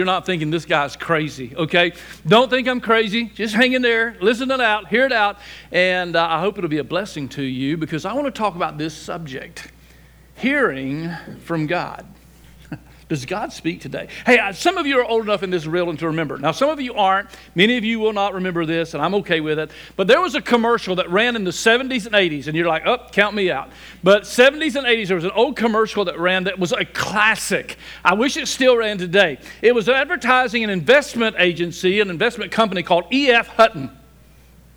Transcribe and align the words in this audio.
you're 0.00 0.06
not 0.06 0.24
thinking 0.24 0.48
this 0.48 0.64
guy's 0.64 0.94
crazy, 0.94 1.52
okay? 1.56 1.92
Don't 2.24 2.48
think 2.48 2.68
I'm 2.68 2.80
crazy. 2.80 3.24
Just 3.34 3.52
hang 3.52 3.72
in 3.72 3.82
there, 3.82 4.16
listen 4.20 4.48
it 4.52 4.60
out, 4.60 4.86
hear 4.86 5.04
it 5.04 5.10
out, 5.10 5.38
and 5.72 6.14
uh, 6.14 6.24
I 6.24 6.38
hope 6.38 6.56
it'll 6.56 6.70
be 6.70 6.78
a 6.78 6.84
blessing 6.84 7.28
to 7.30 7.42
you 7.42 7.76
because 7.76 8.04
I 8.04 8.12
want 8.12 8.26
to 8.26 8.30
talk 8.30 8.54
about 8.54 8.78
this 8.78 8.94
subject 8.94 9.72
hearing 10.36 11.10
from 11.40 11.66
God. 11.66 12.06
Does 13.08 13.24
God 13.24 13.54
speak 13.54 13.80
today? 13.80 14.08
Hey, 14.26 14.38
uh, 14.38 14.52
some 14.52 14.76
of 14.76 14.86
you 14.86 14.98
are 15.00 15.04
old 15.04 15.22
enough 15.22 15.42
in 15.42 15.48
this 15.48 15.64
and 15.64 15.98
to 15.98 16.06
remember. 16.08 16.36
Now, 16.36 16.52
some 16.52 16.68
of 16.68 16.78
you 16.78 16.92
aren't. 16.92 17.30
Many 17.54 17.78
of 17.78 17.84
you 17.84 17.98
will 17.98 18.12
not 18.12 18.34
remember 18.34 18.66
this, 18.66 18.92
and 18.92 19.02
I'm 19.02 19.14
okay 19.16 19.40
with 19.40 19.58
it. 19.58 19.70
But 19.96 20.08
there 20.08 20.20
was 20.20 20.34
a 20.34 20.42
commercial 20.42 20.94
that 20.96 21.10
ran 21.10 21.34
in 21.34 21.44
the 21.44 21.50
70s 21.50 22.04
and 22.04 22.14
80s, 22.14 22.48
and 22.48 22.56
you're 22.56 22.68
like, 22.68 22.82
oh, 22.84 22.98
count 23.10 23.34
me 23.34 23.50
out. 23.50 23.70
But 24.02 24.24
70s 24.24 24.76
and 24.76 24.86
80s, 24.86 25.06
there 25.06 25.16
was 25.16 25.24
an 25.24 25.30
old 25.30 25.56
commercial 25.56 26.04
that 26.04 26.18
ran 26.18 26.44
that 26.44 26.58
was 26.58 26.72
a 26.72 26.84
classic. 26.84 27.78
I 28.04 28.12
wish 28.12 28.36
it 28.36 28.46
still 28.46 28.76
ran 28.76 28.98
today. 28.98 29.38
It 29.62 29.74
was 29.74 29.88
advertising 29.88 30.62
an 30.62 30.68
investment 30.68 31.36
agency, 31.38 32.00
an 32.00 32.10
investment 32.10 32.52
company 32.52 32.82
called 32.82 33.06
E.F. 33.10 33.48
Hutton. 33.48 33.97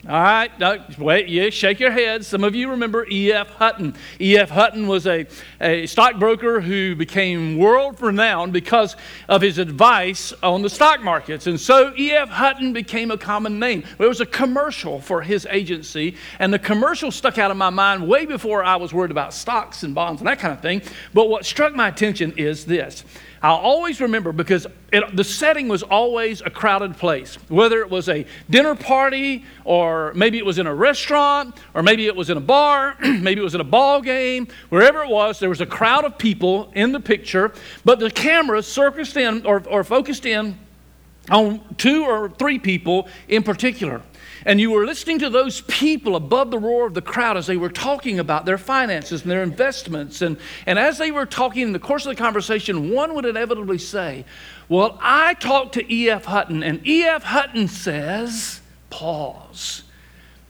All 0.10 0.20
right, 0.20 0.60
no, 0.60 0.84
wait, 0.98 1.30
yeah, 1.30 1.52
shake 1.52 1.80
your 1.80 1.92
head. 1.92 2.26
Some 2.26 2.44
of 2.44 2.56
you 2.56 2.72
remember 2.72 3.06
E.F. 3.12 3.50
Hutton. 3.50 3.94
E.F. 4.20 4.50
Hutton 4.50 4.88
was 4.88 5.06
a, 5.06 5.28
a 5.62 5.86
stockbroker 5.86 6.60
who 6.60 6.96
became 6.96 7.56
world 7.60 8.02
renowned 8.02 8.52
because 8.52 8.96
of 9.30 9.44
his 9.44 9.60
advice 9.60 10.34
on 10.42 10.64
the 10.64 10.72
stock 10.72 11.04
markets. 11.04 11.46
And 11.46 11.60
so 11.60 11.94
E.F. 11.96 12.30
Hutton 12.30 12.74
became 12.74 13.12
a 13.12 13.18
common 13.18 13.60
name. 13.60 13.84
There 14.00 14.10
was 14.10 14.22
a 14.22 14.26
commercial 14.26 15.00
for 15.00 15.22
his 15.22 15.46
agency, 15.52 16.16
and 16.40 16.52
the 16.52 16.60
commercial 16.60 17.12
stuck 17.12 17.38
out 17.38 17.52
of 17.52 17.58
my 17.58 17.70
mind 17.70 18.08
way 18.08 18.26
before 18.26 18.64
I 18.64 18.78
was 18.78 18.92
worried 18.92 19.12
about 19.12 19.36
stocks 19.36 19.84
and 19.84 19.94
bonds 19.94 20.20
and 20.20 20.28
that 20.28 20.40
kind 20.40 20.52
of 20.52 20.62
thing. 20.62 20.82
But 21.14 21.30
what 21.30 21.46
struck 21.46 21.76
my 21.76 21.90
attention 21.90 22.34
is 22.38 22.66
this 22.66 23.06
I'll 23.44 23.56
always 23.56 24.00
remember 24.00 24.32
because 24.32 24.68
it, 24.92 25.16
the 25.16 25.24
setting 25.24 25.68
was 25.68 25.82
always 25.82 26.42
a 26.42 26.52
crowded 26.52 26.98
place, 26.98 27.36
whether 27.50 27.82
it 27.82 27.90
was 27.90 28.08
a 28.08 28.26
dinner 28.52 28.76
party 28.76 29.46
or 29.66 30.14
maybe 30.14 30.38
it 30.38 30.46
was 30.46 30.60
in 30.60 30.68
a 30.68 30.76
restaurant 30.76 31.58
or 31.74 31.82
maybe 31.82 32.06
it 32.06 32.16
was 32.16 32.30
in 32.30 32.38
a 32.38 32.42
bar, 32.42 32.96
maybe 33.02 33.42
it 33.42 33.44
was 33.44 33.56
in 33.56 33.62
a 33.62 33.66
ball 33.66 34.00
game, 34.00 34.48
wherever 34.70 35.02
it 35.04 35.10
was, 35.10 35.40
there 35.40 35.50
was 35.50 35.62
a 35.62 35.66
crowd 35.66 36.06
of 36.06 36.20
people 36.20 36.72
in 36.76 36.92
the 36.92 37.00
picture, 37.00 37.52
but 37.84 38.00
the 38.00 38.12
camera 38.12 38.62
circused 38.62 39.18
in 39.18 39.44
or, 39.46 39.64
or 39.68 39.84
focused 39.84 40.28
in 40.28 40.56
on 41.32 41.62
two 41.78 42.06
or 42.06 42.30
three 42.30 42.60
people 42.60 43.08
in 43.28 43.42
particular. 43.42 44.04
And 44.46 44.60
you 44.60 44.72
were 44.72 44.86
listening 44.86 45.20
to 45.20 45.30
those 45.30 45.62
people 45.62 46.16
above 46.16 46.52
the 46.52 46.58
roar 46.58 46.88
of 46.88 46.94
the 46.94 47.02
crowd 47.02 47.38
as 47.38 47.48
they 47.48 47.58
were 47.58 47.70
talking 47.70 48.20
about 48.20 48.46
their 48.46 48.58
finances 48.58 49.22
and 49.22 49.32
their 49.32 49.44
investments. 49.44 50.22
And, 50.22 50.38
and 50.66 50.80
as 50.80 50.98
they 50.98 51.12
were 51.12 51.26
talking 51.26 51.64
in 51.64 51.74
the 51.74 51.80
course 51.80 52.06
of 52.06 52.16
the 52.16 52.22
conversation, 52.22 52.92
one 52.92 53.14
would 53.14 53.26
inevitably 53.26 53.78
say, 53.78 54.26
Well, 54.68 54.98
I 55.02 55.36
talked 55.36 55.74
to 55.74 55.94
E.F. 55.94 56.26
Hutton, 56.26 56.64
and 56.64 56.86
E.F. 56.88 57.24
Hutton 57.24 57.68
says, 57.68 58.62
Pause. 58.90 59.84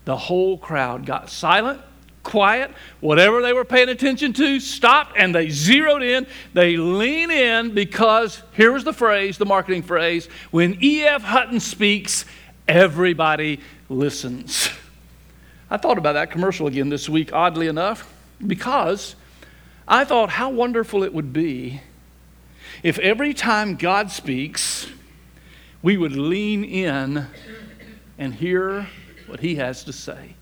The 0.05 0.17
whole 0.17 0.57
crowd 0.57 1.05
got 1.05 1.29
silent 1.29 1.81
quiet, 2.23 2.71
whatever 2.99 3.41
they 3.41 3.53
were 3.53 3.65
paying 3.65 3.89
attention 3.89 4.33
to, 4.33 4.59
stopped 4.59 5.17
and 5.17 5.33
they 5.33 5.49
zeroed 5.49 6.03
in. 6.03 6.27
They 6.53 6.77
lean 6.77 7.31
in 7.31 7.73
because 7.73 8.41
here 8.53 8.71
was 8.71 8.83
the 8.83 8.93
phrase, 8.93 9.37
the 9.37 9.45
marketing 9.45 9.83
phrase 9.83 10.27
when 10.51 10.77
E.F. 10.83 11.23
Hutton 11.23 11.59
speaks, 11.59 12.25
everybody 12.67 13.59
listens. 13.91 14.69
I 15.69 15.77
thought 15.77 15.97
about 15.97 16.13
that 16.13 16.31
commercial 16.31 16.67
again 16.67 16.89
this 16.89 17.07
week, 17.07 17.33
oddly 17.33 17.67
enough, 17.67 18.11
because 18.45 19.15
I 19.87 20.05
thought 20.05 20.29
how 20.29 20.49
wonderful 20.49 21.03
it 21.03 21.13
would 21.13 21.33
be 21.33 21.81
if 22.83 22.97
every 22.99 23.33
time 23.33 23.75
God 23.75 24.11
speaks, 24.11 24.87
we 25.81 25.97
would 25.97 26.13
lean 26.13 26.63
in 26.63 27.27
and 28.17 28.33
hear 28.33 28.87
what 29.27 29.39
He 29.39 29.55
has 29.55 29.83
to 29.83 29.93
say. 29.93 30.35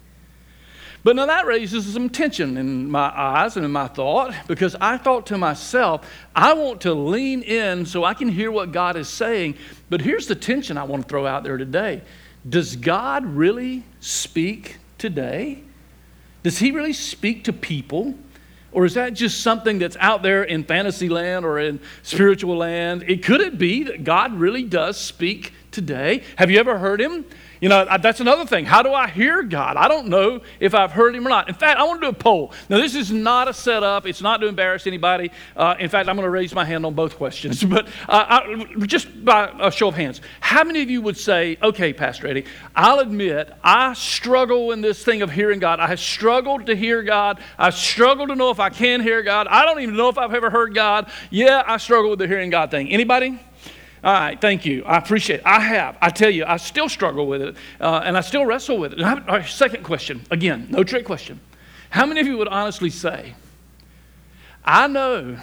But 1.04 1.16
now 1.16 1.26
that 1.28 1.46
raises 1.46 1.92
some 1.94 2.10
tension 2.10 2.58
in 2.58 2.92
my 2.92 3.12
eyes 3.16 3.56
and 3.56 3.66
in 3.66 3.72
my 3.72 3.88
thought 3.88 4.36
because 4.48 4.76
I 4.82 4.98
thought 4.98 5.28
to 5.28 5.38
myself, 5.38 6.10
I 6.36 6.54
want 6.54 6.82
to 6.82 6.94
lean 6.94 7.42
in 7.42 7.86
so 7.86 8.04
I 8.04 8.14
can 8.14 8.28
hear 8.28 8.52
what 8.52 8.74
God 8.74 8.98
is 8.98 9.08
saying. 9.08 9.56
But 9.90 10.02
here's 10.02 10.28
the 10.28 10.36
tension 10.36 10.78
I 10.78 10.84
want 10.84 11.04
to 11.04 11.10
throw 11.10 11.26
out 11.26 11.44
there 11.44 11.58
today 11.58 12.02
Does 12.48 12.76
God 12.76 13.26
really 13.26 13.84
speak 14.00 14.78
today? 14.98 15.64
Does 16.44 16.60
He 16.60 16.72
really 16.72 16.94
speak 16.94 17.44
to 17.46 17.54
people? 17.54 18.16
Or 18.72 18.86
is 18.86 18.94
that 18.94 19.14
just 19.14 19.42
something 19.42 19.80
that's 19.80 19.98
out 20.00 20.22
there 20.22 20.44
in 20.44 20.64
fantasy 20.64 21.10
land 21.10 21.44
or 21.44 21.60
in 21.60 21.80
spiritual 22.04 22.58
land? 22.58 23.04
It 23.08 23.24
could 23.24 23.42
it 23.42 23.58
be 23.58 23.84
that 23.84 24.04
God 24.04 24.34
really 24.34 24.64
does 24.64 24.98
speak 24.98 25.54
today? 25.72 26.24
Have 26.36 26.52
you 26.52 26.60
ever 26.60 26.78
heard 26.78 27.02
him? 27.02 27.26
You 27.60 27.68
know, 27.70 27.86
that's 28.00 28.22
another 28.22 28.46
thing. 28.46 28.66
How 28.66 28.82
do 28.82 28.94
I 28.94 29.08
hear 29.08 29.44
God? 29.44 29.76
I 29.76 29.88
don't 29.88 30.08
know 30.08 30.42
if 30.60 30.74
I've 30.74 30.92
heard 30.92 31.16
Him 31.16 31.26
or 31.26 31.30
not. 31.30 31.50
In 31.50 31.56
fact, 31.56 31.80
I 31.80 31.84
want 31.84 32.02
to 32.02 32.08
do 32.08 32.12
a 32.12 32.14
poll. 32.14 32.54
Now, 32.70 32.78
this 32.78 32.96
is 32.96 33.12
not 33.12 33.48
a 33.48 33.54
setup, 33.54 34.06
it's 34.06 34.22
not 34.22 34.38
to 34.38 34.48
embarrass 34.48 34.88
anybody. 34.88 35.32
Uh, 35.56 35.76
in 35.80 35.90
fact, 35.90 36.08
I'm 36.08 36.16
going 36.16 36.26
to 36.26 36.30
raise 36.30 36.54
my 36.54 36.64
hand 36.64 36.86
on 36.86 36.94
both 36.94 37.18
questions. 37.18 37.64
But 37.70 37.88
uh, 38.08 38.26
I, 38.28 38.66
just 38.88 39.24
by 39.24 39.54
a 39.60 39.72
show 39.72 39.90
of 39.90 39.96
hands, 39.96 40.22
how 40.40 40.64
many 40.64 40.82
of 40.82 40.90
you 40.90 41.04
would 41.04 41.18
say, 41.18 41.56
okay, 41.62 41.94
Pastor 41.94 42.26
Eddie, 42.26 42.46
I'll 42.76 42.98
admit 42.98 43.52
I 43.64 43.94
struggle 43.94 44.72
in 44.72 44.82
this 44.82 45.04
thing 45.04 45.22
of 45.22 45.30
hearing 45.30 45.60
God. 45.60 45.80
I 45.80 45.86
have 45.86 46.00
struggled 46.00 46.66
to 46.66 46.76
hear 46.76 47.04
God. 47.04 47.40
I 47.60 47.70
struggle 47.70 48.26
to 48.28 48.36
know 48.36 48.50
if 48.50 48.60
I 48.60 48.70
can 48.70 49.02
hear 49.02 49.22
God. 49.22 49.46
I 49.48 49.66
don't 49.66 49.82
even 49.82 49.96
know 49.96 50.10
if 50.10 50.18
I've 50.18 50.34
ever 50.34 50.50
heard 50.50 50.74
God. 50.74 51.12
Yeah, 51.30 51.64
I 51.68 51.78
struggle 51.78 52.10
with 52.10 52.20
the 52.20 52.28
hearing 52.28 52.50
God 52.50 52.72
thing. 52.72 52.90
Anybody? 52.90 53.40
All 54.04 54.14
right, 54.14 54.40
thank 54.40 54.66
you. 54.66 54.84
I 54.86 54.98
appreciate 54.98 55.42
it. 55.42 55.46
I 55.46 55.60
have. 55.60 55.98
I 56.02 56.10
tell 56.10 56.30
you, 56.30 56.46
I 56.46 56.58
still 56.58 56.88
struggle 56.88 57.28
with 57.28 57.42
it, 57.42 57.56
uh, 57.82 58.02
and 58.06 58.18
I 58.18 58.22
still 58.22 58.46
wrestle 58.46 58.78
with 58.78 58.94
it. 58.94 59.00
Have, 59.00 59.28
right, 59.28 59.46
second 59.46 59.84
question, 59.84 60.22
again, 60.32 60.68
no 60.70 60.84
trick 60.84 61.06
question. 61.06 61.40
How 61.90 62.06
many 62.06 62.22
of 62.22 62.28
you 62.28 62.38
would 62.38 62.48
honestly 62.48 62.90
say, 62.90 63.34
I 64.64 64.88
know 64.88 65.38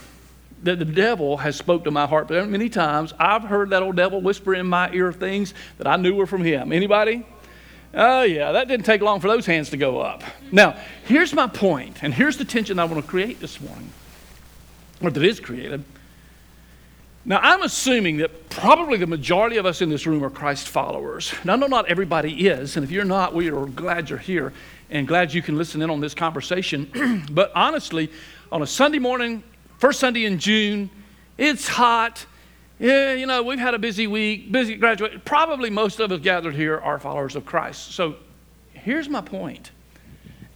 that 0.63 0.79
the 0.79 0.85
devil 0.85 1.37
has 1.37 1.57
spoke 1.57 1.85
to 1.85 1.91
my 1.91 2.07
heart 2.07 2.31
many 2.31 2.69
times. 2.69 3.13
I've 3.19 3.43
heard 3.43 3.71
that 3.71 3.83
old 3.83 3.97
devil 3.97 4.21
whisper 4.21 4.55
in 4.55 4.67
my 4.67 4.91
ear 4.93 5.13
things 5.13 5.53
that 5.79 5.87
I 5.87 5.97
knew 5.97 6.15
were 6.15 6.27
from 6.27 6.43
him. 6.43 6.73
Anybody? 6.73 7.27
Oh, 7.95 8.23
yeah, 8.23 8.53
that 8.53 8.69
didn't 8.69 8.87
take 8.87 9.01
long 9.01 9.21
for 9.21 9.29
those 9.29 9.47
hands 9.47 9.71
to 9.71 9.77
go 9.77 10.01
up. 10.01 10.23
Now, 10.51 10.77
here's 11.05 11.33
my 11.33 11.47
point, 11.47 12.03
and 12.03 12.13
here's 12.13 12.37
the 12.37 12.45
tension 12.45 12.79
I 12.79 12.85
want 12.85 13.03
to 13.03 13.09
create 13.09 13.41
this 13.41 13.61
morning, 13.61 13.91
or 15.03 15.11
that 15.11 15.23
is 15.23 15.41
created. 15.41 15.85
Now, 17.29 17.41
I'm 17.43 17.63
assuming 17.63 18.19
that 18.19 18.51
probably 18.51 18.99
the 18.99 19.07
majority 19.09 19.57
of 19.57 19.67
us 19.67 19.83
in 19.83 19.89
this 19.89 20.07
room 20.07 20.25
are 20.25 20.31
Christ 20.31 20.69
followers. 20.69 21.35
Now, 21.45 21.55
I 21.55 21.57
know 21.57 21.67
not 21.67 21.89
everybody 21.89 22.47
is, 22.47 22.77
and 22.77 22.85
if 22.85 22.93
you're 22.93 23.05
not, 23.05 23.35
we 23.35 23.51
are 23.51 23.67
glad 23.67 24.09
you're 24.09 24.17
here 24.17 24.53
and 24.91 25.09
glad 25.09 25.35
you 25.35 25.43
can 25.43 25.59
listen 25.59 25.83
in 25.83 25.91
on 25.91 25.99
this 25.99 26.15
conversation. 26.15 27.27
but 27.33 27.51
honestly, 27.57 28.13
on 28.53 28.63
a 28.63 28.67
Sunday 28.67 29.01
morning, 29.01 29.43
first 29.79 29.99
Sunday 29.99 30.25
in 30.25 30.39
June, 30.39 30.89
it's 31.37 31.67
hot. 31.67 32.25
Yeah, 32.79 33.15
you 33.15 33.27
know, 33.27 33.43
we've 33.43 33.59
had 33.59 33.75
a 33.75 33.79
busy 33.79 34.07
week, 34.07 34.53
busy 34.53 34.77
graduate. 34.77 35.25
Probably 35.25 35.69
most 35.69 35.99
of 35.99 36.13
us 36.13 36.21
gathered 36.21 36.55
here 36.55 36.79
are 36.79 37.01
followers 37.01 37.35
of 37.35 37.45
Christ. 37.45 37.91
So 37.91 38.15
here's 38.73 39.09
my 39.09 39.21
point 39.21 39.73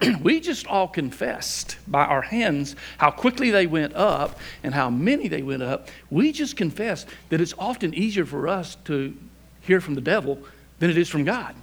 we 0.22 0.40
just 0.40 0.66
all 0.66 0.88
confessed 0.88 1.76
by 1.86 2.04
our 2.04 2.22
hands 2.22 2.76
how 2.98 3.10
quickly 3.10 3.50
they 3.50 3.66
went 3.66 3.94
up 3.94 4.38
and 4.62 4.74
how 4.74 4.90
many 4.90 5.28
they 5.28 5.42
went 5.42 5.62
up. 5.62 5.88
We 6.10 6.32
just 6.32 6.56
confessed 6.56 7.08
that 7.28 7.40
it's 7.40 7.54
often 7.58 7.94
easier 7.94 8.24
for 8.24 8.48
us 8.48 8.76
to 8.86 9.16
hear 9.60 9.80
from 9.80 9.94
the 9.94 10.00
devil 10.00 10.38
than 10.78 10.90
it 10.90 10.98
is 10.98 11.08
from 11.08 11.24
God. 11.24 11.54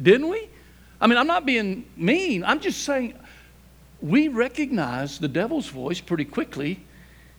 Didn't 0.00 0.28
we? 0.28 0.48
I 1.00 1.06
mean, 1.06 1.18
I'm 1.18 1.26
not 1.26 1.46
being 1.46 1.84
mean. 1.96 2.44
I'm 2.44 2.60
just 2.60 2.82
saying 2.82 3.14
we 4.00 4.28
recognize 4.28 5.18
the 5.18 5.28
devil's 5.28 5.68
voice 5.68 6.00
pretty 6.00 6.24
quickly, 6.24 6.80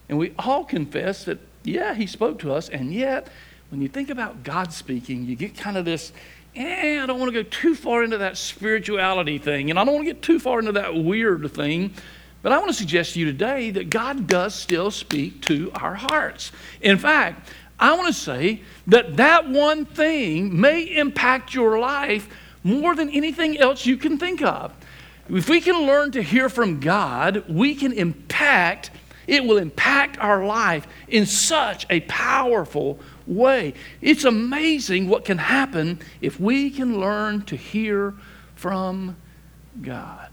and 0.10 0.18
we 0.18 0.34
all 0.40 0.64
confess 0.64 1.26
that, 1.26 1.40
yeah, 1.64 1.94
he 1.94 2.08
spoke 2.08 2.40
to 2.40 2.54
us, 2.54 2.70
and 2.70 2.94
yet, 2.94 3.28
when 3.70 3.82
you 3.82 3.88
think 3.88 4.10
about 4.10 4.44
God 4.44 4.72
speaking, 4.72 5.26
you 5.26 5.36
get 5.36 5.58
kind 5.58 5.78
of 5.78 5.86
this 5.86 6.14
eh, 6.56 7.02
I 7.02 7.06
don't 7.06 7.20
want 7.20 7.34
to 7.34 7.44
go 7.44 7.50
too 7.50 7.76
far 7.76 8.04
into 8.04 8.18
that 8.20 8.38
spirituality 8.38 9.38
thing, 9.38 9.70
and 9.70 9.78
I 9.78 9.86
don't 9.86 9.94
want 9.94 10.08
to 10.08 10.14
get 10.14 10.22
too 10.22 10.40
far 10.40 10.60
into 10.60 10.74
that 10.74 10.96
weird 10.96 11.52
thing. 11.52 11.94
But 12.42 12.52
I 12.52 12.60
want 12.60 12.70
to 12.70 12.76
suggest 12.76 13.14
to 13.14 13.20
you 13.20 13.26
today 13.26 13.72
that 13.72 13.90
God 13.90 14.28
does 14.28 14.54
still 14.54 14.92
speak 14.92 15.42
to 15.44 15.72
our 15.74 15.96
hearts. 15.96 16.52
In 16.80 17.00
fact, 17.00 17.50
I 17.80 17.96
want 17.96 18.08
to 18.08 18.14
say 18.14 18.62
that 18.88 19.18
that 19.18 19.50
one 19.50 19.86
thing 19.86 20.60
may 20.60 20.84
impact 20.84 21.56
your 21.56 21.80
life 21.80 22.30
more 22.64 22.96
than 22.96 23.10
anything 23.10 23.58
else 23.58 23.86
you 23.86 23.98
can 23.98 24.18
think 24.18 24.42
of. 24.42 24.74
If 25.28 25.50
we 25.50 25.60
can 25.60 25.88
learn 25.88 26.12
to 26.12 26.22
hear 26.22 26.50
from 26.50 26.80
God, 26.80 27.44
we 27.50 27.74
can 27.74 27.92
impact, 27.92 28.92
it 29.26 29.44
will 29.44 29.58
impact 29.58 30.20
our 30.20 30.46
life 30.46 30.88
in 31.08 31.26
such 31.26 31.88
a 31.90 32.02
powerful 32.02 33.00
way. 33.28 33.74
It's 34.02 34.24
amazing 34.24 35.08
what 35.08 35.26
can 35.26 35.38
happen 35.38 36.00
if 36.22 36.40
we 36.40 36.70
can 36.70 37.00
learn 37.00 37.44
to 37.44 37.56
hear 37.56 38.14
from 38.56 39.16
God. 39.82 40.30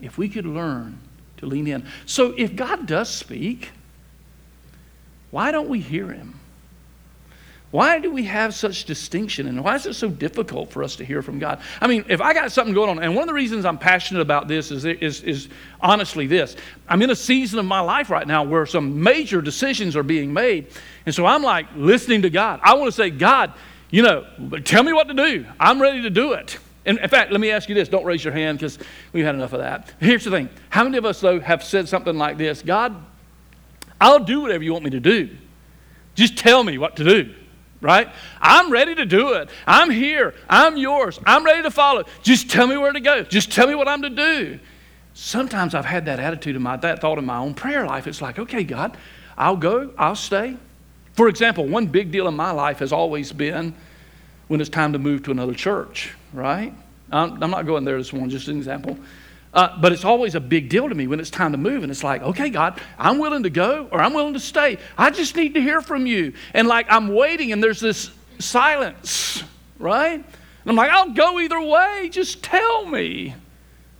If 0.00 0.18
we 0.18 0.28
could 0.28 0.46
learn 0.46 0.98
to 1.38 1.46
lean 1.46 1.66
in. 1.66 1.86
So 2.06 2.34
if 2.36 2.54
God 2.56 2.86
does 2.86 3.08
speak, 3.08 3.70
why 5.30 5.50
don't 5.50 5.68
we 5.68 5.80
hear 5.80 6.12
him? 6.12 6.38
Why 7.72 7.98
do 8.00 8.10
we 8.10 8.24
have 8.24 8.54
such 8.54 8.84
distinction? 8.84 9.48
And 9.48 9.64
why 9.64 9.76
is 9.76 9.86
it 9.86 9.94
so 9.94 10.10
difficult 10.10 10.70
for 10.70 10.84
us 10.84 10.94
to 10.96 11.06
hear 11.06 11.22
from 11.22 11.38
God? 11.38 11.58
I 11.80 11.86
mean, 11.86 12.04
if 12.06 12.20
I 12.20 12.34
got 12.34 12.52
something 12.52 12.74
going 12.74 12.90
on, 12.90 13.02
and 13.02 13.14
one 13.14 13.22
of 13.22 13.28
the 13.28 13.34
reasons 13.34 13.64
I'm 13.64 13.78
passionate 13.78 14.20
about 14.20 14.46
this 14.46 14.70
is, 14.70 14.84
is, 14.84 15.22
is 15.22 15.48
honestly 15.80 16.26
this 16.26 16.54
I'm 16.86 17.00
in 17.00 17.08
a 17.08 17.16
season 17.16 17.58
of 17.58 17.64
my 17.64 17.80
life 17.80 18.10
right 18.10 18.26
now 18.26 18.44
where 18.44 18.66
some 18.66 19.02
major 19.02 19.40
decisions 19.40 19.96
are 19.96 20.02
being 20.02 20.34
made. 20.34 20.66
And 21.06 21.14
so 21.14 21.24
I'm 21.24 21.42
like 21.42 21.66
listening 21.74 22.22
to 22.22 22.30
God. 22.30 22.60
I 22.62 22.74
want 22.74 22.88
to 22.88 22.92
say, 22.92 23.08
God, 23.08 23.54
you 23.90 24.02
know, 24.02 24.26
tell 24.64 24.82
me 24.82 24.92
what 24.92 25.08
to 25.08 25.14
do. 25.14 25.46
I'm 25.58 25.80
ready 25.80 26.02
to 26.02 26.10
do 26.10 26.34
it. 26.34 26.58
And 26.84 26.98
in 26.98 27.08
fact, 27.08 27.32
let 27.32 27.40
me 27.40 27.52
ask 27.52 27.70
you 27.70 27.74
this 27.74 27.88
don't 27.88 28.04
raise 28.04 28.22
your 28.22 28.34
hand 28.34 28.58
because 28.58 28.78
we've 29.14 29.24
had 29.24 29.34
enough 29.34 29.54
of 29.54 29.60
that. 29.60 29.94
Here's 29.98 30.24
the 30.24 30.30
thing 30.30 30.50
how 30.68 30.84
many 30.84 30.98
of 30.98 31.06
us, 31.06 31.22
though, 31.22 31.40
have 31.40 31.64
said 31.64 31.88
something 31.88 32.18
like 32.18 32.36
this 32.36 32.60
God, 32.60 32.94
I'll 33.98 34.22
do 34.22 34.42
whatever 34.42 34.62
you 34.62 34.74
want 34.74 34.84
me 34.84 34.90
to 34.90 35.00
do. 35.00 35.30
Just 36.14 36.36
tell 36.36 36.62
me 36.62 36.76
what 36.76 36.96
to 36.96 37.04
do 37.04 37.34
right? 37.82 38.08
I'm 38.40 38.70
ready 38.70 38.94
to 38.94 39.04
do 39.04 39.34
it. 39.34 39.50
I'm 39.66 39.90
here. 39.90 40.34
I'm 40.48 40.78
yours. 40.78 41.20
I'm 41.26 41.44
ready 41.44 41.62
to 41.62 41.70
follow. 41.70 42.04
Just 42.22 42.48
tell 42.48 42.66
me 42.66 42.78
where 42.78 42.92
to 42.92 43.00
go. 43.00 43.22
Just 43.24 43.52
tell 43.52 43.66
me 43.66 43.74
what 43.74 43.88
I'm 43.88 44.00
to 44.02 44.10
do. 44.10 44.58
Sometimes 45.12 45.74
I've 45.74 45.84
had 45.84 46.06
that 46.06 46.18
attitude 46.18 46.56
in 46.56 46.62
my 46.62 46.76
that 46.78 47.00
thought 47.00 47.18
in 47.18 47.26
my 47.26 47.36
own 47.36 47.52
prayer 47.52 47.84
life. 47.84 48.06
It's 48.06 48.22
like, 48.22 48.38
okay, 48.38 48.64
God, 48.64 48.96
I'll 49.36 49.56
go, 49.56 49.92
I'll 49.98 50.16
stay. 50.16 50.56
For 51.12 51.28
example, 51.28 51.66
one 51.66 51.86
big 51.86 52.10
deal 52.10 52.28
in 52.28 52.34
my 52.34 52.52
life 52.52 52.78
has 52.78 52.92
always 52.92 53.32
been 53.32 53.74
when 54.48 54.60
it's 54.60 54.70
time 54.70 54.94
to 54.94 54.98
move 54.98 55.24
to 55.24 55.30
another 55.30 55.52
church, 55.52 56.14
right? 56.32 56.72
I'm, 57.10 57.42
I'm 57.42 57.50
not 57.50 57.66
going 57.66 57.84
there 57.84 57.98
this 57.98 58.12
morning, 58.12 58.30
just 58.30 58.48
an 58.48 58.56
example. 58.56 58.96
Uh, 59.54 59.76
but 59.80 59.92
it's 59.92 60.04
always 60.04 60.34
a 60.34 60.40
big 60.40 60.68
deal 60.68 60.88
to 60.88 60.94
me 60.94 61.06
when 61.06 61.20
it's 61.20 61.30
time 61.30 61.52
to 61.52 61.58
move. 61.58 61.82
And 61.82 61.92
it's 61.92 62.02
like, 62.02 62.22
okay, 62.22 62.48
God, 62.48 62.80
I'm 62.98 63.18
willing 63.18 63.42
to 63.42 63.50
go 63.50 63.88
or 63.90 64.00
I'm 64.00 64.14
willing 64.14 64.32
to 64.32 64.40
stay. 64.40 64.78
I 64.96 65.10
just 65.10 65.36
need 65.36 65.54
to 65.54 65.60
hear 65.60 65.82
from 65.82 66.06
you. 66.06 66.32
And 66.54 66.66
like 66.68 66.86
I'm 66.88 67.14
waiting 67.14 67.52
and 67.52 67.62
there's 67.62 67.80
this 67.80 68.10
silence, 68.38 69.42
right? 69.78 70.14
And 70.14 70.70
I'm 70.70 70.76
like, 70.76 70.90
I'll 70.90 71.10
go 71.10 71.38
either 71.38 71.60
way. 71.60 72.08
Just 72.10 72.42
tell 72.42 72.86
me. 72.86 73.34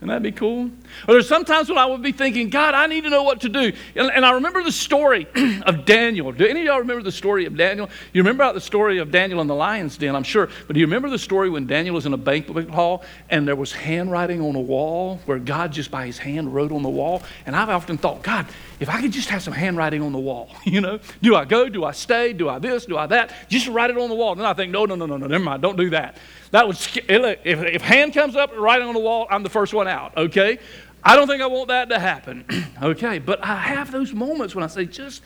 And 0.02 0.10
that'd 0.10 0.22
be 0.24 0.32
cool. 0.32 0.64
Or 1.06 1.14
there's 1.14 1.28
sometimes 1.28 1.68
when 1.68 1.78
I 1.78 1.86
would 1.86 2.02
be 2.02 2.10
thinking, 2.10 2.50
God, 2.50 2.74
I 2.74 2.88
need 2.88 3.04
to 3.04 3.10
know 3.10 3.22
what 3.22 3.42
to 3.42 3.48
do. 3.48 3.72
And, 3.94 4.10
and 4.10 4.26
I 4.26 4.32
remember 4.32 4.64
the 4.64 4.72
story 4.72 5.28
of 5.64 5.84
Daniel. 5.84 6.32
Do 6.32 6.44
any 6.44 6.62
of 6.62 6.66
y'all 6.66 6.80
remember 6.80 7.04
the 7.04 7.12
story 7.12 7.46
of 7.46 7.56
Daniel? 7.56 7.88
You 8.12 8.22
remember 8.22 8.52
the 8.52 8.60
story 8.60 8.98
of 8.98 9.12
Daniel 9.12 9.40
in 9.40 9.46
the 9.46 9.54
lion's 9.54 9.96
den, 9.96 10.16
I'm 10.16 10.24
sure. 10.24 10.48
But 10.66 10.74
do 10.74 10.80
you 10.80 10.86
remember 10.86 11.08
the 11.08 11.20
story 11.20 11.50
when 11.50 11.68
Daniel 11.68 11.94
was 11.94 12.04
in 12.04 12.12
a 12.14 12.16
banquet 12.16 12.68
hall 12.68 13.04
and 13.30 13.46
there 13.46 13.54
was 13.54 13.70
handwriting 13.70 14.40
on 14.40 14.56
a 14.56 14.60
wall 14.60 15.20
where 15.24 15.38
God 15.38 15.70
just 15.70 15.92
by 15.92 16.04
his 16.04 16.18
hand 16.18 16.52
wrote 16.52 16.72
on 16.72 16.82
the 16.82 16.90
wall? 16.90 17.22
And 17.46 17.54
I've 17.54 17.70
often 17.70 17.96
thought, 17.96 18.24
God, 18.24 18.46
if 18.80 18.88
I 18.88 19.00
could 19.00 19.12
just 19.12 19.28
have 19.28 19.40
some 19.40 19.54
handwriting 19.54 20.02
on 20.02 20.10
the 20.10 20.18
wall, 20.18 20.50
you 20.64 20.80
know, 20.80 20.98
do 21.22 21.36
I 21.36 21.44
go? 21.44 21.68
Do 21.68 21.84
I 21.84 21.92
stay? 21.92 22.32
Do 22.32 22.48
I 22.48 22.58
this? 22.58 22.86
Do 22.86 22.98
I 22.98 23.06
that? 23.06 23.32
Just 23.48 23.68
write 23.68 23.90
it 23.90 23.96
on 23.96 24.08
the 24.08 24.16
wall. 24.16 24.32
And 24.32 24.40
then 24.40 24.48
I 24.48 24.54
think, 24.54 24.72
no, 24.72 24.84
no, 24.84 24.96
no, 24.96 25.06
no, 25.06 25.16
no, 25.16 25.28
never 25.28 25.44
mind. 25.44 25.62
Don't 25.62 25.76
do 25.76 25.90
that. 25.90 26.16
That 26.52 26.68
would, 26.68 26.76
if, 26.76 27.44
if 27.44 27.82
hand 27.82 28.12
comes 28.12 28.36
up 28.36 28.52
right 28.56 28.80
on 28.80 28.94
the 28.94 29.00
wall, 29.00 29.26
I'm 29.30 29.42
the 29.42 29.50
first 29.50 29.72
one 29.74 29.88
out, 29.88 30.16
okay? 30.16 30.58
I 31.02 31.16
don't 31.16 31.26
think 31.26 31.42
I 31.42 31.46
want 31.46 31.68
that 31.68 31.88
to 31.88 31.98
happen, 31.98 32.44
okay? 32.82 33.18
But 33.18 33.42
I 33.42 33.56
have 33.56 33.90
those 33.90 34.12
moments 34.12 34.54
when 34.54 34.62
I 34.62 34.66
say, 34.66 34.84
just, 34.84 35.22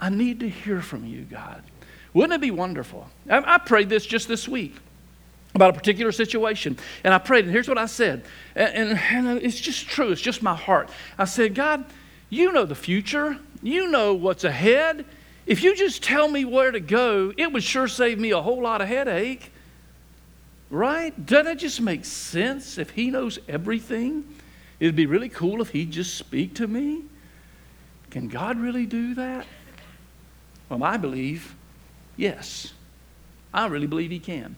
I 0.00 0.10
need 0.10 0.40
to 0.40 0.48
hear 0.48 0.82
from 0.82 1.06
you, 1.06 1.22
God. 1.22 1.62
Wouldn't 2.12 2.34
it 2.34 2.40
be 2.40 2.50
wonderful? 2.50 3.08
I, 3.30 3.54
I 3.54 3.58
prayed 3.58 3.88
this 3.88 4.04
just 4.04 4.26
this 4.26 4.48
week 4.48 4.74
about 5.54 5.70
a 5.70 5.72
particular 5.72 6.10
situation. 6.10 6.76
And 7.04 7.14
I 7.14 7.18
prayed, 7.18 7.44
and 7.44 7.52
here's 7.52 7.68
what 7.68 7.78
I 7.78 7.86
said. 7.86 8.24
And, 8.56 8.90
and, 8.90 9.28
and, 9.28 9.42
it's 9.42 9.60
just 9.60 9.86
true, 9.86 10.10
it's 10.10 10.20
just 10.20 10.42
my 10.42 10.56
heart. 10.56 10.90
I 11.16 11.24
said, 11.24 11.54
God, 11.54 11.84
you 12.30 12.50
know 12.50 12.64
the 12.64 12.74
future, 12.74 13.38
you 13.62 13.88
know 13.88 14.12
what's 14.14 14.42
ahead. 14.42 15.04
If 15.46 15.62
you 15.62 15.76
just 15.76 16.02
tell 16.02 16.28
me 16.28 16.44
where 16.44 16.72
to 16.72 16.80
go, 16.80 17.32
it 17.36 17.52
would 17.52 17.62
sure 17.62 17.86
save 17.86 18.18
me 18.18 18.32
a 18.32 18.42
whole 18.42 18.60
lot 18.60 18.80
of 18.80 18.88
headache. 18.88 19.52
Right? 20.70 21.26
Doesn't 21.26 21.52
it 21.52 21.58
just 21.58 21.80
make 21.80 22.04
sense 22.04 22.78
if 22.78 22.90
he 22.90 23.10
knows 23.10 23.38
everything? 23.48 24.24
It'd 24.80 24.96
be 24.96 25.06
really 25.06 25.28
cool 25.28 25.60
if 25.62 25.70
he'd 25.70 25.90
just 25.90 26.14
speak 26.16 26.54
to 26.56 26.66
me. 26.66 27.02
Can 28.10 28.28
God 28.28 28.58
really 28.58 28.86
do 28.86 29.14
that? 29.14 29.46
Well, 30.68 30.82
I 30.82 30.96
believe, 30.96 31.54
yes. 32.16 32.72
I 33.52 33.66
really 33.66 33.86
believe 33.86 34.10
he 34.10 34.18
can. 34.18 34.56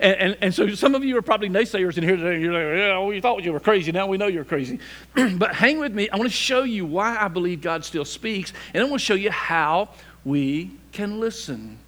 And, 0.00 0.16
and, 0.16 0.36
and, 0.40 0.54
so 0.54 0.68
some 0.74 0.94
of 0.94 1.04
you 1.04 1.16
are 1.16 1.22
probably 1.22 1.48
naysayers 1.48 1.98
in 1.98 2.04
here 2.04 2.16
today. 2.16 2.40
You're 2.40 2.52
like, 2.52 2.78
yeah, 2.78 3.04
we 3.04 3.20
thought 3.20 3.42
you 3.42 3.52
were 3.52 3.60
crazy. 3.60 3.90
Now 3.90 4.06
we 4.06 4.16
know 4.16 4.26
you're 4.26 4.44
crazy. 4.44 4.78
but 5.14 5.54
hang 5.54 5.78
with 5.78 5.94
me. 5.94 6.08
I 6.10 6.16
want 6.16 6.28
to 6.28 6.36
show 6.36 6.62
you 6.62 6.86
why 6.86 7.16
I 7.18 7.28
believe 7.28 7.60
God 7.60 7.84
still 7.84 8.04
speaks. 8.04 8.52
And 8.74 8.82
I 8.82 8.86
want 8.86 9.00
to 9.00 9.04
show 9.06 9.14
you 9.14 9.30
how 9.30 9.90
we 10.24 10.72
can 10.92 11.20
listen. 11.20 11.78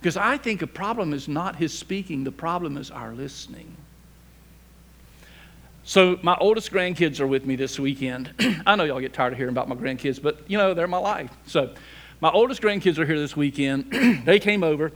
Because 0.00 0.16
I 0.16 0.38
think 0.38 0.60
the 0.60 0.66
problem 0.66 1.12
is 1.12 1.28
not 1.28 1.56
his 1.56 1.76
speaking, 1.76 2.24
the 2.24 2.32
problem 2.32 2.76
is 2.76 2.90
our 2.90 3.12
listening. 3.12 3.76
So, 5.84 6.18
my 6.22 6.36
oldest 6.40 6.70
grandkids 6.70 7.20
are 7.20 7.26
with 7.26 7.44
me 7.44 7.56
this 7.56 7.78
weekend. 7.78 8.32
I 8.66 8.76
know 8.76 8.84
y'all 8.84 9.00
get 9.00 9.12
tired 9.12 9.32
of 9.32 9.38
hearing 9.38 9.52
about 9.52 9.68
my 9.68 9.74
grandkids, 9.74 10.22
but 10.22 10.40
you 10.46 10.56
know, 10.56 10.72
they're 10.72 10.86
my 10.86 10.98
life. 10.98 11.30
So, 11.46 11.74
my 12.20 12.30
oldest 12.30 12.62
grandkids 12.62 12.98
are 12.98 13.06
here 13.06 13.18
this 13.18 13.36
weekend. 13.36 14.22
they 14.24 14.38
came 14.38 14.62
over. 14.62 14.92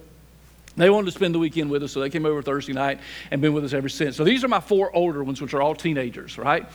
They 0.77 0.91
wanted 0.91 1.07
to 1.07 1.13
spend 1.13 1.35
the 1.35 1.39
weekend 1.39 1.71
with 1.71 1.83
us, 1.85 1.93
so 1.93 2.01
they 2.01 2.11
came 2.11 2.27
over 2.27 2.43
Thursday 2.43 2.73
night 2.73 3.01
and 3.31 3.41
been 3.41 3.53
with 3.53 3.65
us 3.65 3.73
ever 3.73 3.89
since. 3.89 4.17
So 4.17 4.25
these 4.25 4.43
are 4.43 4.49
my 4.49 4.61
four 4.61 4.95
older 4.95 5.23
ones, 5.23 5.41
which 5.41 5.55
are 5.55 5.63
all 5.63 5.75
teenagers, 5.75 6.37
right? 6.37 6.67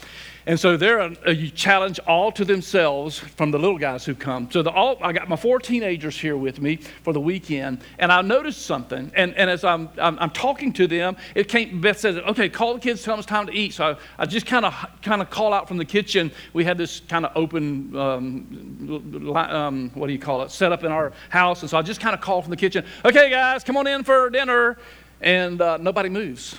And 0.46 0.58
so 0.58 0.76
they're 0.76 1.00
a, 1.00 1.16
a, 1.26 1.50
challenge 1.50 1.98
all 2.06 2.32
to 2.32 2.44
themselves 2.44 3.18
from 3.18 3.50
the 3.50 3.58
little 3.58 3.78
guys 3.78 4.04
who 4.04 4.14
come. 4.14 4.50
So 4.50 4.62
the 4.62 4.70
all, 4.70 4.96
I 5.02 5.12
got 5.12 5.28
my 5.28 5.36
four 5.36 5.58
teenagers 5.58 6.18
here 6.18 6.36
with 6.36 6.60
me 6.60 6.76
for 6.76 7.12
the 7.12 7.20
weekend, 7.20 7.82
and 7.98 8.10
I 8.10 8.22
noticed 8.22 8.62
something. 8.62 9.12
And, 9.14 9.34
and 9.34 9.50
as 9.50 9.64
I'm, 9.64 9.90
I'm, 9.98 10.18
I'm 10.18 10.30
talking 10.30 10.72
to 10.74 10.86
them, 10.86 11.16
it 11.34 11.48
came, 11.48 11.80
Beth 11.80 11.98
says, 11.98 12.16
okay, 12.16 12.48
call 12.48 12.74
the 12.74 12.80
kids, 12.80 13.02
tell 13.02 13.12
them 13.12 13.20
it's 13.20 13.26
time 13.26 13.46
to 13.46 13.52
eat. 13.52 13.74
So 13.74 13.84
I, 14.18 14.22
I 14.22 14.26
just 14.26 14.46
kind 14.46 14.64
of 14.64 14.74
kind 15.02 15.20
of 15.20 15.30
call 15.30 15.52
out 15.52 15.68
from 15.68 15.76
the 15.76 15.84
kitchen. 15.84 16.30
We 16.52 16.64
had 16.64 16.78
this 16.78 17.00
kind 17.00 17.26
of 17.26 17.32
open, 17.36 17.94
um, 17.96 19.36
um, 19.36 19.90
what 19.94 20.06
do 20.06 20.12
you 20.12 20.18
call 20.18 20.42
it, 20.42 20.50
set 20.50 20.72
up 20.72 20.84
in 20.84 20.92
our 20.92 21.12
house. 21.28 21.60
And 21.60 21.70
so 21.70 21.76
I 21.76 21.82
just 21.82 22.00
kind 22.00 22.14
of 22.14 22.20
call 22.20 22.40
from 22.42 22.50
the 22.50 22.56
kitchen, 22.56 22.84
okay, 23.04 23.30
guys, 23.30 23.62
come 23.64 23.76
on 23.76 23.86
in 23.86 24.04
for 24.04 24.30
dinner. 24.30 24.78
And 25.20 25.60
uh, 25.60 25.76
nobody 25.76 26.08
moves. 26.08 26.58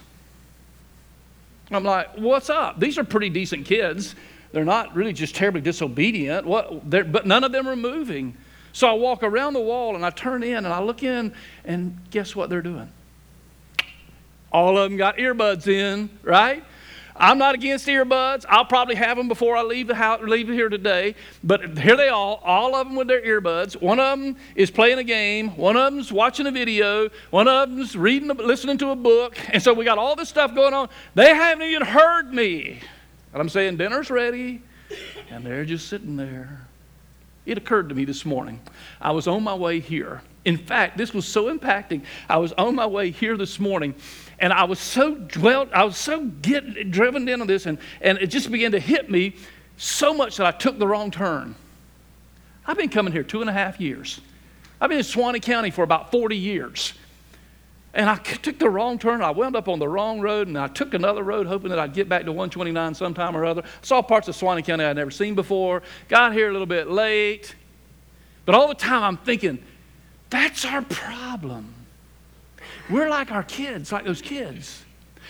I'm 1.75 1.83
like, 1.83 2.17
what's 2.17 2.49
up? 2.49 2.79
These 2.79 2.97
are 2.97 3.03
pretty 3.03 3.29
decent 3.29 3.65
kids. 3.65 4.15
They're 4.51 4.65
not 4.65 4.95
really 4.95 5.13
just 5.13 5.35
terribly 5.35 5.61
disobedient, 5.61 6.45
what, 6.45 6.89
but 6.89 7.25
none 7.25 7.43
of 7.43 7.51
them 7.51 7.67
are 7.67 7.75
moving. 7.75 8.35
So 8.73 8.87
I 8.87 8.93
walk 8.93 9.23
around 9.23 9.53
the 9.53 9.61
wall 9.61 9.95
and 9.95 10.05
I 10.05 10.09
turn 10.09 10.43
in 10.43 10.57
and 10.57 10.67
I 10.67 10.81
look 10.81 11.03
in, 11.03 11.33
and 11.65 11.97
guess 12.09 12.35
what 12.35 12.49
they're 12.49 12.61
doing? 12.61 12.91
All 14.51 14.77
of 14.77 14.89
them 14.89 14.97
got 14.97 15.17
earbuds 15.17 15.67
in, 15.67 16.09
right? 16.23 16.63
I'm 17.21 17.37
not 17.37 17.53
against 17.53 17.85
earbuds. 17.85 18.45
I'll 18.49 18.65
probably 18.65 18.95
have 18.95 19.15
them 19.15 19.27
before 19.27 19.55
I 19.55 19.61
leave 19.61 19.85
the 19.85 19.93
house, 19.93 20.21
leave 20.23 20.47
here 20.47 20.69
today. 20.69 21.13
But 21.43 21.77
here 21.77 21.95
they 21.95 22.09
all, 22.09 22.41
all 22.43 22.75
of 22.75 22.87
them 22.87 22.95
with 22.95 23.07
their 23.07 23.21
earbuds. 23.21 23.79
One 23.79 23.99
of 23.99 24.19
them 24.19 24.35
is 24.55 24.71
playing 24.71 24.97
a 24.97 25.03
game. 25.03 25.55
One 25.55 25.77
of 25.77 25.93
them's 25.93 26.11
watching 26.11 26.47
a 26.47 26.51
video. 26.51 27.09
One 27.29 27.47
of 27.47 27.69
them's 27.69 27.95
reading, 27.95 28.27
listening 28.29 28.79
to 28.79 28.89
a 28.89 28.95
book. 28.95 29.37
And 29.53 29.61
so 29.61 29.71
we 29.71 29.85
got 29.85 29.99
all 29.99 30.15
this 30.15 30.29
stuff 30.29 30.55
going 30.55 30.73
on. 30.73 30.89
They 31.13 31.29
haven't 31.33 31.67
even 31.67 31.83
heard 31.83 32.33
me. 32.33 32.79
And 33.33 33.41
I'm 33.41 33.49
saying 33.49 33.77
dinner's 33.77 34.09
ready, 34.09 34.61
and 35.29 35.45
they're 35.45 35.63
just 35.63 35.89
sitting 35.89 36.17
there. 36.17 36.65
It 37.45 37.57
occurred 37.57 37.89
to 37.89 37.95
me 37.95 38.03
this 38.03 38.25
morning. 38.25 38.59
I 38.99 39.11
was 39.11 39.27
on 39.27 39.43
my 39.43 39.55
way 39.55 39.79
here. 39.79 40.21
In 40.43 40.57
fact, 40.57 40.97
this 40.97 41.13
was 41.13 41.27
so 41.27 41.55
impacting. 41.55 42.03
I 42.27 42.37
was 42.37 42.51
on 42.53 42.75
my 42.75 42.87
way 42.87 43.11
here 43.11 43.37
this 43.37 43.59
morning, 43.59 43.93
and 44.41 44.51
I 44.51 44.63
was 44.63 44.79
so 44.79 45.15
dwelt, 45.15 45.69
I 45.71 45.83
was 45.83 45.95
so 45.95 46.25
get, 46.25 46.89
driven 46.89 47.29
into 47.29 47.45
this, 47.45 47.67
and, 47.67 47.77
and 48.01 48.17
it 48.17 48.27
just 48.27 48.51
began 48.51 48.71
to 48.71 48.79
hit 48.79 49.09
me 49.09 49.35
so 49.77 50.13
much 50.13 50.37
that 50.37 50.47
I 50.47 50.51
took 50.51 50.79
the 50.79 50.87
wrong 50.87 51.11
turn. 51.11 51.55
I've 52.65 52.75
been 52.75 52.89
coming 52.89 53.13
here 53.13 53.23
two 53.23 53.41
and 53.41 53.49
a 53.49 53.53
half 53.53 53.79
years. 53.79 54.19
I've 54.81 54.89
been 54.89 54.97
in 54.97 55.03
Suwannee 55.03 55.39
County 55.39 55.69
for 55.69 55.83
about 55.83 56.11
40 56.11 56.35
years. 56.35 56.93
And 57.93 58.09
I 58.09 58.15
took 58.15 58.57
the 58.57 58.69
wrong 58.69 58.97
turn. 58.97 59.21
I 59.21 59.31
wound 59.31 59.55
up 59.55 59.67
on 59.67 59.77
the 59.77 59.87
wrong 59.87 60.21
road, 60.21 60.47
and 60.47 60.57
I 60.57 60.67
took 60.67 60.93
another 60.95 61.23
road, 61.23 61.45
hoping 61.45 61.69
that 61.69 61.77
I'd 61.79 61.93
get 61.93 62.09
back 62.09 62.23
to 62.23 62.31
129 62.31 62.95
sometime 62.95 63.37
or 63.37 63.45
other. 63.45 63.61
I 63.61 63.67
saw 63.81 64.01
parts 64.01 64.27
of 64.27 64.35
Suwannee 64.35 64.63
County 64.63 64.85
I'd 64.85 64.95
never 64.95 65.11
seen 65.11 65.35
before. 65.35 65.83
Got 66.07 66.33
here 66.33 66.49
a 66.49 66.51
little 66.51 66.65
bit 66.65 66.89
late. 66.89 67.53
But 68.45 68.55
all 68.55 68.67
the 68.69 68.75
time 68.75 69.03
I'm 69.03 69.17
thinking, 69.17 69.59
that's 70.29 70.65
our 70.65 70.81
problem. 70.81 71.75
We're 72.89 73.09
like 73.09 73.31
our 73.31 73.43
kids, 73.43 73.91
like 73.91 74.05
those 74.05 74.21
kids. 74.21 74.83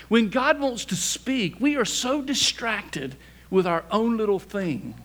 When 0.09 0.29
God 0.29 0.59
wants 0.59 0.85
to 0.85 0.95
speak, 0.95 1.59
we 1.59 1.75
are 1.77 1.85
so 1.85 2.21
distracted 2.21 3.15
with 3.49 3.67
our 3.67 3.83
own 3.91 4.17
little 4.17 4.39
thing. 4.39 4.95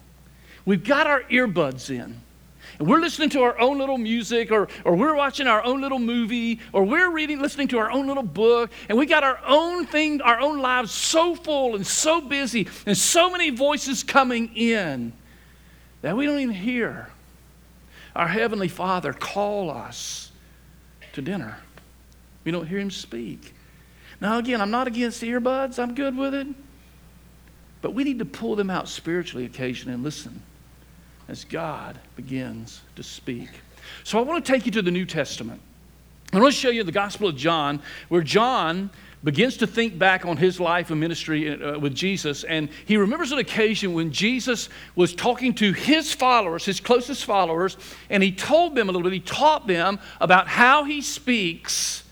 We've 0.65 0.83
got 0.83 1.07
our 1.07 1.23
earbuds 1.25 1.91
in. 1.91 2.21
And 2.79 2.89
we're 2.89 3.01
listening 3.01 3.31
to 3.31 3.43
our 3.43 3.59
own 3.59 3.79
little 3.79 3.99
music, 3.99 4.51
or, 4.51 4.69
or 4.85 4.97
we're 4.97 5.15
watching 5.15 5.47
our 5.47 5.63
own 5.63 5.81
little 5.81 5.99
movie, 5.99 6.61
or 6.73 6.85
we're 6.85 7.11
reading, 7.11 7.41
listening 7.41 7.69
to 7.69 7.79
our 7.79 7.91
own 7.91 8.07
little 8.07 8.23
book, 8.23 8.71
and 8.89 8.99
we 8.99 9.07
got 9.07 9.23
our 9.23 9.41
own 9.47 9.87
thing, 9.87 10.21
our 10.21 10.41
own 10.41 10.59
lives 10.59 10.91
so 10.91 11.35
full 11.35 11.77
and 11.77 11.87
so 11.87 12.21
busy, 12.21 12.69
and 12.85 12.97
so 12.97 13.31
many 13.31 13.51
voices 13.51 14.03
coming 14.03 14.55
in 14.57 15.13
that 16.03 16.17
we 16.17 16.27
don't 16.27 16.39
even 16.39 16.55
hear 16.55 17.09
our 18.15 18.29
Heavenly 18.29 18.69
Father 18.69 19.13
call 19.13 19.71
us 19.71 20.33
to 21.13 21.23
dinner. 21.23 21.59
We 22.47 22.53
don't 22.53 22.67
hear 22.67 22.79
him 22.79 22.93
speak. 22.93 23.53
Now, 24.21 24.39
again, 24.39 24.61
I'm 24.61 24.71
not 24.71 24.87
against 24.87 25.21
earbuds, 25.23 25.81
I'm 25.83 25.95
good 25.97 26.17
with 26.17 26.33
it. 26.33 26.47
But 27.83 27.93
we 27.93 28.05
need 28.05 28.21
to 28.21 28.25
pull 28.25 28.55
them 28.55 28.71
out 28.71 28.89
spiritually 28.89 29.45
occasionally 29.45 29.95
and 29.95 30.05
listen 30.05 30.43
as 31.29 31.45
God 31.45 31.99
begins 32.15 32.83
to 32.95 33.03
speak. 33.03 33.51
So 34.05 34.19
I 34.19 34.23
want 34.23 34.45
to 34.45 34.53
take 34.53 34.65
you 34.65 34.71
to 34.73 34.83
the 34.83 34.93
New 34.93 35.05
Testament. 35.05 35.61
I 36.33 36.39
want 36.39 36.55
to 36.55 36.59
show 36.59 36.71
you 36.71 36.85
the 36.85 36.93
Gospel 36.93 37.29
of 37.29 37.37
John, 37.37 37.83
where 38.09 38.23
John 38.23 38.91
begins 39.25 39.57
to 39.57 39.67
think 39.67 39.99
back 39.99 40.25
on 40.25 40.37
his 40.37 40.61
life 40.61 40.91
and 40.93 41.01
ministry 41.01 41.51
uh, 41.51 41.81
with 41.81 41.97
Jesus. 41.97 42.45
And 42.45 42.69
he 42.85 42.97
remembers 42.97 43.33
an 43.33 43.39
occasion 43.39 43.93
when 43.93 44.13
Jesus 44.13 44.69
was 44.95 45.13
talking 45.15 45.53
to 45.55 45.73
his 45.73 46.13
followers, 46.13 46.65
his 46.65 46.79
closest 46.79 47.25
followers, 47.25 47.77
and 48.09 48.23
he 48.23 48.31
told 48.31 48.77
them 48.77 48.89
a 48.89 48.93
little 48.93 49.03
bit, 49.03 49.15
he 49.15 49.21
taught 49.21 49.67
them 49.67 49.99
about 50.21 50.47
how 50.47 50.85
he 50.85 51.03
speaks 51.03 52.05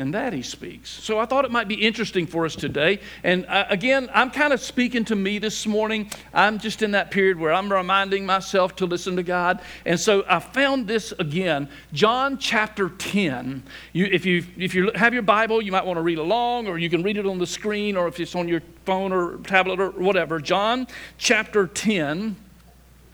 and 0.00 0.14
that 0.14 0.32
he 0.32 0.42
speaks. 0.42 0.88
So 0.88 1.18
I 1.18 1.26
thought 1.26 1.44
it 1.44 1.50
might 1.50 1.68
be 1.68 1.74
interesting 1.74 2.26
for 2.26 2.46
us 2.46 2.56
today. 2.56 3.00
And 3.22 3.44
uh, 3.46 3.66
again, 3.68 4.08
I'm 4.14 4.30
kind 4.30 4.54
of 4.54 4.60
speaking 4.60 5.04
to 5.04 5.14
me 5.14 5.38
this 5.38 5.66
morning. 5.66 6.10
I'm 6.32 6.58
just 6.58 6.80
in 6.80 6.92
that 6.92 7.10
period 7.10 7.38
where 7.38 7.52
I'm 7.52 7.70
reminding 7.70 8.24
myself 8.24 8.74
to 8.76 8.86
listen 8.86 9.16
to 9.16 9.22
God. 9.22 9.60
And 9.84 10.00
so 10.00 10.24
I 10.26 10.40
found 10.40 10.88
this 10.88 11.12
again, 11.18 11.68
John 11.92 12.38
chapter 12.38 12.88
10. 12.88 13.62
You, 13.92 14.06
if, 14.06 14.24
you, 14.24 14.42
if 14.56 14.74
you 14.74 14.90
have 14.94 15.12
your 15.12 15.22
Bible, 15.22 15.60
you 15.60 15.70
might 15.70 15.84
want 15.84 15.98
to 15.98 16.02
read 16.02 16.18
along, 16.18 16.66
or 16.66 16.78
you 16.78 16.88
can 16.88 17.02
read 17.02 17.18
it 17.18 17.26
on 17.26 17.38
the 17.38 17.46
screen, 17.46 17.94
or 17.94 18.08
if 18.08 18.18
it's 18.18 18.34
on 18.34 18.48
your 18.48 18.62
phone 18.86 19.12
or 19.12 19.36
tablet 19.38 19.80
or 19.80 19.90
whatever. 19.90 20.40
John 20.40 20.86
chapter 21.18 21.66
10. 21.66 22.36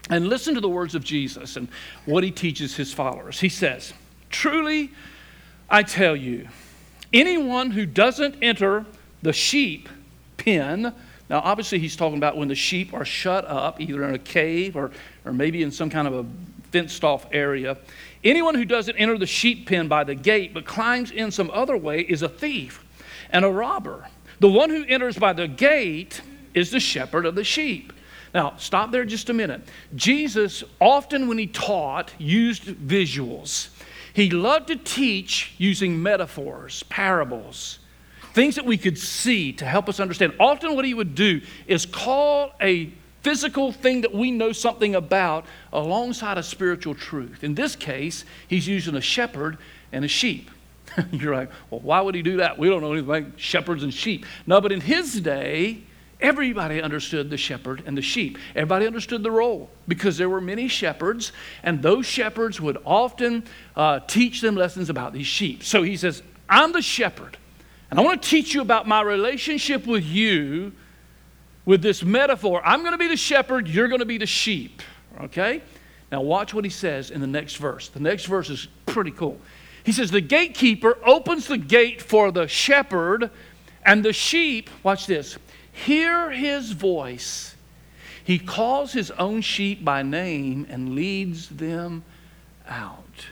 And 0.08 0.28
listen 0.28 0.54
to 0.54 0.60
the 0.60 0.68
words 0.68 0.94
of 0.94 1.02
Jesus 1.02 1.56
and 1.56 1.66
what 2.04 2.22
he 2.22 2.30
teaches 2.30 2.76
his 2.76 2.94
followers. 2.94 3.40
He 3.40 3.48
says, 3.48 3.92
Truly, 4.30 4.92
I 5.68 5.82
tell 5.82 6.14
you, 6.14 6.46
Anyone 7.12 7.70
who 7.70 7.86
doesn't 7.86 8.36
enter 8.42 8.84
the 9.22 9.32
sheep 9.32 9.88
pen, 10.36 10.94
now 11.28 11.40
obviously 11.40 11.78
he's 11.78 11.96
talking 11.96 12.18
about 12.18 12.36
when 12.36 12.48
the 12.48 12.54
sheep 12.54 12.92
are 12.92 13.04
shut 13.04 13.44
up, 13.46 13.80
either 13.80 14.04
in 14.04 14.14
a 14.14 14.18
cave 14.18 14.76
or, 14.76 14.90
or 15.24 15.32
maybe 15.32 15.62
in 15.62 15.70
some 15.70 15.90
kind 15.90 16.06
of 16.06 16.14
a 16.14 16.26
fenced 16.72 17.04
off 17.04 17.26
area. 17.32 17.76
Anyone 18.24 18.54
who 18.54 18.64
doesn't 18.64 18.96
enter 18.96 19.16
the 19.16 19.26
sheep 19.26 19.68
pen 19.68 19.88
by 19.88 20.04
the 20.04 20.14
gate 20.14 20.52
but 20.52 20.66
climbs 20.66 21.10
in 21.10 21.30
some 21.30 21.50
other 21.52 21.76
way 21.76 22.00
is 22.00 22.22
a 22.22 22.28
thief 22.28 22.84
and 23.30 23.44
a 23.44 23.50
robber. 23.50 24.08
The 24.40 24.48
one 24.48 24.70
who 24.70 24.84
enters 24.84 25.16
by 25.16 25.32
the 25.32 25.48
gate 25.48 26.20
is 26.54 26.70
the 26.70 26.80
shepherd 26.80 27.24
of 27.24 27.34
the 27.34 27.44
sheep. 27.44 27.92
Now, 28.34 28.54
stop 28.58 28.90
there 28.90 29.04
just 29.04 29.30
a 29.30 29.32
minute. 29.32 29.62
Jesus, 29.94 30.62
often 30.80 31.28
when 31.28 31.38
he 31.38 31.46
taught, 31.46 32.12
used 32.18 32.64
visuals. 32.64 33.68
He 34.16 34.30
loved 34.30 34.68
to 34.68 34.76
teach 34.76 35.52
using 35.58 36.02
metaphors, 36.02 36.84
parables, 36.84 37.80
things 38.32 38.54
that 38.54 38.64
we 38.64 38.78
could 38.78 38.96
see 38.96 39.52
to 39.52 39.66
help 39.66 39.90
us 39.90 40.00
understand. 40.00 40.32
Often, 40.40 40.74
what 40.74 40.86
he 40.86 40.94
would 40.94 41.14
do 41.14 41.42
is 41.66 41.84
call 41.84 42.52
a 42.58 42.90
physical 43.20 43.72
thing 43.72 44.00
that 44.00 44.14
we 44.14 44.30
know 44.30 44.52
something 44.52 44.94
about 44.94 45.44
alongside 45.70 46.38
a 46.38 46.42
spiritual 46.42 46.94
truth. 46.94 47.44
In 47.44 47.54
this 47.54 47.76
case, 47.76 48.24
he's 48.48 48.66
using 48.66 48.94
a 48.94 49.02
shepherd 49.02 49.58
and 49.92 50.02
a 50.02 50.08
sheep. 50.08 50.50
You're 51.12 51.36
like, 51.36 51.50
well, 51.68 51.82
why 51.82 52.00
would 52.00 52.14
he 52.14 52.22
do 52.22 52.38
that? 52.38 52.56
We 52.56 52.70
don't 52.70 52.80
know 52.80 52.94
anything 52.94 53.10
about 53.10 53.38
shepherds 53.38 53.82
and 53.82 53.92
sheep. 53.92 54.24
No, 54.46 54.62
but 54.62 54.72
in 54.72 54.80
his 54.80 55.20
day, 55.20 55.82
Everybody 56.20 56.80
understood 56.80 57.28
the 57.28 57.36
shepherd 57.36 57.82
and 57.84 57.96
the 57.96 58.02
sheep. 58.02 58.38
Everybody 58.54 58.86
understood 58.86 59.22
the 59.22 59.30
role 59.30 59.68
because 59.86 60.16
there 60.16 60.30
were 60.30 60.40
many 60.40 60.66
shepherds, 60.66 61.32
and 61.62 61.82
those 61.82 62.06
shepherds 62.06 62.60
would 62.60 62.78
often 62.86 63.44
uh, 63.76 64.00
teach 64.00 64.40
them 64.40 64.54
lessons 64.54 64.88
about 64.88 65.12
these 65.12 65.26
sheep. 65.26 65.62
So 65.62 65.82
he 65.82 65.96
says, 65.96 66.22
I'm 66.48 66.72
the 66.72 66.80
shepherd, 66.80 67.36
and 67.90 68.00
I 68.00 68.02
want 68.02 68.22
to 68.22 68.28
teach 68.28 68.54
you 68.54 68.62
about 68.62 68.88
my 68.88 69.02
relationship 69.02 69.86
with 69.86 70.04
you 70.04 70.72
with 71.66 71.82
this 71.82 72.02
metaphor. 72.02 72.62
I'm 72.64 72.80
going 72.80 72.92
to 72.92 72.98
be 72.98 73.08
the 73.08 73.16
shepherd, 73.16 73.68
you're 73.68 73.88
going 73.88 74.00
to 74.00 74.06
be 74.06 74.18
the 74.18 74.26
sheep. 74.26 74.80
Okay? 75.20 75.60
Now, 76.10 76.22
watch 76.22 76.54
what 76.54 76.64
he 76.64 76.70
says 76.70 77.10
in 77.10 77.20
the 77.20 77.26
next 77.26 77.56
verse. 77.56 77.88
The 77.88 78.00
next 78.00 78.26
verse 78.26 78.48
is 78.48 78.68
pretty 78.86 79.10
cool. 79.10 79.38
He 79.84 79.92
says, 79.92 80.10
The 80.10 80.20
gatekeeper 80.20 80.98
opens 81.04 81.46
the 81.46 81.58
gate 81.58 82.00
for 82.00 82.30
the 82.30 82.46
shepherd, 82.48 83.30
and 83.84 84.04
the 84.04 84.12
sheep, 84.12 84.70
watch 84.82 85.06
this, 85.06 85.36
hear 85.76 86.30
his 86.30 86.72
voice. 86.72 87.54
He 88.24 88.38
calls 88.38 88.92
his 88.92 89.10
own 89.12 89.42
sheep 89.42 89.84
by 89.84 90.02
name 90.02 90.66
and 90.68 90.94
leads 90.94 91.48
them 91.48 92.02
out. 92.66 93.26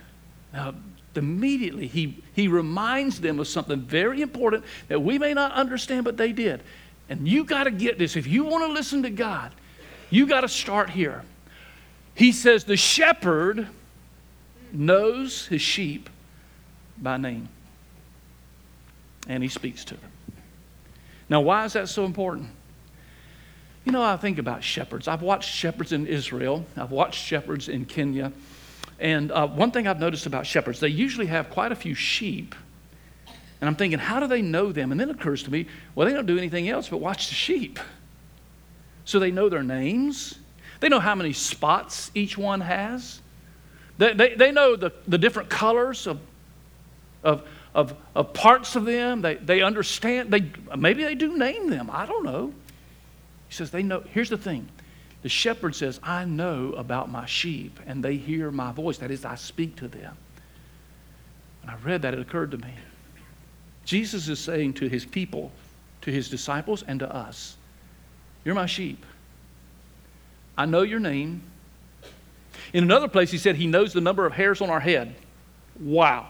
Now, 0.53 0.75
immediately, 1.17 1.87
he, 1.87 2.23
he 2.35 2.47
reminds 2.47 3.21
them 3.21 3.41
of 3.41 3.49
something 3.49 3.81
very 3.81 4.21
important 4.21 4.65
that 4.89 5.01
we 5.01 5.19
may 5.19 5.33
not 5.33 5.53
understand, 5.53 6.05
but 6.05 6.17
they 6.17 6.33
did. 6.33 6.63
And 7.09 7.27
you 7.27 7.45
got 7.45 7.65
to 7.65 7.71
get 7.71 7.99
this. 7.99 8.15
If 8.15 8.27
you 8.27 8.45
want 8.45 8.65
to 8.65 8.73
listen 8.73 9.03
to 9.03 9.11
God, 9.11 9.53
you 10.11 10.27
got 10.27 10.43
to 10.43 10.49
start 10.49 10.91
here. 10.91 11.23
He 12.15 12.31
says, 12.31 12.65
The 12.65 12.77
shepherd 12.77 13.69
knows 14.71 15.47
his 15.47 15.63
sheep 15.63 16.11
by 16.99 17.17
name, 17.17 17.49
and 19.27 19.43
he 19.43 19.49
speaks 19.49 19.85
to 19.87 19.95
them. 19.95 20.11
Now, 21.35 21.41
why 21.41 21.65
is 21.65 21.73
that 21.73 21.89
so 21.89 22.05
important? 22.05 22.49
You 23.85 23.91
know, 23.91 24.05
I 24.05 24.17
think 24.17 24.39
about 24.39 24.63
shepherds. 24.63 25.09
I've 25.09 25.21
watched 25.21 25.53
shepherds 25.53 25.91
in 25.91 26.07
Israel, 26.07 26.65
I've 26.77 26.93
watched 26.93 27.21
shepherds 27.21 27.69
in 27.69 27.87
Kenya. 27.87 28.31
And 29.01 29.33
uh, 29.33 29.49
one 29.49 29.73
thing 29.73 29.89
I've 29.89 29.99
noticed 29.99 30.27
about 30.27 30.47
shepherds, 30.47 30.79
they 30.79 30.87
usually 30.87 31.27
have 31.27 31.51
quite 31.51 31.73
a 31.73 31.75
few 31.75 31.93
sheep. 31.93 32.55
And 33.61 33.69
I'm 33.69 33.75
thinking, 33.75 33.99
how 33.99 34.21
do 34.21 34.29
they 34.29 34.43
know 34.43 34.71
them? 34.71 34.93
And 34.93 35.01
then 35.01 35.11
it 35.11 35.17
occurs 35.17 35.43
to 35.43 35.51
me, 35.51 35.67
well, 35.97 36.07
they 36.07 36.15
don't 36.15 36.27
do 36.27 36.39
anything 36.39 36.69
else 36.69 36.89
but 36.89 36.99
watch 36.99 37.27
the 37.31 37.35
sheep. 37.35 37.81
So 39.05 39.19
they 39.19 39.33
know 39.33 39.49
their 39.49 39.65
names, 39.65 40.39
they 40.79 40.89
know 40.89 41.01
how 41.01 41.17
many 41.17 41.33
spots 41.33 42.13
each 42.15 42.39
one 42.39 42.61
has, 42.61 43.21
they, 43.99 44.13
they, 44.13 44.35
they 44.37 44.53
know 44.53 44.77
the, 44.77 44.93
the 45.09 45.19
different 45.19 45.51
colors 45.51 46.07
of, 46.07 46.21
of, 47.25 47.43
of, 47.75 47.95
of 48.15 48.33
parts 48.33 48.77
of 48.77 48.85
them. 48.85 49.23
They, 49.23 49.35
they 49.35 49.63
understand. 49.63 50.31
They, 50.31 50.51
maybe 50.77 51.05
they 51.05 51.15
do 51.15 51.37
name 51.37 51.69
them. 51.69 51.91
I 51.93 52.07
don't 52.07 52.25
know. 52.25 52.55
He 53.49 53.55
says, 53.55 53.71
they 53.71 53.83
know. 53.83 54.03
Here's 54.13 54.31
the 54.31 54.39
thing 54.39 54.69
the 55.23 55.29
shepherd 55.29 55.75
says, 55.75 55.99
I 56.03 56.27
know 56.27 56.73
about 56.73 57.11
my 57.11 57.25
sheep, 57.25 57.81
and 57.87 58.05
they 58.05 58.17
hear 58.17 58.51
my 58.51 58.73
voice. 58.73 58.99
That 58.99 59.11
is, 59.11 59.25
I 59.25 59.37
speak 59.37 59.77
to 59.77 59.89
them. 59.89 60.17
When 61.63 61.75
I 61.75 61.79
read 61.79 62.03
that, 62.03 62.13
it 62.13 62.21
occurred 62.21 62.51
to 62.51 62.59
me. 62.59 62.75
Jesus 63.87 64.29
is 64.29 64.39
saying 64.39 64.75
to 64.75 64.89
his 64.89 65.07
people, 65.07 65.51
to 66.03 66.11
his 66.11 66.29
disciples, 66.29 66.85
and 66.87 67.01
to 67.01 67.11
us, 67.11 67.57
You're 68.45 68.55
my 68.55 68.67
sheep. 68.67 69.05
I 70.57 70.67
know 70.67 70.83
your 70.83 71.01
name. 71.01 71.43
In 72.75 72.85
another 72.85 73.09
place, 73.09 73.31
he 73.31 73.39
said, 73.39 73.57
He 73.57 73.67
knows 73.67 73.95
the 73.95 74.01
number 74.01 74.27
of 74.27 74.33
hairs 74.33 74.61
on 74.61 74.69
our 74.69 74.81
head. 74.81 75.15
Wow. 75.81 76.29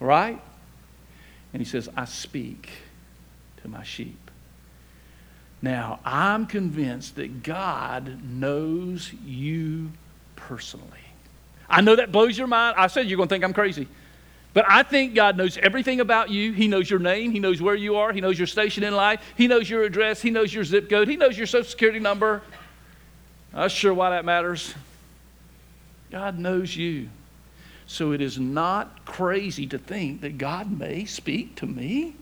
Right? 0.00 0.40
And 1.52 1.60
he 1.60 1.68
says, 1.68 1.88
I 1.96 2.04
speak 2.04 2.68
to 3.62 3.68
my 3.68 3.82
sheep. 3.84 4.30
Now, 5.62 6.00
I'm 6.04 6.46
convinced 6.46 7.16
that 7.16 7.42
God 7.42 8.22
knows 8.22 9.12
you 9.24 9.92
personally. 10.36 10.88
I 11.70 11.80
know 11.80 11.96
that 11.96 12.12
blows 12.12 12.36
your 12.36 12.46
mind. 12.46 12.76
I 12.76 12.88
said 12.88 13.06
you're 13.06 13.16
going 13.16 13.28
to 13.28 13.34
think 13.34 13.44
I'm 13.44 13.54
crazy. 13.54 13.88
But 14.52 14.66
I 14.68 14.82
think 14.82 15.14
God 15.14 15.36
knows 15.36 15.56
everything 15.56 16.00
about 16.00 16.30
you. 16.30 16.52
He 16.52 16.68
knows 16.68 16.88
your 16.88 17.00
name. 17.00 17.32
He 17.32 17.40
knows 17.40 17.62
where 17.62 17.74
you 17.74 17.96
are. 17.96 18.12
He 18.12 18.20
knows 18.20 18.38
your 18.38 18.46
station 18.46 18.84
in 18.84 18.94
life. 18.94 19.20
He 19.36 19.48
knows 19.48 19.68
your 19.68 19.82
address. 19.82 20.20
He 20.20 20.30
knows 20.30 20.52
your 20.52 20.64
zip 20.64 20.90
code. 20.90 21.08
He 21.08 21.16
knows 21.16 21.36
your 21.36 21.46
social 21.46 21.68
security 21.68 21.98
number. 21.98 22.42
I'm 23.52 23.60
not 23.60 23.70
sure 23.70 23.94
why 23.94 24.10
that 24.10 24.24
matters. 24.24 24.74
God 26.10 26.38
knows 26.38 26.76
you. 26.76 27.08
So 27.86 28.12
it 28.12 28.20
is 28.20 28.38
not 28.38 29.04
crazy 29.04 29.66
to 29.66 29.78
think 29.78 30.22
that 30.22 30.38
God 30.38 30.78
may 30.78 31.04
speak 31.04 31.56
to 31.56 31.66
me. 31.66 32.16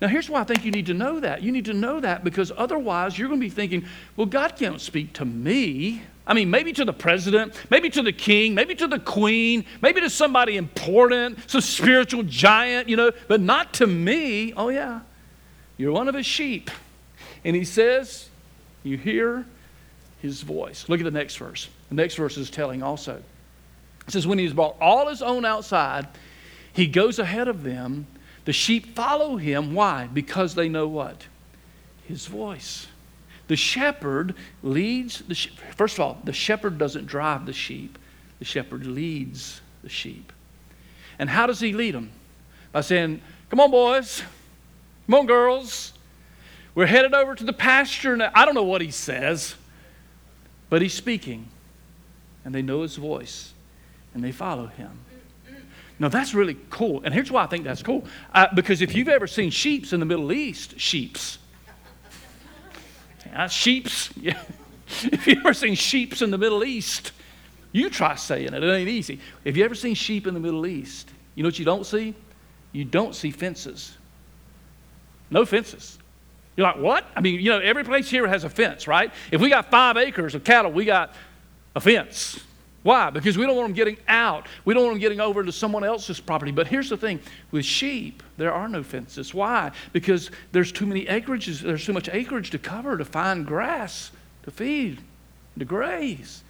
Now, 0.00 0.08
here's 0.08 0.28
why 0.28 0.40
I 0.40 0.44
think 0.44 0.64
you 0.64 0.70
need 0.70 0.86
to 0.86 0.94
know 0.94 1.20
that. 1.20 1.42
You 1.42 1.50
need 1.50 1.64
to 1.66 1.72
know 1.72 2.00
that 2.00 2.22
because 2.22 2.52
otherwise 2.54 3.18
you're 3.18 3.28
going 3.28 3.40
to 3.40 3.46
be 3.46 3.50
thinking, 3.50 3.86
well, 4.14 4.26
God 4.26 4.54
can't 4.56 4.80
speak 4.80 5.14
to 5.14 5.24
me. 5.24 6.02
I 6.26 6.34
mean, 6.34 6.50
maybe 6.50 6.72
to 6.74 6.84
the 6.84 6.92
president, 6.92 7.54
maybe 7.70 7.88
to 7.90 8.02
the 8.02 8.12
king, 8.12 8.54
maybe 8.54 8.74
to 8.74 8.86
the 8.86 8.98
queen, 8.98 9.64
maybe 9.80 10.00
to 10.02 10.10
somebody 10.10 10.56
important, 10.56 11.38
some 11.48 11.60
spiritual 11.60 12.24
giant, 12.24 12.88
you 12.88 12.96
know, 12.96 13.12
but 13.28 13.40
not 13.40 13.74
to 13.74 13.86
me. 13.86 14.52
Oh, 14.54 14.68
yeah, 14.68 15.00
you're 15.78 15.92
one 15.92 16.08
of 16.08 16.14
his 16.14 16.26
sheep. 16.26 16.70
And 17.44 17.54
he 17.54 17.64
says, 17.64 18.28
you 18.82 18.98
hear 18.98 19.46
his 20.20 20.42
voice. 20.42 20.88
Look 20.88 21.00
at 21.00 21.04
the 21.04 21.10
next 21.10 21.36
verse. 21.36 21.68
The 21.88 21.94
next 21.94 22.16
verse 22.16 22.36
is 22.36 22.50
telling 22.50 22.82
also. 22.82 23.22
It 24.06 24.12
says, 24.12 24.26
When 24.26 24.38
he's 24.38 24.52
brought 24.52 24.76
all 24.80 25.08
his 25.08 25.22
own 25.22 25.44
outside, 25.44 26.06
he 26.72 26.86
goes 26.86 27.18
ahead 27.18 27.48
of 27.48 27.62
them. 27.62 28.06
The 28.44 28.52
sheep 28.52 28.94
follow 28.94 29.36
him. 29.36 29.74
Why? 29.74 30.08
Because 30.12 30.54
they 30.54 30.68
know 30.68 30.86
what? 30.86 31.26
His 32.04 32.26
voice. 32.26 32.86
The 33.48 33.56
shepherd 33.56 34.34
leads 34.62 35.20
the 35.20 35.34
sheep. 35.34 35.58
First 35.76 35.96
of 35.96 36.00
all, 36.00 36.18
the 36.24 36.32
shepherd 36.32 36.78
doesn't 36.78 37.06
drive 37.06 37.46
the 37.46 37.52
sheep, 37.52 37.98
the 38.38 38.44
shepherd 38.44 38.86
leads 38.86 39.60
the 39.82 39.88
sheep. 39.88 40.32
And 41.18 41.30
how 41.30 41.46
does 41.46 41.60
he 41.60 41.72
lead 41.72 41.94
them? 41.94 42.10
by 42.76 42.82
saying, 42.82 43.22
Come 43.48 43.58
on, 43.60 43.70
boys. 43.70 44.22
Come 45.06 45.14
on, 45.14 45.24
girls. 45.24 45.94
We're 46.74 46.84
headed 46.84 47.14
over 47.14 47.34
to 47.34 47.42
the 47.42 47.54
pasture 47.54 48.18
now. 48.18 48.30
I 48.34 48.44
don't 48.44 48.54
know 48.54 48.64
what 48.64 48.82
he 48.82 48.90
says, 48.90 49.54
but 50.68 50.82
he's 50.82 50.92
speaking. 50.92 51.48
And 52.44 52.54
they 52.54 52.60
know 52.60 52.82
his 52.82 52.96
voice 52.96 53.54
and 54.16 54.24
they 54.24 54.32
follow 54.32 54.66
him. 54.66 54.90
Now, 55.98 56.08
that's 56.08 56.32
really 56.32 56.56
cool. 56.70 57.02
And 57.04 57.12
here's 57.12 57.30
why 57.30 57.44
I 57.44 57.46
think 57.46 57.64
that's 57.64 57.82
cool. 57.82 58.04
Uh, 58.34 58.46
because 58.54 58.80
if 58.80 58.94
you've 58.94 59.08
ever 59.08 59.26
seen 59.26 59.50
sheeps 59.50 59.92
in 59.92 60.00
the 60.00 60.06
Middle 60.06 60.32
East, 60.32 60.80
sheeps. 60.80 61.38
Sheeps. 63.48 64.10
Yeah. 64.20 64.40
if 65.04 65.26
you've 65.26 65.38
ever 65.38 65.52
seen 65.52 65.74
sheeps 65.74 66.22
in 66.22 66.30
the 66.30 66.38
Middle 66.38 66.64
East, 66.64 67.12
you 67.72 67.90
try 67.90 68.14
saying 68.14 68.54
it. 68.54 68.62
It 68.62 68.72
ain't 68.72 68.88
easy. 68.88 69.20
If 69.44 69.56
you've 69.56 69.64
ever 69.66 69.74
seen 69.74 69.94
sheep 69.94 70.26
in 70.26 70.32
the 70.32 70.40
Middle 70.40 70.66
East? 70.66 71.10
You 71.34 71.42
know 71.42 71.48
what 71.48 71.58
you 71.58 71.64
don't 71.64 71.84
see? 71.84 72.14
You 72.72 72.84
don't 72.84 73.14
see 73.14 73.30
fences. 73.30 73.96
No 75.28 75.44
fences. 75.44 75.98
You're 76.56 76.68
like, 76.68 76.78
what? 76.78 77.04
I 77.14 77.20
mean, 77.20 77.40
you 77.40 77.50
know, 77.50 77.58
every 77.58 77.84
place 77.84 78.08
here 78.08 78.26
has 78.26 78.44
a 78.44 78.48
fence, 78.48 78.86
right? 78.86 79.12
If 79.30 79.42
we 79.42 79.50
got 79.50 79.70
five 79.70 79.98
acres 79.98 80.34
of 80.34 80.44
cattle, 80.44 80.72
we 80.72 80.86
got 80.86 81.14
a 81.74 81.80
fence. 81.80 82.40
Why? 82.86 83.10
Because 83.10 83.36
we 83.36 83.44
don't 83.44 83.56
want 83.56 83.66
them 83.66 83.74
getting 83.74 83.96
out. 84.06 84.46
We 84.64 84.72
don't 84.72 84.84
want 84.84 84.94
them 84.94 85.00
getting 85.00 85.20
over 85.20 85.40
into 85.40 85.50
someone 85.50 85.82
else's 85.82 86.20
property. 86.20 86.52
But 86.52 86.68
here's 86.68 86.88
the 86.88 86.96
thing 86.96 87.18
with 87.50 87.64
sheep, 87.64 88.22
there 88.36 88.52
are 88.52 88.68
no 88.68 88.84
fences. 88.84 89.34
Why? 89.34 89.72
Because 89.92 90.30
there's 90.52 90.70
too 90.70 90.86
many 90.86 91.04
acreages, 91.06 91.62
there's 91.62 91.84
too 91.84 91.92
much 91.92 92.08
acreage 92.08 92.50
to 92.50 92.60
cover 92.60 92.96
to 92.96 93.04
find 93.04 93.44
grass 93.44 94.12
to 94.44 94.52
feed, 94.52 95.00
to 95.58 95.64
graze. 95.64 96.44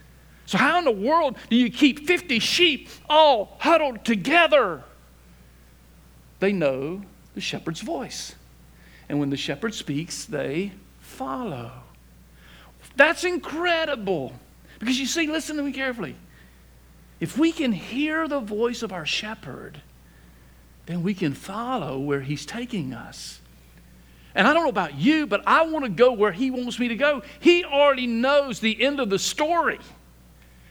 So, 0.45 0.59
how 0.59 0.79
in 0.79 0.85
the 0.85 0.91
world 0.91 1.39
do 1.49 1.57
you 1.57 1.71
keep 1.71 2.07
50 2.07 2.39
sheep 2.39 2.91
all 3.09 3.57
huddled 3.61 4.05
together? 4.05 4.85
They 6.41 6.53
know 6.53 7.01
the 7.35 7.41
shepherd's 7.41 7.81
voice. 7.81 8.35
And 9.09 9.19
when 9.19 9.31
the 9.31 9.39
shepherd 9.39 9.73
speaks, 9.75 10.27
they 10.27 10.73
follow. 11.01 11.73
That's 12.95 13.25
incredible. 13.25 14.35
Because 14.79 15.01
you 15.01 15.07
see, 15.07 15.29
listen 15.29 15.57
to 15.57 15.63
me 15.63 15.73
carefully. 15.73 16.15
If 17.21 17.39
we 17.39 17.53
can 17.53 17.73
hear 17.73 18.29
the 18.29 18.41
voice 18.41 18.83
of 18.83 18.93
our 18.93 19.07
shepherd, 19.07 19.81
then 20.87 21.03
we 21.03 21.15
can 21.15 21.35
follow 21.35 21.99
where 21.99 22.21
he's 22.21 22.47
taking 22.47 22.93
us. 22.93 23.41
And 24.35 24.47
I 24.47 24.53
don't 24.53 24.65
know 24.65 24.71
about 24.71 24.97
you, 24.97 25.27
but 25.27 25.43
I 25.47 25.63
want 25.63 25.87
to 25.87 25.91
go 25.91 26.13
where 26.13 26.33
he 26.33 26.51
wants 26.51 26.79
me 26.79 26.89
to 26.89 26.97
go. 26.97 27.23
He 27.41 27.65
already 27.65 28.07
knows 28.07 28.61
the 28.61 28.83
end 28.83 29.01
of 29.01 29.09
the 29.09 29.19
story. 29.19 29.79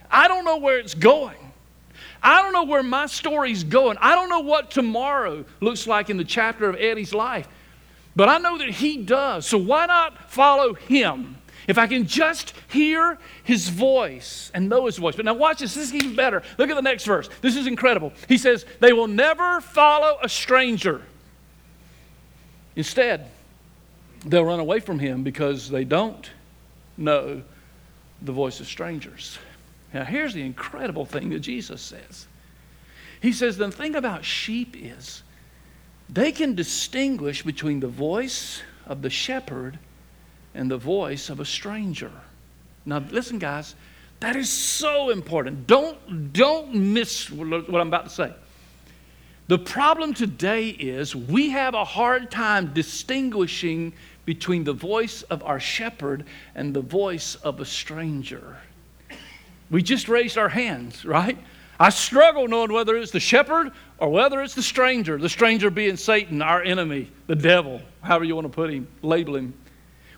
I 0.08 0.28
don't 0.28 0.44
know 0.44 0.58
where 0.58 0.78
it's 0.78 0.94
going. 0.94 1.36
I 2.22 2.42
don't 2.42 2.52
know 2.52 2.64
where 2.64 2.82
my 2.82 3.06
story's 3.06 3.64
going. 3.64 3.98
I 4.00 4.14
don't 4.14 4.28
know 4.28 4.40
what 4.40 4.70
tomorrow 4.70 5.44
looks 5.60 5.86
like 5.86 6.10
in 6.10 6.16
the 6.16 6.24
chapter 6.24 6.68
of 6.68 6.76
Eddie's 6.76 7.12
life. 7.12 7.48
But 8.14 8.28
I 8.28 8.38
know 8.38 8.56
that 8.58 8.70
he 8.70 8.98
does. 8.98 9.46
So 9.46 9.58
why 9.58 9.86
not 9.86 10.30
follow 10.30 10.74
him? 10.74 11.36
If 11.66 11.78
I 11.78 11.86
can 11.86 12.06
just 12.06 12.52
hear 12.68 13.18
his 13.42 13.68
voice 13.68 14.50
and 14.54 14.68
know 14.68 14.86
his 14.86 14.98
voice. 14.98 15.16
But 15.16 15.24
now 15.24 15.34
watch 15.34 15.58
this. 15.58 15.74
This 15.74 15.88
is 15.88 15.94
even 15.94 16.14
better. 16.14 16.42
Look 16.58 16.70
at 16.70 16.76
the 16.76 16.82
next 16.82 17.04
verse. 17.04 17.28
This 17.40 17.56
is 17.56 17.66
incredible. 17.66 18.12
He 18.28 18.38
says, 18.38 18.64
They 18.80 18.92
will 18.92 19.08
never 19.08 19.60
follow 19.60 20.18
a 20.22 20.28
stranger. 20.28 21.02
Instead, 22.76 23.30
they'll 24.24 24.44
run 24.44 24.60
away 24.60 24.80
from 24.80 24.98
him 24.98 25.22
because 25.22 25.68
they 25.70 25.84
don't 25.84 26.30
know 26.96 27.42
the 28.22 28.32
voice 28.32 28.60
of 28.60 28.66
strangers. 28.66 29.38
Now, 29.92 30.04
here's 30.04 30.34
the 30.34 30.42
incredible 30.42 31.04
thing 31.04 31.30
that 31.30 31.40
Jesus 31.40 31.80
says. 31.80 32.26
He 33.20 33.32
says, 33.32 33.56
The 33.56 33.70
thing 33.70 33.94
about 33.94 34.24
sheep 34.24 34.76
is 34.78 35.22
they 36.08 36.32
can 36.32 36.54
distinguish 36.54 37.42
between 37.42 37.80
the 37.80 37.88
voice 37.88 38.62
of 38.86 39.02
the 39.02 39.10
shepherd 39.10 39.78
and 40.56 40.70
the 40.70 40.76
voice 40.76 41.28
of 41.30 41.38
a 41.38 41.44
stranger. 41.44 42.10
Now, 42.84 43.04
listen, 43.10 43.38
guys, 43.38 43.74
that 44.20 44.36
is 44.36 44.50
so 44.50 45.10
important. 45.10 45.66
Don't, 45.66 46.32
don't 46.32 46.74
miss 46.74 47.30
what 47.30 47.80
I'm 47.80 47.88
about 47.88 48.04
to 48.04 48.10
say. 48.10 48.32
The 49.48 49.58
problem 49.58 50.14
today 50.14 50.70
is 50.70 51.14
we 51.14 51.50
have 51.50 51.74
a 51.74 51.84
hard 51.84 52.30
time 52.30 52.72
distinguishing 52.72 53.92
between 54.24 54.64
the 54.64 54.72
voice 54.72 55.22
of 55.22 55.44
our 55.44 55.60
shepherd 55.60 56.24
and 56.54 56.74
the 56.74 56.80
voice 56.80 57.36
of 57.36 57.60
a 57.60 57.64
stranger. 57.64 58.56
We 59.70 59.82
just 59.82 60.08
raised 60.08 60.36
our 60.36 60.48
hands, 60.48 61.04
right? 61.04 61.38
I 61.78 61.90
struggle 61.90 62.48
knowing 62.48 62.72
whether 62.72 62.96
it's 62.96 63.12
the 63.12 63.20
shepherd 63.20 63.70
or 63.98 64.08
whether 64.08 64.40
it's 64.42 64.54
the 64.54 64.62
stranger, 64.62 65.18
the 65.18 65.28
stranger 65.28 65.70
being 65.70 65.96
Satan, 65.96 66.42
our 66.42 66.62
enemy, 66.62 67.10
the 67.26 67.36
devil, 67.36 67.82
however 68.02 68.24
you 68.24 68.34
want 68.34 68.46
to 68.46 68.52
put 68.52 68.72
him, 68.72 68.88
label 69.02 69.36
him. 69.36 69.54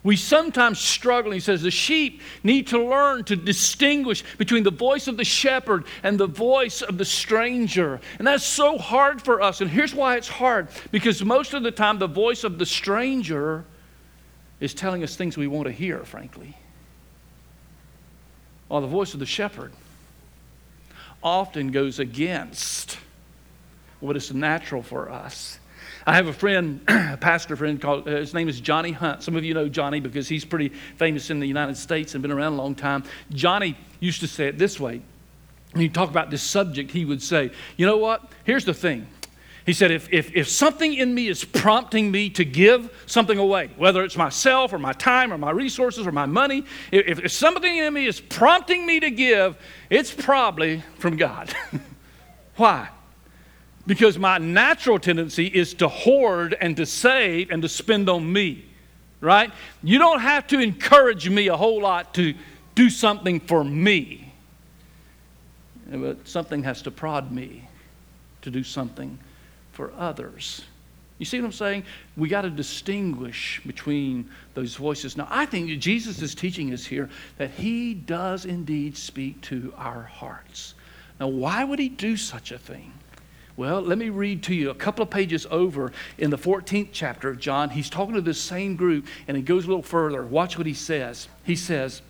We 0.02 0.16
sometimes 0.16 0.78
struggle. 0.78 1.32
He 1.32 1.40
says 1.40 1.62
the 1.62 1.70
sheep 1.70 2.22
need 2.42 2.68
to 2.68 2.82
learn 2.82 3.24
to 3.24 3.36
distinguish 3.36 4.22
between 4.36 4.62
the 4.62 4.70
voice 4.70 5.08
of 5.08 5.16
the 5.16 5.24
shepherd 5.24 5.84
and 6.02 6.18
the 6.18 6.26
voice 6.26 6.82
of 6.82 6.98
the 6.98 7.04
stranger. 7.04 8.00
And 8.18 8.26
that's 8.26 8.44
so 8.44 8.78
hard 8.78 9.20
for 9.20 9.42
us. 9.42 9.60
And 9.60 9.70
here's 9.70 9.94
why 9.94 10.16
it's 10.16 10.28
hard 10.28 10.68
because 10.92 11.24
most 11.24 11.52
of 11.54 11.62
the 11.62 11.70
time, 11.70 11.98
the 11.98 12.06
voice 12.06 12.44
of 12.44 12.58
the 12.58 12.66
stranger 12.66 13.64
is 14.60 14.74
telling 14.74 15.02
us 15.02 15.16
things 15.16 15.36
we 15.36 15.46
want 15.46 15.66
to 15.66 15.72
hear, 15.72 16.04
frankly. 16.04 16.56
While 18.68 18.80
the 18.80 18.86
voice 18.86 19.14
of 19.14 19.20
the 19.20 19.26
shepherd 19.26 19.72
often 21.22 21.70
goes 21.70 21.98
against 21.98 22.98
what 24.00 24.16
is 24.16 24.32
natural 24.32 24.82
for 24.82 25.10
us. 25.10 25.58
I 26.08 26.14
have 26.14 26.26
a 26.26 26.32
friend, 26.32 26.80
a 26.88 27.18
pastor 27.18 27.54
friend 27.54 27.78
called, 27.78 28.08
uh, 28.08 28.12
his 28.12 28.32
name 28.32 28.48
is 28.48 28.62
Johnny 28.62 28.92
Hunt. 28.92 29.22
Some 29.22 29.36
of 29.36 29.44
you 29.44 29.52
know 29.52 29.68
Johnny 29.68 30.00
because 30.00 30.26
he's 30.26 30.42
pretty 30.42 30.70
famous 30.96 31.28
in 31.28 31.38
the 31.38 31.46
United 31.46 31.76
States 31.76 32.14
and 32.14 32.22
been 32.22 32.32
around 32.32 32.54
a 32.54 32.56
long 32.56 32.74
time. 32.74 33.04
Johnny 33.30 33.76
used 34.00 34.20
to 34.20 34.26
say 34.26 34.46
it 34.46 34.56
this 34.56 34.80
way. 34.80 35.02
When 35.72 35.82
he 35.82 35.90
talked 35.90 36.10
about 36.10 36.30
this 36.30 36.42
subject, 36.42 36.92
he 36.92 37.04
would 37.04 37.22
say, 37.22 37.50
You 37.76 37.84
know 37.84 37.98
what? 37.98 38.22
Here's 38.44 38.64
the 38.64 38.72
thing. 38.72 39.06
He 39.66 39.74
said, 39.74 39.90
if, 39.90 40.10
if, 40.10 40.34
if 40.34 40.48
something 40.48 40.94
in 40.94 41.14
me 41.14 41.28
is 41.28 41.44
prompting 41.44 42.10
me 42.10 42.30
to 42.30 42.44
give 42.46 42.90
something 43.04 43.36
away, 43.36 43.68
whether 43.76 44.02
it's 44.02 44.16
myself 44.16 44.72
or 44.72 44.78
my 44.78 44.94
time 44.94 45.30
or 45.30 45.36
my 45.36 45.50
resources 45.50 46.06
or 46.06 46.12
my 46.12 46.24
money, 46.24 46.64
if, 46.90 47.18
if 47.22 47.32
something 47.32 47.76
in 47.76 47.92
me 47.92 48.06
is 48.06 48.18
prompting 48.18 48.86
me 48.86 48.98
to 49.00 49.10
give, 49.10 49.58
it's 49.90 50.10
probably 50.10 50.82
from 50.96 51.18
God. 51.18 51.54
Why? 52.56 52.88
Because 53.88 54.18
my 54.18 54.36
natural 54.36 54.98
tendency 54.98 55.46
is 55.46 55.72
to 55.72 55.88
hoard 55.88 56.54
and 56.60 56.76
to 56.76 56.84
save 56.84 57.50
and 57.50 57.62
to 57.62 57.68
spend 57.70 58.10
on 58.10 58.30
me, 58.30 58.66
right? 59.22 59.50
You 59.82 59.98
don't 59.98 60.20
have 60.20 60.46
to 60.48 60.60
encourage 60.60 61.28
me 61.30 61.48
a 61.48 61.56
whole 61.56 61.80
lot 61.80 62.12
to 62.14 62.34
do 62.74 62.90
something 62.90 63.40
for 63.40 63.64
me, 63.64 64.30
but 65.90 66.28
something 66.28 66.64
has 66.64 66.82
to 66.82 66.90
prod 66.90 67.32
me 67.32 67.66
to 68.42 68.50
do 68.50 68.62
something 68.62 69.18
for 69.72 69.90
others. 69.96 70.66
You 71.16 71.24
see 71.24 71.40
what 71.40 71.46
I'm 71.46 71.52
saying? 71.52 71.84
We 72.14 72.28
got 72.28 72.42
to 72.42 72.50
distinguish 72.50 73.62
between 73.66 74.28
those 74.52 74.76
voices. 74.76 75.16
Now, 75.16 75.28
I 75.30 75.46
think 75.46 75.80
Jesus 75.80 76.20
is 76.20 76.34
teaching 76.34 76.74
us 76.74 76.84
here 76.84 77.08
that 77.38 77.52
he 77.52 77.94
does 77.94 78.44
indeed 78.44 78.98
speak 78.98 79.40
to 79.42 79.72
our 79.78 80.02
hearts. 80.02 80.74
Now, 81.18 81.28
why 81.28 81.64
would 81.64 81.78
he 81.78 81.88
do 81.88 82.18
such 82.18 82.52
a 82.52 82.58
thing? 82.58 82.92
Well, 83.58 83.82
let 83.82 83.98
me 83.98 84.08
read 84.08 84.44
to 84.44 84.54
you 84.54 84.70
a 84.70 84.74
couple 84.74 85.02
of 85.02 85.10
pages 85.10 85.44
over 85.50 85.90
in 86.16 86.30
the 86.30 86.38
14th 86.38 86.90
chapter 86.92 87.28
of 87.28 87.40
John. 87.40 87.70
He's 87.70 87.90
talking 87.90 88.14
to 88.14 88.20
this 88.20 88.40
same 88.40 88.76
group, 88.76 89.08
and 89.26 89.36
he 89.36 89.42
goes 89.42 89.64
a 89.64 89.66
little 89.66 89.82
further. 89.82 90.24
Watch 90.24 90.56
what 90.56 90.68
he 90.68 90.74
says. 90.74 91.26
He 91.42 91.56
says, 91.56 92.00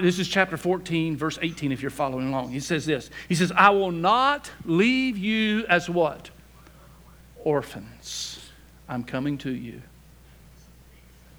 this 0.00 0.18
is 0.18 0.26
chapter 0.26 0.56
14, 0.56 1.14
verse 1.14 1.38
18, 1.42 1.72
if 1.72 1.82
you're 1.82 1.90
following 1.90 2.28
along. 2.28 2.52
He 2.52 2.60
says 2.60 2.86
this 2.86 3.10
He 3.28 3.34
says, 3.34 3.52
I 3.54 3.68
will 3.68 3.92
not 3.92 4.50
leave 4.64 5.18
you 5.18 5.66
as 5.66 5.90
what? 5.90 6.30
Orphans. 7.44 8.40
I'm 8.88 9.04
coming 9.04 9.36
to 9.38 9.50
you. 9.50 9.82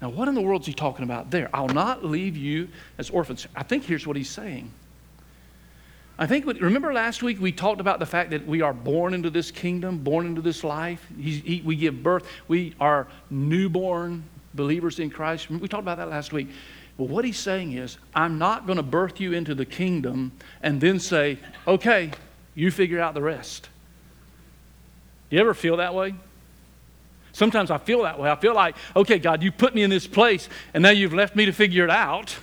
Now, 0.00 0.10
what 0.10 0.28
in 0.28 0.36
the 0.36 0.42
world 0.42 0.60
is 0.60 0.68
he 0.68 0.74
talking 0.74 1.02
about 1.02 1.32
there? 1.32 1.50
I'll 1.52 1.66
not 1.66 2.04
leave 2.04 2.36
you 2.36 2.68
as 2.98 3.10
orphans. 3.10 3.48
I 3.56 3.64
think 3.64 3.82
here's 3.82 4.06
what 4.06 4.16
he's 4.16 4.30
saying 4.30 4.70
I 6.18 6.26
think, 6.26 6.46
remember 6.46 6.92
last 6.92 7.22
week 7.22 7.40
we 7.40 7.52
talked 7.52 7.80
about 7.80 8.00
the 8.00 8.06
fact 8.06 8.30
that 8.30 8.44
we 8.44 8.60
are 8.60 8.72
born 8.72 9.14
into 9.14 9.30
this 9.30 9.52
kingdom, 9.52 9.98
born 9.98 10.26
into 10.26 10.40
this 10.40 10.64
life. 10.64 11.06
He, 11.16 11.62
we 11.64 11.76
give 11.76 12.02
birth. 12.02 12.26
We 12.48 12.74
are 12.80 13.06
newborn 13.30 14.24
believers 14.52 14.98
in 14.98 15.10
Christ. 15.10 15.48
We 15.48 15.68
talked 15.68 15.82
about 15.82 15.98
that 15.98 16.08
last 16.08 16.32
week. 16.32 16.48
Well, 16.96 17.06
what 17.06 17.24
he's 17.24 17.38
saying 17.38 17.74
is, 17.74 17.98
I'm 18.12 18.38
not 18.38 18.66
going 18.66 18.78
to 18.78 18.82
birth 18.82 19.20
you 19.20 19.32
into 19.32 19.54
the 19.54 19.64
kingdom 19.64 20.32
and 20.60 20.80
then 20.80 20.98
say, 20.98 21.38
okay, 21.68 22.10
you 22.56 22.72
figure 22.72 22.98
out 22.98 23.14
the 23.14 23.22
rest. 23.22 23.68
You 25.30 25.38
ever 25.38 25.54
feel 25.54 25.76
that 25.76 25.94
way? 25.94 26.16
Sometimes 27.30 27.70
I 27.70 27.78
feel 27.78 28.02
that 28.02 28.18
way. 28.18 28.28
I 28.28 28.34
feel 28.34 28.54
like, 28.54 28.74
okay, 28.96 29.20
God, 29.20 29.44
you 29.44 29.52
put 29.52 29.72
me 29.72 29.84
in 29.84 29.90
this 29.90 30.08
place 30.08 30.48
and 30.74 30.82
now 30.82 30.90
you've 30.90 31.14
left 31.14 31.36
me 31.36 31.44
to 31.44 31.52
figure 31.52 31.84
it 31.84 31.90
out. 31.90 32.36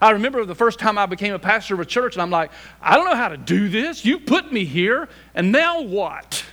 I 0.00 0.10
remember 0.10 0.44
the 0.44 0.54
first 0.54 0.78
time 0.78 0.98
I 0.98 1.06
became 1.06 1.34
a 1.34 1.38
pastor 1.38 1.74
of 1.74 1.80
a 1.80 1.84
church, 1.84 2.14
and 2.14 2.22
I'm 2.22 2.30
like, 2.30 2.50
I 2.80 2.96
don't 2.96 3.06
know 3.06 3.16
how 3.16 3.28
to 3.28 3.36
do 3.36 3.68
this. 3.68 4.04
You 4.04 4.18
put 4.20 4.52
me 4.52 4.64
here, 4.64 5.08
and 5.34 5.52
now 5.52 5.82
what? 5.82 6.44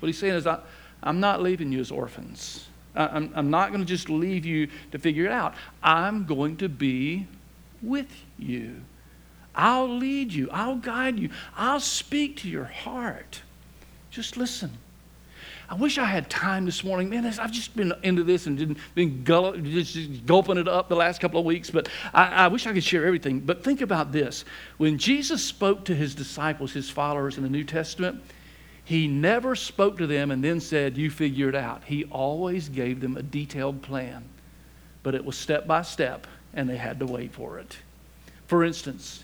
What 0.00 0.06
he's 0.06 0.18
saying 0.18 0.34
is, 0.34 0.46
I, 0.46 0.60
I'm 1.02 1.20
not 1.20 1.42
leaving 1.42 1.72
you 1.72 1.80
as 1.80 1.90
orphans. 1.90 2.66
I, 2.94 3.06
I'm, 3.06 3.32
I'm 3.34 3.50
not 3.50 3.68
going 3.70 3.80
to 3.80 3.86
just 3.86 4.10
leave 4.10 4.44
you 4.44 4.68
to 4.92 4.98
figure 4.98 5.24
it 5.24 5.32
out. 5.32 5.54
I'm 5.82 6.26
going 6.26 6.56
to 6.58 6.68
be 6.68 7.26
with 7.82 8.12
you. 8.38 8.82
I'll 9.54 9.88
lead 9.88 10.32
you. 10.32 10.48
I'll 10.52 10.76
guide 10.76 11.18
you. 11.18 11.30
I'll 11.56 11.80
speak 11.80 12.36
to 12.38 12.48
your 12.48 12.64
heart. 12.64 13.42
Just 14.10 14.36
listen. 14.36 14.70
I 15.70 15.74
wish 15.74 15.98
I 15.98 16.04
had 16.04 16.28
time 16.28 16.64
this 16.64 16.82
morning. 16.82 17.08
Man, 17.10 17.24
I've 17.24 17.52
just 17.52 17.76
been 17.76 17.92
into 18.02 18.24
this 18.24 18.48
and 18.48 18.58
didn't, 18.58 18.78
been 18.96 19.22
gull- 19.22 19.52
just 19.52 20.26
gulping 20.26 20.58
it 20.58 20.66
up 20.66 20.88
the 20.88 20.96
last 20.96 21.20
couple 21.20 21.38
of 21.38 21.46
weeks, 21.46 21.70
but 21.70 21.88
I, 22.12 22.26
I 22.26 22.48
wish 22.48 22.66
I 22.66 22.72
could 22.72 22.82
share 22.82 23.06
everything. 23.06 23.38
But 23.38 23.62
think 23.62 23.80
about 23.80 24.10
this. 24.10 24.44
When 24.78 24.98
Jesus 24.98 25.44
spoke 25.44 25.84
to 25.84 25.94
his 25.94 26.16
disciples, 26.16 26.72
his 26.72 26.90
followers 26.90 27.36
in 27.36 27.44
the 27.44 27.48
New 27.48 27.62
Testament, 27.62 28.20
he 28.84 29.06
never 29.06 29.54
spoke 29.54 29.98
to 29.98 30.08
them 30.08 30.32
and 30.32 30.42
then 30.42 30.58
said, 30.58 30.96
You 30.96 31.08
figure 31.08 31.48
it 31.48 31.54
out. 31.54 31.84
He 31.84 32.02
always 32.06 32.68
gave 32.68 33.00
them 33.00 33.16
a 33.16 33.22
detailed 33.22 33.80
plan, 33.80 34.24
but 35.04 35.14
it 35.14 35.24
was 35.24 35.38
step 35.38 35.68
by 35.68 35.82
step, 35.82 36.26
and 36.52 36.68
they 36.68 36.78
had 36.78 36.98
to 36.98 37.06
wait 37.06 37.32
for 37.32 37.60
it. 37.60 37.76
For 38.48 38.64
instance, 38.64 39.22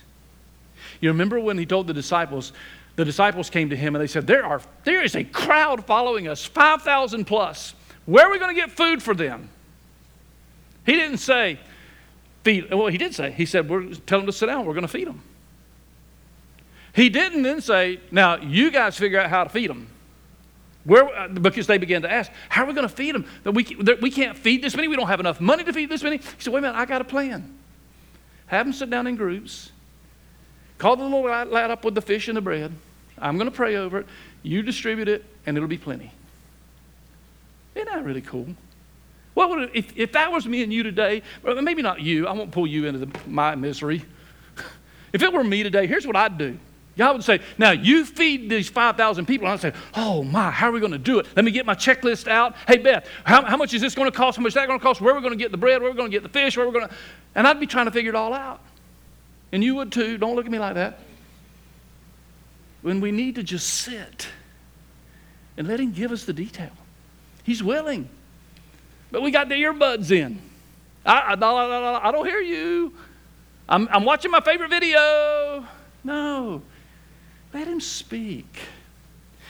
you 1.01 1.09
remember 1.09 1.41
when 1.41 1.59
he 1.59 1.67
told 1.67 1.89
the 1.89 1.95
disciples, 1.95 2.53
the 2.97 3.05
disciples 3.05 3.51
came 3.51 3.71
to 3.71 3.77
him 3.77 3.95
and 3.95 4.03
they 4.03 4.07
said, 4.07 4.27
There, 4.27 4.45
are, 4.45 4.61
there 4.85 5.03
is 5.03 5.15
a 5.15 5.25
crowd 5.25 5.85
following 5.87 6.29
us, 6.29 6.45
5,000 6.45 7.27
plus. 7.27 7.75
Where 8.07 8.27
are 8.27 8.31
we 8.31 8.39
going 8.39 8.55
to 8.55 8.61
get 8.61 8.71
food 8.71 9.03
for 9.03 9.15
them? 9.15 9.51
He 10.85 10.93
didn't 10.93 11.19
say, 11.19 11.59
feed. 12.43 12.73
Well, 12.73 12.87
he 12.87 12.99
did 12.99 13.15
say, 13.15 13.31
He 13.31 13.45
said, 13.45 13.69
We're 13.69 13.95
tell 13.95 14.19
them 14.19 14.27
to 14.27 14.33
sit 14.33 14.47
down, 14.47 14.65
we're 14.65 14.75
going 14.75 14.83
to 14.83 14.89
feed 14.89 15.07
them. 15.07 15.23
He 16.95 17.11
didn't 17.11 17.43
then 17.43 17.61
say, 17.61 18.01
Now 18.11 18.37
you 18.37 18.71
guys 18.71 18.97
figure 18.97 19.21
out 19.21 19.29
how 19.29 19.45
to 19.45 19.51
feed 19.51 19.69
them. 19.69 19.89
Where, 20.85 21.05
uh, 21.05 21.29
because 21.29 21.67
they 21.67 21.79
began 21.79 22.03
to 22.03 22.11
ask, 22.11 22.31
How 22.49 22.63
are 22.63 22.67
we 22.67 22.73
going 22.73 22.89
to 22.89 22.95
feed 22.95 23.15
them? 23.15 23.27
We, 23.45 23.77
we 24.01 24.11
can't 24.11 24.39
feed 24.39 24.63
this 24.63 24.75
many. 24.75 24.89
We 24.89 24.97
don't 24.97 25.09
have 25.09 25.21
enough 25.21 25.41
money 25.41 25.65
to 25.65 25.73
feed 25.73 25.91
this 25.91 26.03
many. 26.03 26.17
He 26.17 26.25
said, 26.39 26.53
Wait 26.53 26.61
a 26.61 26.63
minute, 26.63 26.79
I 26.79 26.87
got 26.87 27.03
a 27.03 27.05
plan. 27.05 27.53
Have 28.47 28.65
them 28.65 28.73
sit 28.73 28.89
down 28.89 29.07
in 29.07 29.17
groups. 29.17 29.73
Call 30.79 30.97
the 30.97 31.03
little 31.03 31.23
lad 31.23 31.71
up 31.71 31.85
with 31.85 31.95
the 31.95 32.03
fish 32.03 32.29
and 32.29 32.37
the 32.37 32.41
bread. 32.41 32.73
I'm 33.19 33.37
going 33.37 33.51
to 33.51 33.57
pray 33.57 33.77
over 33.77 33.99
it. 33.99 34.07
You 34.43 34.63
distribute 34.63 35.09
it, 35.09 35.25
and 35.47 35.57
it'll 35.57 35.69
be 35.69 35.79
plenty. 35.79 36.13
Isn't 37.75 37.89
that 37.89 38.05
really 38.05 38.23
cool? 38.23 38.47
What 39.35 39.51
would 39.51 39.63
it, 39.65 39.71
if, 39.75 39.97
if 39.97 40.13
that 40.13 40.33
was 40.33 40.47
me 40.47 40.63
and 40.63 40.73
you 40.73 40.83
today, 40.83 41.23
maybe 41.45 41.83
not 41.83 42.01
you, 42.01 42.27
I 42.27 42.33
won't 42.33 42.51
pull 42.53 42.67
you 42.67 42.87
into 42.87 43.01
the, 43.01 43.19
my 43.27 43.55
misery. 43.55 44.05
If 45.13 45.23
it 45.23 45.33
were 45.33 45.45
me 45.45 45.63
today, 45.63 45.87
here's 45.87 46.07
what 46.07 46.17
I'd 46.17 46.37
do. 46.37 46.59
God 46.99 47.15
would 47.15 47.25
say, 47.25 47.41
Now 47.57 47.71
you 47.71 48.05
feed 48.05 48.51
these 48.51 48.69
5,000 48.69 49.25
people. 49.25 49.47
And 49.47 49.55
I'd 49.55 49.61
say, 49.61 49.73
Oh 49.95 50.23
my, 50.25 50.51
how 50.51 50.69
are 50.69 50.73
we 50.73 50.81
going 50.81 50.93
to 50.93 50.99
do 50.99 51.21
it? 51.21 51.27
Let 51.35 51.45
me 51.45 51.53
get 51.53 51.65
my 51.65 51.75
checklist 51.75 52.29
out. 52.29 52.55
Hey, 52.67 52.77
Beth, 52.77 53.09
how, 53.25 53.43
how 53.43 53.57
much 53.57 53.73
is 53.73 53.81
this 53.81 53.95
going 53.95 54.11
to 54.11 54.17
cost? 54.17 54.37
How 54.37 54.43
much 54.43 54.51
is 54.51 54.55
that 54.55 54.67
going 54.67 54.79
to 54.79 54.83
cost? 54.83 55.01
Where 55.01 55.15
are 55.15 55.17
we 55.17 55.23
going 55.23 55.33
to 55.33 55.43
get 55.43 55.53
the 55.53 55.57
bread? 55.57 55.81
Where 55.81 55.89
are 55.89 55.93
we 55.93 55.97
going 55.97 56.11
to 56.11 56.15
get 56.15 56.23
the 56.23 56.29
fish? 56.29 56.57
Where 56.57 56.67
are 56.67 56.69
we 56.69 56.75
going 56.75 56.89
to. 56.89 56.95
And 57.35 57.47
I'd 57.47 57.61
be 57.61 57.67
trying 57.67 57.87
to 57.87 57.93
figure 57.93 58.11
it 58.11 58.15
all 58.15 58.35
out. 58.35 58.61
And 59.53 59.65
you 59.65 59.75
would 59.77 59.91
too. 59.91 60.19
Don't 60.19 60.37
look 60.37 60.45
at 60.45 60.53
me 60.53 60.59
like 60.59 60.75
that 60.75 60.99
when 62.87 63.01
we 63.01 63.11
need 63.11 63.35
to 63.35 63.43
just 63.43 63.69
sit 63.69 64.29
and 65.57 65.67
let 65.67 65.81
Him 65.81 65.91
give 65.91 66.13
us 66.13 66.23
the 66.23 66.33
detail. 66.33 66.71
He's 67.43 67.61
willing. 67.61 68.09
But 69.11 69.23
we 69.23 69.33
got 69.33 69.49
the 69.49 69.57
earbuds 69.57 70.13
in. 70.13 70.41
I, 71.05 71.35
I, 71.35 72.09
I 72.09 72.13
don't 72.13 72.27
hear 72.27 72.39
you. 72.39 72.95
I'm, 73.69 73.89
I'm 73.91 74.05
watching 74.05 74.31
my 74.31 74.39
favorite 74.39 74.71
video. 74.71 75.67
No. 76.05 76.63
Let 77.53 77.67
Him 77.67 77.81
speak. 77.81 78.57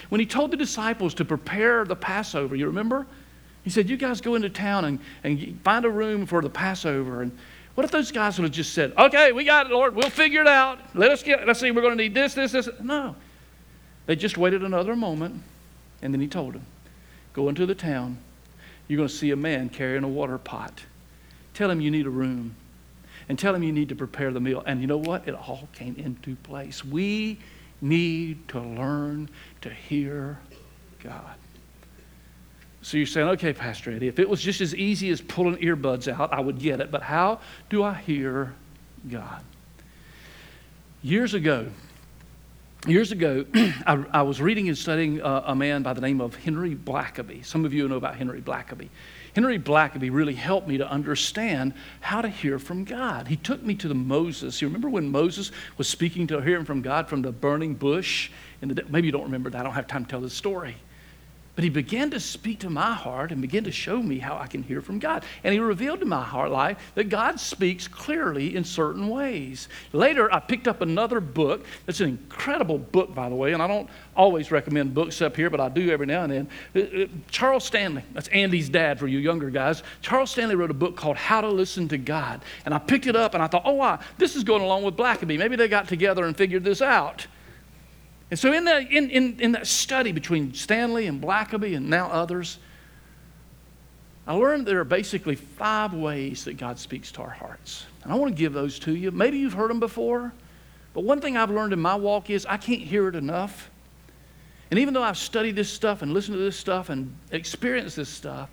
When 0.08 0.18
He 0.18 0.26
told 0.26 0.50
the 0.50 0.56
disciples 0.56 1.12
to 1.16 1.24
prepare 1.26 1.84
the 1.84 1.94
Passover, 1.94 2.56
you 2.56 2.64
remember? 2.64 3.06
He 3.64 3.68
said, 3.68 3.90
You 3.90 3.98
guys 3.98 4.22
go 4.22 4.34
into 4.34 4.48
town 4.48 4.86
and, 4.86 4.98
and 5.24 5.60
find 5.62 5.84
a 5.84 5.90
room 5.90 6.24
for 6.24 6.40
the 6.40 6.48
Passover. 6.48 7.20
And 7.20 7.36
what 7.74 7.84
if 7.84 7.90
those 7.90 8.10
guys 8.10 8.38
would 8.38 8.44
have 8.44 8.52
just 8.52 8.72
said, 8.72 8.94
Okay, 8.96 9.32
we 9.32 9.44
got 9.44 9.66
it, 9.66 9.72
Lord. 9.72 9.94
We'll 9.94 10.08
figure 10.08 10.40
it 10.40 10.48
out. 10.48 10.78
Let 10.94 11.10
us 11.10 11.22
get, 11.22 11.46
let's 11.46 11.60
see, 11.60 11.70
we're 11.70 11.82
going 11.82 11.98
to 11.98 12.02
need 12.02 12.14
this, 12.14 12.32
this, 12.32 12.52
this. 12.52 12.70
No. 12.80 13.14
They 14.06 14.16
just 14.16 14.38
waited 14.38 14.62
another 14.62 14.96
moment, 14.96 15.42
and 16.00 16.14
then 16.14 16.20
he 16.20 16.28
told 16.28 16.54
them, 16.54 16.66
Go 17.32 17.48
into 17.48 17.66
the 17.66 17.74
town. 17.74 18.18
You're 18.88 18.98
going 18.98 19.08
to 19.08 19.14
see 19.14 19.30
a 19.30 19.36
man 19.36 19.68
carrying 19.68 20.04
a 20.04 20.08
water 20.08 20.38
pot. 20.38 20.84
Tell 21.54 21.70
him 21.70 21.80
you 21.80 21.90
need 21.90 22.06
a 22.06 22.10
room. 22.10 22.54
And 23.28 23.38
tell 23.38 23.54
him 23.54 23.62
you 23.62 23.72
need 23.72 23.88
to 23.88 23.96
prepare 23.96 24.30
the 24.30 24.40
meal. 24.40 24.62
And 24.64 24.80
you 24.80 24.86
know 24.86 24.96
what? 24.96 25.26
It 25.26 25.34
all 25.34 25.68
came 25.72 25.96
into 25.96 26.36
place. 26.36 26.84
We 26.84 27.38
need 27.80 28.48
to 28.48 28.60
learn 28.60 29.28
to 29.62 29.70
hear 29.70 30.38
God. 31.02 31.34
So 32.82 32.96
you're 32.96 33.06
saying, 33.06 33.28
okay, 33.30 33.52
Pastor 33.52 33.90
Eddie, 33.90 34.06
if 34.06 34.20
it 34.20 34.28
was 34.28 34.40
just 34.40 34.60
as 34.60 34.74
easy 34.74 35.10
as 35.10 35.20
pulling 35.20 35.56
earbuds 35.56 36.06
out, 36.06 36.32
I 36.32 36.40
would 36.40 36.60
get 36.60 36.80
it. 36.80 36.92
But 36.92 37.02
how 37.02 37.40
do 37.68 37.82
I 37.82 37.94
hear 37.94 38.54
God? 39.10 39.42
Years 41.02 41.34
ago, 41.34 41.66
years 42.88 43.12
ago, 43.12 43.44
I, 43.54 44.04
I, 44.12 44.22
was 44.22 44.40
reading 44.40 44.68
and 44.68 44.76
studying 44.76 45.20
uh, 45.20 45.42
a 45.46 45.54
man 45.54 45.82
by 45.82 45.92
the 45.92 46.00
name 46.00 46.20
of 46.20 46.34
Henry 46.36 46.74
Blackaby. 46.74 47.44
Some 47.44 47.64
of 47.64 47.72
you 47.72 47.88
know 47.88 47.96
about 47.96 48.16
Henry 48.16 48.40
Blackaby. 48.40 48.88
Henry 49.34 49.58
Blackaby 49.58 50.10
really 50.12 50.34
helped 50.34 50.68
me 50.68 50.78
to 50.78 50.88
understand 50.88 51.74
how 52.00 52.22
to 52.22 52.28
hear 52.28 52.58
from 52.58 52.84
God. 52.84 53.28
He 53.28 53.36
took 53.36 53.62
me 53.62 53.74
to 53.76 53.88
the 53.88 53.94
Moses. 53.94 54.62
You 54.62 54.68
remember 54.68 54.88
when 54.88 55.10
Moses 55.10 55.52
was 55.76 55.88
speaking 55.88 56.26
to 56.28 56.40
hearing 56.40 56.64
from 56.64 56.82
God 56.82 57.08
from 57.08 57.22
the 57.22 57.32
burning 57.32 57.74
bush? 57.74 58.30
Maybe 58.62 59.06
you 59.06 59.12
don't 59.12 59.24
remember 59.24 59.50
that. 59.50 59.60
I 59.60 59.62
don't 59.64 59.74
have 59.74 59.86
time 59.86 60.04
to 60.04 60.10
tell 60.10 60.20
the 60.20 60.30
story. 60.30 60.76
But 61.56 61.64
he 61.64 61.70
began 61.70 62.10
to 62.10 62.20
speak 62.20 62.60
to 62.60 62.70
my 62.70 62.92
heart 62.92 63.32
and 63.32 63.40
began 63.40 63.64
to 63.64 63.72
show 63.72 64.02
me 64.02 64.18
how 64.18 64.36
I 64.36 64.46
can 64.46 64.62
hear 64.62 64.82
from 64.82 64.98
God. 64.98 65.24
And 65.42 65.54
he 65.54 65.58
revealed 65.58 66.00
to 66.00 66.06
my 66.06 66.22
heart 66.22 66.50
life 66.50 66.76
that 66.94 67.08
God 67.08 67.40
speaks 67.40 67.88
clearly 67.88 68.54
in 68.54 68.62
certain 68.62 69.08
ways. 69.08 69.68
Later, 69.94 70.32
I 70.32 70.38
picked 70.38 70.68
up 70.68 70.82
another 70.82 71.18
book. 71.18 71.64
It's 71.86 72.00
an 72.00 72.10
incredible 72.10 72.76
book, 72.76 73.14
by 73.14 73.30
the 73.30 73.34
way, 73.34 73.54
and 73.54 73.62
I 73.62 73.66
don't 73.66 73.88
always 74.14 74.50
recommend 74.50 74.92
books 74.92 75.22
up 75.22 75.34
here, 75.34 75.48
but 75.48 75.58
I 75.58 75.70
do 75.70 75.90
every 75.90 76.04
now 76.04 76.24
and 76.24 76.32
then. 76.32 76.48
Uh, 76.74 77.02
uh, 77.04 77.06
Charles 77.30 77.64
Stanley, 77.64 78.02
that's 78.12 78.28
Andy's 78.28 78.68
dad 78.68 78.98
for 78.98 79.06
you 79.06 79.18
younger 79.18 79.48
guys. 79.48 79.82
Charles 80.02 80.30
Stanley 80.30 80.56
wrote 80.56 80.70
a 80.70 80.74
book 80.74 80.94
called 80.94 81.16
How 81.16 81.40
to 81.40 81.48
Listen 81.48 81.88
to 81.88 81.96
God. 81.96 82.42
And 82.66 82.74
I 82.74 82.78
picked 82.78 83.06
it 83.06 83.16
up 83.16 83.32
and 83.32 83.42
I 83.42 83.46
thought, 83.46 83.62
oh, 83.64 83.72
wow, 83.72 83.98
this 84.18 84.36
is 84.36 84.44
going 84.44 84.60
along 84.60 84.82
with 84.82 84.94
Blackaby. 84.94 85.38
Maybe 85.38 85.56
they 85.56 85.68
got 85.68 85.88
together 85.88 86.26
and 86.26 86.36
figured 86.36 86.64
this 86.64 86.82
out. 86.82 87.26
And 88.30 88.38
so, 88.38 88.52
in, 88.52 88.64
the, 88.64 88.80
in, 88.80 89.10
in, 89.10 89.40
in 89.40 89.52
that 89.52 89.66
study 89.66 90.12
between 90.12 90.52
Stanley 90.52 91.06
and 91.06 91.22
Blackaby 91.22 91.76
and 91.76 91.88
now 91.88 92.08
others, 92.08 92.58
I 94.26 94.34
learned 94.34 94.66
there 94.66 94.80
are 94.80 94.84
basically 94.84 95.36
five 95.36 95.94
ways 95.94 96.44
that 96.46 96.56
God 96.56 96.78
speaks 96.80 97.12
to 97.12 97.22
our 97.22 97.30
hearts. 97.30 97.86
And 98.02 98.12
I 98.12 98.16
want 98.16 98.34
to 98.34 98.38
give 98.38 98.52
those 98.52 98.80
to 98.80 98.96
you. 98.96 99.12
Maybe 99.12 99.38
you've 99.38 99.52
heard 99.52 99.70
them 99.70 99.78
before, 99.78 100.32
but 100.94 101.04
one 101.04 101.20
thing 101.20 101.36
I've 101.36 101.50
learned 101.50 101.72
in 101.72 101.78
my 101.78 101.94
walk 101.94 102.30
is 102.30 102.44
I 102.46 102.56
can't 102.56 102.80
hear 102.80 103.06
it 103.06 103.14
enough. 103.14 103.70
And 104.70 104.80
even 104.80 104.94
though 104.94 105.02
I've 105.02 105.18
studied 105.18 105.54
this 105.54 105.72
stuff 105.72 106.02
and 106.02 106.12
listened 106.12 106.36
to 106.36 106.42
this 106.42 106.56
stuff 106.56 106.88
and 106.88 107.14
experienced 107.30 107.94
this 107.94 108.08
stuff, 108.08 108.50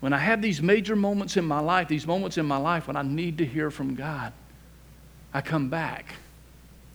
when 0.00 0.14
I 0.14 0.18
have 0.18 0.40
these 0.40 0.62
major 0.62 0.96
moments 0.96 1.36
in 1.36 1.44
my 1.44 1.60
life, 1.60 1.88
these 1.88 2.06
moments 2.06 2.38
in 2.38 2.46
my 2.46 2.56
life 2.56 2.86
when 2.86 2.96
I 2.96 3.02
need 3.02 3.38
to 3.38 3.44
hear 3.44 3.70
from 3.70 3.94
God, 3.94 4.32
I 5.34 5.42
come 5.42 5.68
back 5.68 6.14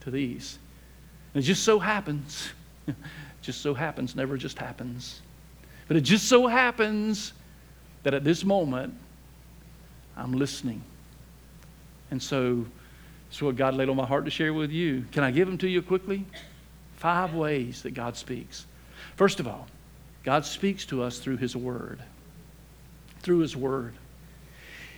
to 0.02 0.10
these. 0.10 0.58
It 1.34 1.42
just 1.42 1.64
so 1.64 1.80
happens, 1.80 2.50
just 3.42 3.62
so 3.62 3.74
happens, 3.74 4.16
never 4.16 4.38
just 4.38 4.60
happens. 4.60 5.22
But 5.88 5.98
it 5.98 6.02
just 6.02 6.28
so 6.28 6.48
happens 6.48 7.34
that 8.04 8.14
at 8.14 8.24
this 8.24 8.44
moment, 8.44 8.94
I'm 10.16 10.34
listening. 10.34 10.84
And 12.12 12.22
so, 12.22 12.66
it's 13.30 13.42
what 13.42 13.56
God 13.56 13.74
laid 13.74 13.90
on 13.90 13.96
my 13.96 14.06
heart 14.06 14.26
to 14.26 14.32
share 14.32 14.54
with 14.54 14.70
you. 14.70 15.06
Can 15.12 15.24
I 15.24 15.32
give 15.32 15.48
them 15.48 15.58
to 15.58 15.68
you 15.68 15.82
quickly? 15.82 16.26
Five 16.98 17.34
ways 17.34 17.82
that 17.82 17.92
God 17.92 18.16
speaks. 18.16 18.68
First 19.16 19.40
of 19.40 19.48
all, 19.48 19.68
God 20.24 20.46
speaks 20.46 20.86
to 20.86 21.02
us 21.02 21.18
through 21.18 21.38
His 21.38 21.56
Word. 21.56 22.00
Through 23.22 23.40
His 23.40 23.58
Word. 23.58 23.96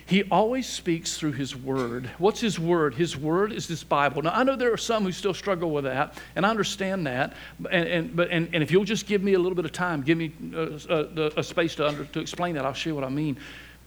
He 0.06 0.22
always 0.30 0.68
speaks 0.68 1.18
through 1.18 1.32
His 1.32 1.56
Word. 1.56 2.08
What's 2.18 2.40
His 2.40 2.60
Word? 2.60 2.94
His 2.94 3.16
Word 3.16 3.52
is 3.52 3.66
this 3.66 3.82
Bible. 3.82 4.22
Now, 4.22 4.30
I 4.32 4.44
know 4.44 4.54
there 4.54 4.72
are 4.72 4.78
some 4.78 5.02
who 5.02 5.10
still 5.10 5.34
struggle 5.34 5.72
with 5.72 5.82
that, 5.84 6.16
and 6.36 6.46
I 6.46 6.50
understand 6.50 7.08
that. 7.08 7.34
And, 7.70 7.88
and, 7.88 8.16
but, 8.16 8.30
and, 8.30 8.48
and 8.52 8.62
if 8.62 8.70
you'll 8.70 8.84
just 8.84 9.08
give 9.08 9.22
me 9.22 9.34
a 9.34 9.38
little 9.38 9.56
bit 9.56 9.64
of 9.64 9.72
time, 9.72 10.02
give 10.02 10.16
me 10.16 10.32
a, 10.54 10.62
uh, 10.88 11.30
a, 11.36 11.40
a 11.40 11.42
space 11.42 11.74
to, 11.76 11.88
under, 11.88 12.04
to 12.04 12.20
explain 12.20 12.54
that, 12.54 12.64
I'll 12.64 12.72
show 12.72 12.90
you 12.90 12.94
what 12.94 13.02
I 13.04 13.08
mean. 13.08 13.36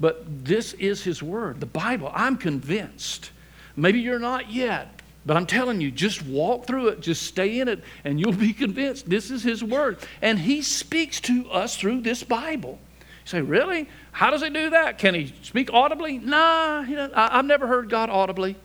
But 0.02 0.44
this 0.44 0.74
is 0.74 1.02
His 1.04 1.24
Word, 1.24 1.62
the 1.62 1.66
Bible. 1.66 2.12
I'm 2.14 2.36
convinced. 2.36 3.32
Maybe 3.78 4.02
you're 4.02 4.20
not 4.20 4.52
yet. 4.52 5.02
But 5.26 5.38
I'm 5.38 5.46
telling 5.46 5.80
you, 5.80 5.92
just 5.92 6.22
walk 6.26 6.66
through 6.66 6.90
it, 6.90 7.02
just 7.02 7.24
stay 7.24 7.60
in 7.60 7.68
it, 7.68 7.84
and 8.04 8.20
you'll 8.20 8.34
be 8.34 8.52
convinced 8.66 9.10
this 9.10 9.32
is 9.32 9.44
His 9.44 9.64
Word. 9.64 10.00
And 10.22 10.38
He 10.38 10.62
speaks 10.62 11.22
to 11.22 11.50
us 11.50 11.78
through 11.78 12.02
this 12.02 12.24
Bible. 12.24 12.80
You 13.30 13.40
say, 13.40 13.42
really? 13.42 13.88
How 14.12 14.32
does 14.32 14.42
he 14.42 14.50
do 14.50 14.72
that? 14.72 14.98
Can 14.98 15.14
he 15.14 15.32
speak 15.44 15.72
audibly? 15.72 16.18
Nah, 16.18 16.84
I, 17.14 17.30
have 17.34 17.46
never 17.46 17.68
heard 17.68 17.88
God 17.88 18.10
audibly. 18.10 18.56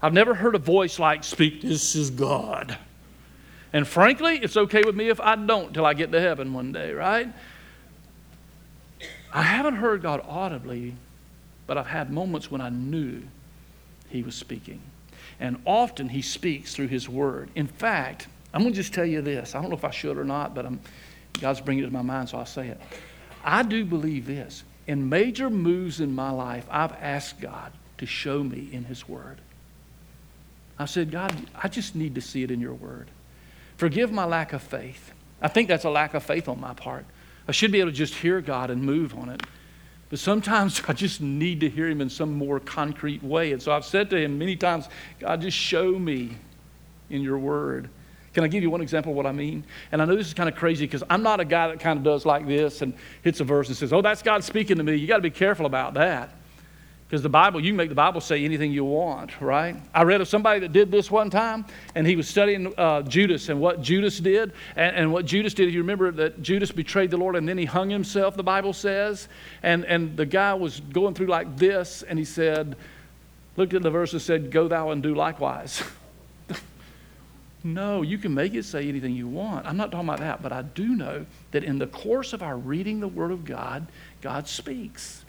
I've 0.00 0.14
never 0.14 0.32
heard 0.32 0.54
a 0.54 0.58
voice 0.58 0.98
like, 0.98 1.24
Speak, 1.24 1.60
this 1.60 1.94
is 1.94 2.08
God. 2.08 2.78
And 3.74 3.86
frankly, 3.86 4.38
it's 4.38 4.56
okay 4.56 4.82
with 4.82 4.96
me 4.96 5.10
if 5.10 5.20
I 5.20 5.36
don't 5.36 5.74
till 5.74 5.84
I 5.84 5.92
get 5.92 6.10
to 6.12 6.20
heaven 6.20 6.54
one 6.54 6.72
day, 6.72 6.92
right? 6.92 7.28
I 9.30 9.42
haven't 9.42 9.74
heard 9.76 10.00
God 10.00 10.22
audibly, 10.26 10.94
but 11.66 11.76
I've 11.76 11.88
had 11.88 12.10
moments 12.10 12.50
when 12.50 12.62
I 12.62 12.70
knew 12.70 13.20
He 14.08 14.22
was 14.22 14.34
speaking. 14.34 14.80
And 15.38 15.60
often 15.66 16.08
He 16.08 16.22
speaks 16.22 16.74
through 16.74 16.88
His 16.88 17.10
Word. 17.10 17.50
In 17.54 17.66
fact, 17.66 18.28
I'm 18.54 18.62
going 18.62 18.72
to 18.72 18.76
just 18.78 18.94
tell 18.94 19.04
you 19.04 19.20
this. 19.20 19.54
I 19.54 19.60
don't 19.60 19.68
know 19.68 19.76
if 19.76 19.84
I 19.84 19.90
should 19.90 20.16
or 20.16 20.24
not, 20.24 20.54
but 20.54 20.64
I'm, 20.64 20.80
God's 21.42 21.60
bringing 21.60 21.84
it 21.84 21.88
to 21.88 21.92
my 21.92 22.00
mind, 22.00 22.30
so 22.30 22.38
I'll 22.38 22.46
say 22.46 22.68
it. 22.68 22.80
I 23.48 23.62
do 23.62 23.82
believe 23.86 24.26
this. 24.26 24.62
In 24.86 25.08
major 25.08 25.48
moves 25.48 26.00
in 26.00 26.14
my 26.14 26.30
life, 26.30 26.66
I've 26.70 26.92
asked 26.92 27.40
God 27.40 27.72
to 27.96 28.04
show 28.04 28.42
me 28.42 28.68
in 28.70 28.84
His 28.84 29.08
Word. 29.08 29.40
I 30.78 30.84
said, 30.84 31.10
God, 31.10 31.34
I 31.54 31.68
just 31.68 31.96
need 31.96 32.14
to 32.16 32.20
see 32.20 32.42
it 32.42 32.50
in 32.50 32.60
your 32.60 32.74
Word. 32.74 33.08
Forgive 33.78 34.12
my 34.12 34.26
lack 34.26 34.52
of 34.52 34.62
faith. 34.62 35.12
I 35.40 35.48
think 35.48 35.66
that's 35.66 35.84
a 35.84 35.90
lack 35.90 36.12
of 36.12 36.22
faith 36.22 36.46
on 36.46 36.60
my 36.60 36.74
part. 36.74 37.06
I 37.48 37.52
should 37.52 37.72
be 37.72 37.80
able 37.80 37.90
to 37.90 37.96
just 37.96 38.14
hear 38.14 38.42
God 38.42 38.68
and 38.68 38.82
move 38.82 39.16
on 39.16 39.30
it. 39.30 39.42
But 40.10 40.18
sometimes 40.18 40.82
I 40.88 40.92
just 40.92 41.22
need 41.22 41.60
to 41.60 41.70
hear 41.70 41.88
Him 41.88 42.02
in 42.02 42.10
some 42.10 42.34
more 42.34 42.60
concrete 42.60 43.22
way. 43.22 43.52
And 43.52 43.62
so 43.62 43.72
I've 43.72 43.86
said 43.86 44.10
to 44.10 44.18
Him 44.18 44.38
many 44.38 44.56
times, 44.56 44.88
God, 45.20 45.40
just 45.40 45.56
show 45.56 45.98
me 45.98 46.36
in 47.08 47.22
your 47.22 47.38
Word. 47.38 47.88
Can 48.38 48.44
I 48.44 48.46
give 48.46 48.62
you 48.62 48.70
one 48.70 48.80
example 48.80 49.10
of 49.10 49.16
what 49.16 49.26
I 49.26 49.32
mean? 49.32 49.64
And 49.90 50.00
I 50.00 50.04
know 50.04 50.14
this 50.14 50.28
is 50.28 50.32
kind 50.32 50.48
of 50.48 50.54
crazy 50.54 50.86
because 50.86 51.02
I'm 51.10 51.24
not 51.24 51.40
a 51.40 51.44
guy 51.44 51.66
that 51.66 51.80
kind 51.80 51.98
of 51.98 52.04
does 52.04 52.24
like 52.24 52.46
this 52.46 52.82
and 52.82 52.94
hits 53.24 53.40
a 53.40 53.44
verse 53.44 53.66
and 53.66 53.76
says, 53.76 53.92
Oh, 53.92 54.00
that's 54.00 54.22
God 54.22 54.44
speaking 54.44 54.76
to 54.76 54.84
me. 54.84 54.94
You 54.94 55.08
got 55.08 55.16
to 55.16 55.22
be 55.22 55.30
careful 55.30 55.66
about 55.66 55.94
that. 55.94 56.30
Because 57.08 57.20
the 57.20 57.28
Bible, 57.28 57.58
you 57.58 57.70
can 57.70 57.76
make 57.76 57.88
the 57.88 57.96
Bible 57.96 58.20
say 58.20 58.44
anything 58.44 58.70
you 58.70 58.84
want, 58.84 59.40
right? 59.40 59.74
I 59.92 60.04
read 60.04 60.20
of 60.20 60.28
somebody 60.28 60.60
that 60.60 60.72
did 60.72 60.92
this 60.92 61.10
one 61.10 61.30
time, 61.30 61.66
and 61.96 62.06
he 62.06 62.14
was 62.14 62.28
studying 62.28 62.72
uh, 62.78 63.02
Judas 63.02 63.48
and 63.48 63.60
what 63.60 63.82
Judas 63.82 64.20
did. 64.20 64.52
And, 64.76 64.94
and 64.94 65.12
what 65.12 65.26
Judas 65.26 65.52
did, 65.52 65.74
you 65.74 65.80
remember 65.80 66.12
that 66.12 66.40
Judas 66.40 66.70
betrayed 66.70 67.10
the 67.10 67.16
Lord 67.16 67.34
and 67.34 67.48
then 67.48 67.58
he 67.58 67.64
hung 67.64 67.90
himself, 67.90 68.36
the 68.36 68.44
Bible 68.44 68.72
says. 68.72 69.26
And, 69.64 69.84
and 69.84 70.16
the 70.16 70.26
guy 70.26 70.54
was 70.54 70.78
going 70.78 71.14
through 71.14 71.26
like 71.26 71.56
this, 71.56 72.04
and 72.04 72.20
he 72.20 72.24
said, 72.24 72.76
looked 73.56 73.74
at 73.74 73.82
the 73.82 73.90
verse 73.90 74.12
and 74.12 74.22
said, 74.22 74.52
Go 74.52 74.68
thou 74.68 74.90
and 74.90 75.02
do 75.02 75.16
likewise. 75.16 75.82
No, 77.64 78.02
you 78.02 78.18
can 78.18 78.32
make 78.34 78.54
it 78.54 78.64
say 78.64 78.88
anything 78.88 79.14
you 79.14 79.26
want. 79.26 79.66
I'm 79.66 79.76
not 79.76 79.90
talking 79.90 80.08
about 80.08 80.20
that, 80.20 80.42
but 80.42 80.52
I 80.52 80.62
do 80.62 80.88
know 80.88 81.26
that 81.50 81.64
in 81.64 81.78
the 81.78 81.88
course 81.88 82.32
of 82.32 82.42
our 82.42 82.56
reading 82.56 83.00
the 83.00 83.08
Word 83.08 83.32
of 83.32 83.44
God, 83.44 83.86
God 84.20 84.46
speaks. 84.46 85.24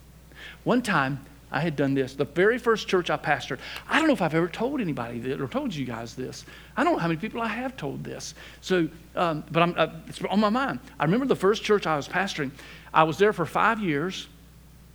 One 0.64 0.82
time, 0.82 1.26
I 1.52 1.62
had 1.62 1.76
done 1.76 1.96
this. 1.96 2.14
The 2.14 2.26
very 2.26 2.60
first 2.60 2.88
church 2.88 3.10
I 3.10 3.18
pastored, 3.18 3.58
I 3.88 3.98
don't 3.98 4.08
know 4.08 4.14
if 4.14 4.22
I've 4.22 4.36
ever 4.36 4.48
told 4.48 4.82
anybody 4.82 5.20
this 5.20 5.40
or 5.40 5.48
told 5.48 5.74
you 5.74 5.86
guys 5.86 6.16
this. 6.16 6.46
I 6.78 6.84
don't 6.84 6.94
know 6.94 7.00
how 7.00 7.08
many 7.08 7.20
people 7.20 7.42
I 7.42 7.48
have 7.48 7.76
told 7.76 8.04
this. 8.04 8.36
So, 8.62 8.88
um, 9.16 9.44
but 9.52 9.64
I'm, 9.64 9.74
uh, 9.76 9.88
it's 10.08 10.22
on 10.24 10.40
my 10.40 10.50
mind. 10.50 10.80
I 11.00 11.06
remember 11.06 11.26
the 11.26 11.36
first 11.36 11.64
church 11.64 11.88
I 11.88 11.96
was 11.96 12.08
pastoring. 12.08 12.52
I 12.94 13.04
was 13.04 13.18
there 13.18 13.34
for 13.34 13.46
five 13.46 13.80
years, 13.80 14.28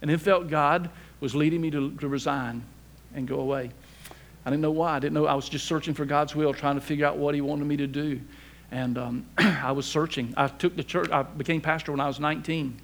and 0.00 0.10
then 0.10 0.18
felt 0.18 0.48
God 0.48 0.90
was 1.20 1.34
leading 1.34 1.60
me 1.60 1.70
to, 1.72 1.90
to 1.96 2.08
resign 2.08 2.62
and 3.14 3.26
go 3.26 3.40
away. 3.40 3.70
I 4.46 4.50
didn't 4.50 4.62
know 4.62 4.70
why. 4.70 4.96
I 4.96 4.98
didn't 4.98 5.14
know. 5.14 5.26
I 5.26 5.34
was 5.34 5.48
just 5.48 5.66
searching 5.66 5.94
for 5.94 6.04
God's 6.04 6.34
will, 6.34 6.52
trying 6.52 6.74
to 6.74 6.80
figure 6.80 7.06
out 7.06 7.16
what 7.16 7.34
He 7.34 7.40
wanted 7.40 7.66
me 7.66 7.76
to 7.78 7.86
do. 7.86 8.20
And 8.70 8.98
um, 8.98 9.26
I 9.38 9.72
was 9.72 9.86
searching. 9.86 10.34
I 10.36 10.48
took 10.48 10.76
the 10.76 10.84
church, 10.84 11.10
I 11.10 11.22
became 11.22 11.60
pastor 11.60 11.92
when 11.92 12.00
I 12.00 12.06
was 12.06 12.20
19. 12.20 12.80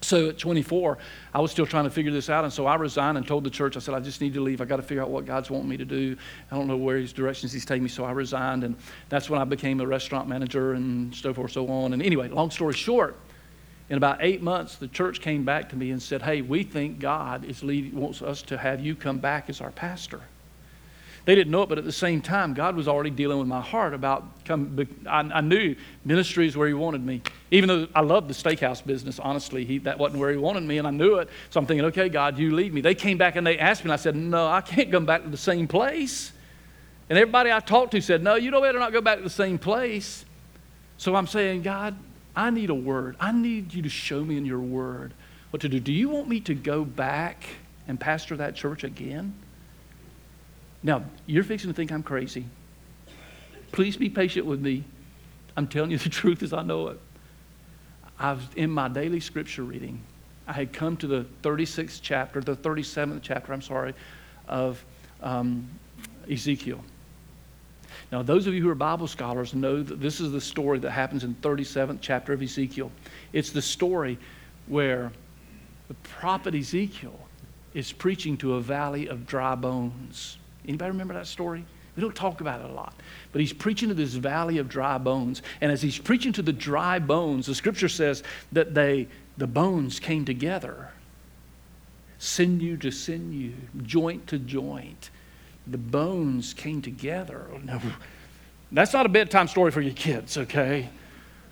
So 0.00 0.28
at 0.28 0.38
24, 0.38 0.98
I 1.34 1.40
was 1.40 1.50
still 1.50 1.66
trying 1.66 1.84
to 1.84 1.90
figure 1.90 2.12
this 2.12 2.30
out. 2.30 2.44
And 2.44 2.52
so 2.52 2.66
I 2.66 2.76
resigned 2.76 3.18
and 3.18 3.26
told 3.26 3.42
the 3.44 3.50
church, 3.50 3.76
I 3.76 3.80
said, 3.80 3.94
I 3.94 4.00
just 4.00 4.20
need 4.20 4.34
to 4.34 4.40
leave. 4.40 4.60
I 4.60 4.64
got 4.64 4.76
to 4.76 4.82
figure 4.82 5.02
out 5.02 5.10
what 5.10 5.26
God's 5.26 5.50
wanting 5.50 5.68
me 5.68 5.76
to 5.76 5.84
do. 5.84 6.16
I 6.50 6.56
don't 6.56 6.68
know 6.68 6.76
where 6.76 6.98
His 6.98 7.12
directions 7.12 7.52
He's 7.52 7.64
taking 7.64 7.82
me. 7.82 7.88
So 7.88 8.04
I 8.04 8.12
resigned. 8.12 8.64
And 8.64 8.76
that's 9.08 9.28
when 9.28 9.40
I 9.40 9.44
became 9.44 9.80
a 9.80 9.86
restaurant 9.86 10.28
manager 10.28 10.74
and 10.74 11.14
so 11.14 11.34
forth, 11.34 11.52
so 11.52 11.66
on. 11.68 11.92
And 11.92 12.02
anyway, 12.02 12.28
long 12.28 12.50
story 12.50 12.74
short, 12.74 13.16
in 13.90 13.96
about 13.96 14.18
eight 14.20 14.42
months, 14.42 14.76
the 14.76 14.88
church 14.88 15.20
came 15.20 15.44
back 15.44 15.68
to 15.70 15.76
me 15.76 15.90
and 15.90 16.00
said, 16.00 16.22
Hey, 16.22 16.42
we 16.42 16.62
think 16.62 17.00
God 17.00 17.44
is 17.44 17.64
leading, 17.64 17.98
wants 17.98 18.22
us 18.22 18.42
to 18.42 18.56
have 18.56 18.80
you 18.80 18.94
come 18.94 19.18
back 19.18 19.50
as 19.50 19.60
our 19.60 19.72
pastor. 19.72 20.20
They 21.28 21.34
didn't 21.34 21.50
know 21.50 21.64
it, 21.64 21.68
but 21.68 21.76
at 21.76 21.84
the 21.84 21.92
same 21.92 22.22
time, 22.22 22.54
God 22.54 22.74
was 22.74 22.88
already 22.88 23.10
dealing 23.10 23.38
with 23.38 23.46
my 23.46 23.60
heart 23.60 23.92
about 23.92 24.46
come. 24.46 24.88
I, 25.06 25.18
I 25.18 25.42
knew 25.42 25.76
ministry 26.02 26.46
is 26.46 26.56
where 26.56 26.66
He 26.66 26.72
wanted 26.72 27.04
me. 27.04 27.20
Even 27.50 27.68
though 27.68 27.86
I 27.94 28.00
loved 28.00 28.30
the 28.30 28.32
steakhouse 28.32 28.82
business, 28.82 29.18
honestly, 29.18 29.66
he, 29.66 29.76
that 29.80 29.98
wasn't 29.98 30.20
where 30.20 30.30
He 30.30 30.38
wanted 30.38 30.62
me, 30.62 30.78
and 30.78 30.88
I 30.88 30.90
knew 30.90 31.16
it. 31.16 31.28
So 31.50 31.60
I'm 31.60 31.66
thinking, 31.66 31.84
okay, 31.88 32.08
God, 32.08 32.38
you 32.38 32.54
lead 32.54 32.72
me. 32.72 32.80
They 32.80 32.94
came 32.94 33.18
back 33.18 33.36
and 33.36 33.46
they 33.46 33.58
asked 33.58 33.84
me, 33.84 33.88
and 33.88 33.92
I 33.92 33.96
said, 33.96 34.16
no, 34.16 34.46
I 34.46 34.62
can't 34.62 34.90
come 34.90 35.04
back 35.04 35.22
to 35.22 35.28
the 35.28 35.36
same 35.36 35.68
place. 35.68 36.32
And 37.10 37.18
everybody 37.18 37.52
I 37.52 37.60
talked 37.60 37.90
to 37.90 38.00
said, 38.00 38.22
no, 38.22 38.36
you 38.36 38.50
don't 38.50 38.62
better 38.62 38.78
not 38.78 38.94
go 38.94 39.02
back 39.02 39.18
to 39.18 39.24
the 39.24 39.28
same 39.28 39.58
place. 39.58 40.24
So 40.96 41.14
I'm 41.14 41.26
saying, 41.26 41.60
God, 41.60 41.94
I 42.34 42.48
need 42.48 42.70
a 42.70 42.74
word. 42.74 43.16
I 43.20 43.32
need 43.32 43.74
you 43.74 43.82
to 43.82 43.90
show 43.90 44.24
me 44.24 44.38
in 44.38 44.46
your 44.46 44.60
word 44.60 45.12
what 45.50 45.60
to 45.60 45.68
do. 45.68 45.78
Do 45.78 45.92
you 45.92 46.08
want 46.08 46.26
me 46.26 46.40
to 46.40 46.54
go 46.54 46.86
back 46.86 47.44
and 47.86 48.00
pastor 48.00 48.34
that 48.38 48.54
church 48.54 48.82
again? 48.82 49.34
Now, 50.82 51.04
you're 51.26 51.44
fixing 51.44 51.70
to 51.70 51.74
think 51.74 51.90
I'm 51.90 52.02
crazy. 52.02 52.44
Please 53.72 53.96
be 53.96 54.08
patient 54.08 54.46
with 54.46 54.60
me. 54.60 54.84
I'm 55.56 55.66
telling 55.66 55.90
you 55.90 55.98
the 56.08 56.08
truth 56.08 56.42
as 56.42 56.52
I 56.52 56.62
know 56.62 56.88
it. 56.88 57.00
I 58.18 58.32
was 58.32 58.44
in 58.56 58.70
my 58.70 58.88
daily 58.88 59.20
scripture 59.20 59.62
reading. 59.62 60.00
I 60.46 60.52
had 60.52 60.72
come 60.72 60.96
to 60.98 61.06
the 61.06 61.26
36th 61.42 62.00
chapter, 62.02 62.40
the 62.40 62.56
37th 62.56 63.20
chapter, 63.22 63.52
I'm 63.52 63.62
sorry, 63.62 63.94
of 64.48 64.82
um, 65.22 65.68
Ezekiel. 66.30 66.82
Now, 68.10 68.22
those 68.22 68.46
of 68.46 68.54
you 68.54 68.62
who 68.62 68.70
are 68.70 68.74
Bible 68.74 69.06
scholars 69.06 69.54
know 69.54 69.82
that 69.82 70.00
this 70.00 70.20
is 70.20 70.32
the 70.32 70.40
story 70.40 70.78
that 70.78 70.90
happens 70.90 71.24
in 71.24 71.34
37th 71.36 71.98
chapter 72.00 72.32
of 72.32 72.42
Ezekiel. 72.42 72.90
It's 73.32 73.50
the 73.50 73.60
story 73.60 74.18
where 74.66 75.12
the 75.88 75.94
prophet 75.94 76.54
Ezekiel 76.54 77.18
is 77.74 77.92
preaching 77.92 78.36
to 78.38 78.54
a 78.54 78.60
valley 78.60 79.08
of 79.08 79.26
dry 79.26 79.54
bones. 79.54 80.38
Anybody 80.68 80.90
remember 80.90 81.14
that 81.14 81.26
story? 81.26 81.64
We 81.96 82.02
don't 82.02 82.14
talk 82.14 82.40
about 82.40 82.60
it 82.60 82.70
a 82.70 82.72
lot. 82.72 82.94
But 83.32 83.40
he's 83.40 83.52
preaching 83.52 83.88
to 83.88 83.94
this 83.94 84.14
valley 84.14 84.58
of 84.58 84.68
dry 84.68 84.98
bones. 84.98 85.42
And 85.60 85.72
as 85.72 85.82
he's 85.82 85.98
preaching 85.98 86.32
to 86.34 86.42
the 86.42 86.52
dry 86.52 87.00
bones, 87.00 87.46
the 87.46 87.54
scripture 87.56 87.88
says 87.88 88.22
that 88.52 88.74
they, 88.74 89.08
the 89.36 89.48
bones 89.48 89.98
came 89.98 90.24
together 90.24 90.90
sinew 92.20 92.76
to 92.76 92.90
sinew, 92.90 93.52
joint 93.82 94.26
to 94.26 94.38
joint. 94.38 95.10
The 95.66 95.78
bones 95.78 96.52
came 96.52 96.82
together. 96.82 97.46
No, 97.64 97.80
that's 98.72 98.92
not 98.92 99.06
a 99.06 99.08
bedtime 99.08 99.48
story 99.48 99.70
for 99.70 99.80
your 99.80 99.94
kids, 99.94 100.36
okay? 100.36 100.88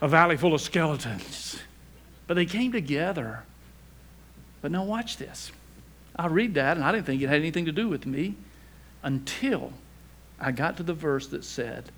A 0.01 0.09
valley 0.09 0.37
full 0.37 0.55
of 0.55 0.61
skeletons. 0.61 1.61
But 2.27 2.35
they 2.35 2.47
came 2.47 2.73
together. 2.73 3.45
But 4.61 4.73
now, 4.73 4.85
watch 4.85 5.17
this. 5.17 5.53
I 6.17 6.27
read 6.27 6.55
that, 6.55 6.77
and 6.77 6.85
I 6.85 6.93
didn't 6.93 7.07
think 7.07 7.23
it 7.23 7.29
had 7.29 7.39
anything 7.39 7.67
to 7.67 7.73
do 7.73 7.89
with 7.89 8.07
me 8.07 8.35
until 9.07 9.73
I 10.41 10.51
got 10.51 10.77
to 10.79 10.83
the 10.83 10.93
verse 10.93 11.29
that 11.29 11.45
said, 11.45 11.91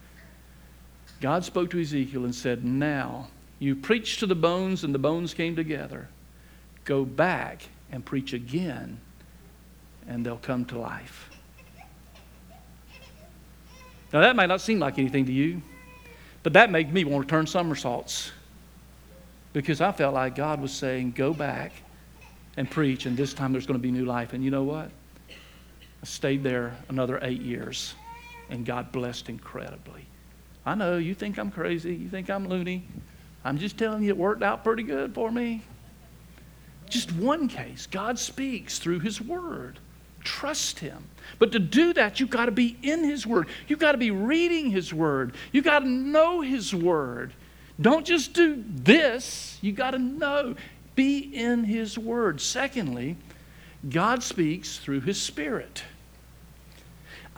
God 1.21 1.42
spoke 1.42 1.71
to 1.71 1.81
Ezekiel 1.81 2.25
and 2.25 2.35
said, 2.35 2.64
Now 2.64 3.29
you 3.59 3.75
preach 3.75 4.18
to 4.18 4.27
the 4.27 4.37
bones, 4.37 4.85
and 4.85 4.94
the 4.94 4.99
bones 5.01 5.35
came 5.35 5.57
together. 5.57 6.09
Go 6.85 7.05
back 7.05 7.62
and 7.90 8.05
preach 8.05 8.35
again, 8.35 9.01
and 10.07 10.25
they'll 10.25 10.37
come 10.37 10.66
to 10.66 10.79
life. 10.79 11.31
Now, 14.12 14.21
that 14.21 14.37
might 14.37 14.47
not 14.47 14.61
seem 14.61 14.79
like 14.79 14.99
anything 14.99 15.27
to 15.27 15.33
you, 15.33 15.61
but 16.42 16.53
that 16.53 16.71
made 16.71 16.92
me 16.92 17.05
want 17.05 17.27
to 17.27 17.31
turn 17.31 17.47
somersaults 17.47 18.33
because 19.55 19.81
I 19.81 19.92
felt 19.92 20.14
like 20.14 20.35
God 20.35 20.61
was 20.61 20.73
saying, 20.73 21.12
Go 21.12 21.33
back 21.33 21.73
and 22.59 22.71
preach, 22.71 23.07
and 23.07 23.16
this 23.16 23.33
time 23.33 23.53
there's 23.53 23.66
going 23.66 23.79
to 23.79 23.83
be 23.83 23.90
new 23.90 24.05
life. 24.05 24.35
And 24.35 24.44
you 24.44 24.51
know 24.51 24.62
what? 24.62 24.90
I 26.03 26.07
stayed 26.07 26.43
there 26.43 26.77
another 26.89 27.19
eight 27.23 27.43
years, 27.43 27.95
and 28.51 28.65
God 28.65 28.93
blessed 28.93 29.29
incredibly. 29.29 30.07
I 30.65 30.75
know 30.75 30.99
you 30.99 31.15
think 31.15 31.39
I'm 31.39 31.51
crazy, 31.51 31.95
you 31.95 32.09
think 32.09 32.31
I'm 32.31 32.49
loony. 32.49 32.87
I'm 33.45 33.59
just 33.59 33.79
telling 33.79 34.03
you, 34.03 34.11
it 34.11 34.17
worked 34.17 34.43
out 34.43 34.65
pretty 34.65 34.83
good 34.83 35.15
for 35.15 35.31
me. 35.31 35.63
Just 36.89 37.13
one 37.13 37.49
case. 37.49 37.87
God 37.87 38.19
speaks 38.19 38.79
through 38.79 39.01
His 39.01 39.21
Word. 39.21 39.79
Trust 40.25 40.81
Him. 40.81 41.05
But 41.39 41.53
to 41.53 41.59
do 41.59 41.93
that, 41.95 42.21
you've 42.21 42.31
got 42.31 42.47
to 42.47 42.53
be 42.53 42.77
in 42.83 43.05
His 43.05 43.27
Word. 43.27 43.49
You've 43.67 43.79
got 43.79 43.93
to 43.93 43.99
be 43.99 44.11
reading 44.11 44.71
His 44.71 44.93
Word. 44.93 45.35
You've 45.53 45.65
got 45.65 45.81
to 45.81 45.89
know 45.89 46.41
His 46.41 46.75
Word. 46.75 47.33
Don't 47.81 48.05
just 48.05 48.33
do 48.33 48.65
this, 48.69 49.59
you've 49.61 49.77
got 49.77 49.93
to 49.93 49.99
know. 49.99 50.57
Be 50.95 51.19
in 51.19 51.63
His 51.63 51.97
Word. 51.97 52.41
Secondly, 52.41 53.17
God 53.88 54.23
speaks 54.23 54.79
through 54.79 55.03
His 55.03 55.21
Spirit. 55.21 55.85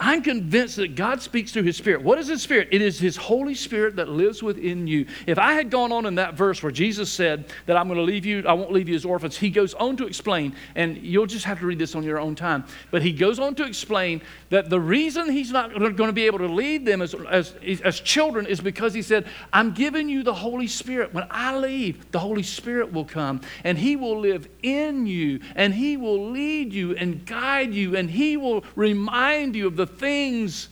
I'm 0.03 0.23
convinced 0.23 0.77
that 0.77 0.95
God 0.95 1.21
speaks 1.21 1.51
through 1.51 1.61
His 1.61 1.77
Spirit. 1.77 2.01
What 2.01 2.17
is 2.17 2.27
His 2.27 2.41
Spirit? 2.41 2.69
It 2.71 2.81
is 2.81 2.99
His 2.99 3.15
Holy 3.15 3.53
Spirit 3.53 3.97
that 3.97 4.09
lives 4.09 4.41
within 4.41 4.87
you. 4.87 5.05
If 5.27 5.37
I 5.37 5.53
had 5.53 5.69
gone 5.69 5.91
on 5.91 6.07
in 6.07 6.15
that 6.15 6.33
verse 6.33 6.63
where 6.63 6.71
Jesus 6.71 7.11
said 7.11 7.45
that 7.67 7.77
I'm 7.77 7.87
going 7.87 7.99
to 7.99 8.03
leave 8.03 8.25
you, 8.25 8.43
I 8.47 8.53
won't 8.53 8.71
leave 8.71 8.89
you 8.89 8.95
as 8.95 9.05
orphans, 9.05 9.37
He 9.37 9.51
goes 9.51 9.75
on 9.75 9.95
to 9.97 10.07
explain, 10.07 10.55
and 10.73 10.97
you'll 10.97 11.27
just 11.27 11.45
have 11.45 11.59
to 11.59 11.67
read 11.67 11.77
this 11.77 11.93
on 11.93 12.01
your 12.01 12.19
own 12.19 12.33
time, 12.33 12.63
but 12.89 13.03
He 13.03 13.11
goes 13.13 13.37
on 13.37 13.53
to 13.55 13.63
explain 13.63 14.23
that 14.49 14.71
the 14.71 14.79
reason 14.79 15.29
He's 15.29 15.51
not 15.51 15.71
going 15.77 15.95
to 15.95 16.11
be 16.11 16.25
able 16.25 16.39
to 16.39 16.47
lead 16.47 16.83
them 16.83 17.03
as, 17.03 17.13
as, 17.29 17.53
as 17.83 17.99
children 17.99 18.47
is 18.47 18.59
because 18.59 18.95
He 18.95 19.03
said, 19.03 19.27
I'm 19.53 19.71
giving 19.71 20.09
you 20.09 20.23
the 20.23 20.33
Holy 20.33 20.67
Spirit. 20.67 21.13
When 21.13 21.27
I 21.29 21.55
leave, 21.55 22.09
the 22.11 22.17
Holy 22.19 22.43
Spirit 22.43 22.91
will 22.91 23.05
come, 23.05 23.41
and 23.63 23.77
He 23.77 23.95
will 23.95 24.19
live 24.19 24.49
in 24.63 25.05
you, 25.05 25.41
and 25.55 25.75
He 25.75 25.95
will 25.95 26.31
lead 26.31 26.73
you 26.73 26.95
and 26.95 27.23
guide 27.23 27.71
you, 27.75 27.95
and 27.95 28.09
He 28.09 28.35
will 28.35 28.63
remind 28.75 29.55
you 29.55 29.67
of 29.67 29.75
the 29.75 29.90
things 29.97 30.69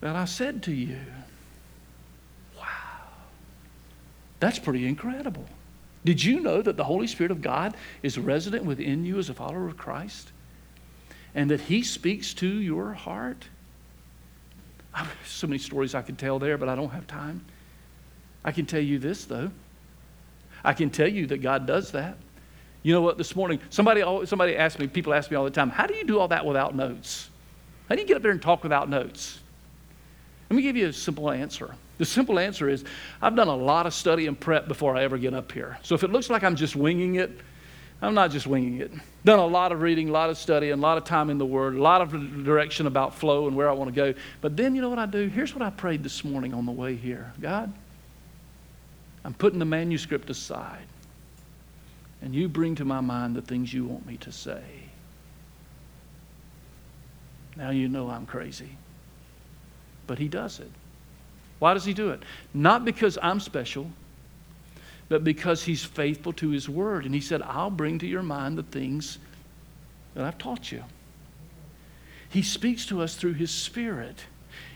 that 0.00 0.16
I 0.16 0.24
said 0.24 0.62
to 0.64 0.72
you. 0.72 0.98
Wow. 2.56 2.64
That's 4.40 4.58
pretty 4.58 4.86
incredible. 4.86 5.46
Did 6.04 6.22
you 6.22 6.40
know 6.40 6.62
that 6.62 6.76
the 6.76 6.84
Holy 6.84 7.06
Spirit 7.06 7.30
of 7.30 7.42
God 7.42 7.76
is 8.02 8.18
resident 8.18 8.64
within 8.64 9.04
you 9.04 9.18
as 9.18 9.28
a 9.28 9.34
follower 9.34 9.66
of 9.66 9.76
Christ? 9.76 10.32
And 11.34 11.50
that 11.50 11.60
He 11.60 11.82
speaks 11.82 12.32
to 12.34 12.46
your 12.48 12.92
heart? 12.92 13.44
I 14.94 15.00
have 15.00 15.16
so 15.26 15.46
many 15.46 15.58
stories 15.58 15.94
I 15.94 16.02
could 16.02 16.18
tell 16.18 16.38
there, 16.38 16.56
but 16.56 16.68
I 16.68 16.74
don't 16.74 16.90
have 16.90 17.06
time. 17.06 17.44
I 18.44 18.52
can 18.52 18.64
tell 18.64 18.80
you 18.80 18.98
this, 18.98 19.26
though. 19.26 19.50
I 20.64 20.72
can 20.72 20.90
tell 20.90 21.08
you 21.08 21.26
that 21.26 21.38
God 21.38 21.66
does 21.66 21.92
that. 21.92 22.16
You 22.82 22.94
know 22.94 23.02
what? 23.02 23.18
This 23.18 23.36
morning, 23.36 23.60
somebody, 23.68 24.02
somebody 24.26 24.56
asked 24.56 24.78
me, 24.78 24.86
people 24.86 25.12
ask 25.12 25.30
me 25.30 25.36
all 25.36 25.44
the 25.44 25.50
time, 25.50 25.68
how 25.68 25.86
do 25.86 25.94
you 25.94 26.04
do 26.04 26.18
all 26.18 26.28
that 26.28 26.46
without 26.46 26.74
notes? 26.74 27.28
How 27.90 27.96
do 27.96 28.02
you 28.02 28.06
get 28.08 28.16
up 28.16 28.22
there 28.22 28.30
and 28.30 28.40
talk 28.40 28.62
without 28.62 28.88
notes? 28.88 29.40
Let 30.48 30.56
me 30.56 30.62
give 30.62 30.76
you 30.76 30.86
a 30.86 30.92
simple 30.92 31.28
answer. 31.28 31.74
The 31.98 32.04
simple 32.04 32.38
answer 32.38 32.68
is 32.68 32.84
I've 33.20 33.34
done 33.34 33.48
a 33.48 33.56
lot 33.56 33.84
of 33.86 33.92
study 33.92 34.28
and 34.28 34.38
prep 34.38 34.68
before 34.68 34.96
I 34.96 35.02
ever 35.02 35.18
get 35.18 35.34
up 35.34 35.50
here. 35.50 35.76
So 35.82 35.96
if 35.96 36.04
it 36.04 36.10
looks 36.10 36.30
like 36.30 36.44
I'm 36.44 36.54
just 36.54 36.76
winging 36.76 37.16
it, 37.16 37.30
I'm 38.00 38.14
not 38.14 38.30
just 38.30 38.46
winging 38.46 38.80
it. 38.80 38.92
Done 39.24 39.40
a 39.40 39.46
lot 39.46 39.72
of 39.72 39.82
reading, 39.82 40.08
a 40.08 40.12
lot 40.12 40.30
of 40.30 40.38
study, 40.38 40.70
and 40.70 40.80
a 40.80 40.82
lot 40.82 40.98
of 40.98 41.04
time 41.04 41.30
in 41.30 41.36
the 41.36 41.44
Word, 41.44 41.74
a 41.74 41.82
lot 41.82 42.00
of 42.00 42.12
direction 42.44 42.86
about 42.86 43.14
flow 43.14 43.48
and 43.48 43.56
where 43.56 43.68
I 43.68 43.72
want 43.72 43.92
to 43.92 43.94
go. 43.94 44.18
But 44.40 44.56
then 44.56 44.74
you 44.74 44.80
know 44.80 44.88
what 44.88 45.00
I 45.00 45.06
do? 45.06 45.26
Here's 45.26 45.52
what 45.52 45.62
I 45.62 45.70
prayed 45.70 46.02
this 46.04 46.24
morning 46.24 46.54
on 46.54 46.64
the 46.66 46.72
way 46.72 46.94
here 46.94 47.32
God, 47.40 47.72
I'm 49.24 49.34
putting 49.34 49.58
the 49.58 49.64
manuscript 49.64 50.30
aside 50.30 50.86
and 52.22 52.34
you 52.34 52.48
bring 52.48 52.74
to 52.76 52.84
my 52.84 53.00
mind 53.00 53.34
the 53.34 53.42
things 53.42 53.74
you 53.74 53.84
want 53.84 54.06
me 54.06 54.16
to 54.18 54.32
say. 54.32 54.62
Now 57.60 57.70
you 57.70 57.88
know 57.88 58.08
I'm 58.08 58.24
crazy. 58.24 58.70
But 60.06 60.18
he 60.18 60.28
does 60.28 60.60
it. 60.60 60.70
Why 61.58 61.74
does 61.74 61.84
he 61.84 61.92
do 61.92 62.08
it? 62.08 62.22
Not 62.54 62.86
because 62.86 63.18
I'm 63.22 63.38
special, 63.38 63.90
but 65.10 65.24
because 65.24 65.62
he's 65.62 65.84
faithful 65.84 66.32
to 66.34 66.48
his 66.48 66.70
word. 66.70 67.04
And 67.04 67.14
he 67.14 67.20
said, 67.20 67.42
I'll 67.42 67.70
bring 67.70 67.98
to 67.98 68.06
your 68.06 68.22
mind 68.22 68.56
the 68.56 68.62
things 68.62 69.18
that 70.14 70.24
I've 70.24 70.38
taught 70.38 70.72
you. 70.72 70.84
He 72.30 72.40
speaks 72.40 72.86
to 72.86 73.02
us 73.02 73.14
through 73.14 73.34
his 73.34 73.50
spirit. 73.50 74.24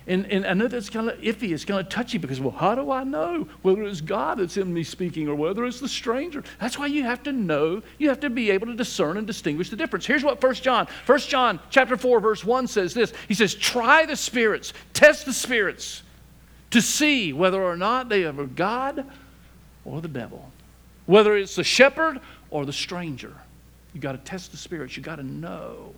And, 0.07 0.27
and 0.27 0.47
I 0.47 0.53
know 0.53 0.69
that's 0.69 0.91
kind 0.91 1.09
of 1.09 1.19
iffy. 1.21 1.53
It's 1.53 1.65
kind 1.65 1.81
of 1.81 1.89
touchy 1.89 2.19
because, 2.19 2.39
well, 2.39 2.51
how 2.51 2.75
do 2.75 2.91
I 2.91 3.05
know 3.05 3.49
whether 3.63 3.83
it's 3.85 4.03
God 4.03 4.39
that's 4.39 4.59
in 4.59 4.73
me 4.73 4.85
speaking 4.85 5.29
or 5.29 5.35
whether 5.35 5.65
it's 5.65 5.81
the 5.81 5.89
stranger? 5.89 6.45
That's 6.61 6.79
why 6.79 6.87
you 6.87 7.05
have 7.05 7.23
to 7.23 7.33
know. 7.33 7.83
You 7.97 8.11
have 8.11 8.21
to 8.21 8.29
be 8.29 8.51
able 8.51 8.67
to 8.67 8.75
discern 8.75 9.17
and 9.17 9.27
distinguish 9.27 9.71
the 9.71 9.77
difference. 9.77 10.05
Here's 10.05 10.23
what 10.23 10.43
1 10.43 10.55
John, 10.57 10.89
1 11.07 11.19
John 11.21 11.59
chapter 11.71 11.97
4, 11.97 12.21
verse 12.21 12.45
1 12.45 12.67
says 12.67 12.93
this. 12.93 13.15
He 13.29 13.35
says, 13.35 13.55
try 13.55 14.05
the 14.05 14.17
spirits, 14.17 14.75
test 14.93 15.25
the 15.25 15.33
spirits 15.33 16.03
to 16.71 16.83
see 16.83 17.33
whether 17.33 17.63
or 17.63 17.77
not 17.77 18.11
they 18.11 18.25
are 18.25 18.33
God 18.33 19.07
or 19.87 20.03
the 20.03 20.09
devil. 20.09 20.51
Whether 21.07 21.35
it's 21.37 21.57
the 21.57 21.65
shepherd 21.65 22.21
or 22.51 22.67
the 22.67 22.73
stranger. 22.73 23.33
You 23.95 24.01
got 24.01 24.13
to 24.13 24.19
test 24.19 24.51
the 24.51 24.59
spirits. 24.59 24.97
You 24.99 25.03
got 25.03 25.17
to 25.17 25.23
know. 25.23 25.95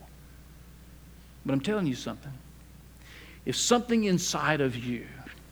But 1.45 1.55
I'm 1.55 1.61
telling 1.61 1.87
you 1.87 1.95
something 1.95 2.33
if 3.47 3.57
something 3.57 4.05
inside 4.05 4.61
of 4.61 4.77
you 4.77 5.07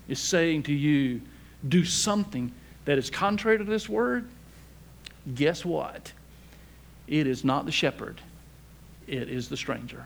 is 0.09 0.19
saying 0.19 0.65
to 0.65 0.73
you, 0.73 1.23
do 1.67 1.85
something 1.85 2.53
that 2.85 2.99
is 2.99 3.09
contrary 3.09 3.57
to 3.57 3.65
this 3.65 3.89
word, 3.89 4.29
guess 5.35 5.65
what? 5.65 6.13
It 7.07 7.27
is 7.27 7.45
not 7.45 7.65
the 7.65 7.73
shepherd, 7.73 8.21
it 9.07 9.31
is 9.31 9.49
the 9.49 9.57
stranger. 9.57 10.05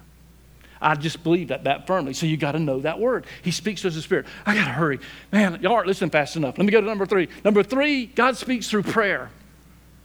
I 0.81 0.94
just 0.94 1.24
believe 1.24 1.48
that 1.48 1.64
that 1.64 1.88
firmly. 1.88 2.14
So 2.14 2.27
you 2.27 2.37
got 2.37 2.53
to 2.53 2.61
know 2.61 2.79
that 2.81 3.01
word. 3.01 3.27
He 3.42 3.51
speaks 3.51 3.83
to 3.83 3.90
the 3.90 4.01
Spirit. 4.01 4.27
I 4.46 4.55
got 4.55 4.66
to 4.66 4.70
hurry. 4.70 5.01
Man, 5.33 5.59
y'all 5.61 5.72
aren't 5.72 5.88
listening 5.88 6.11
fast 6.11 6.37
enough. 6.37 6.57
Let 6.57 6.64
me 6.64 6.70
go 6.70 6.81
to 6.81 6.87
number 6.87 7.05
three. 7.05 7.29
Number 7.44 7.64
three, 7.64 8.07
God 8.07 8.37
speaks 8.37 8.70
through 8.70 8.85
prayer. 8.85 9.29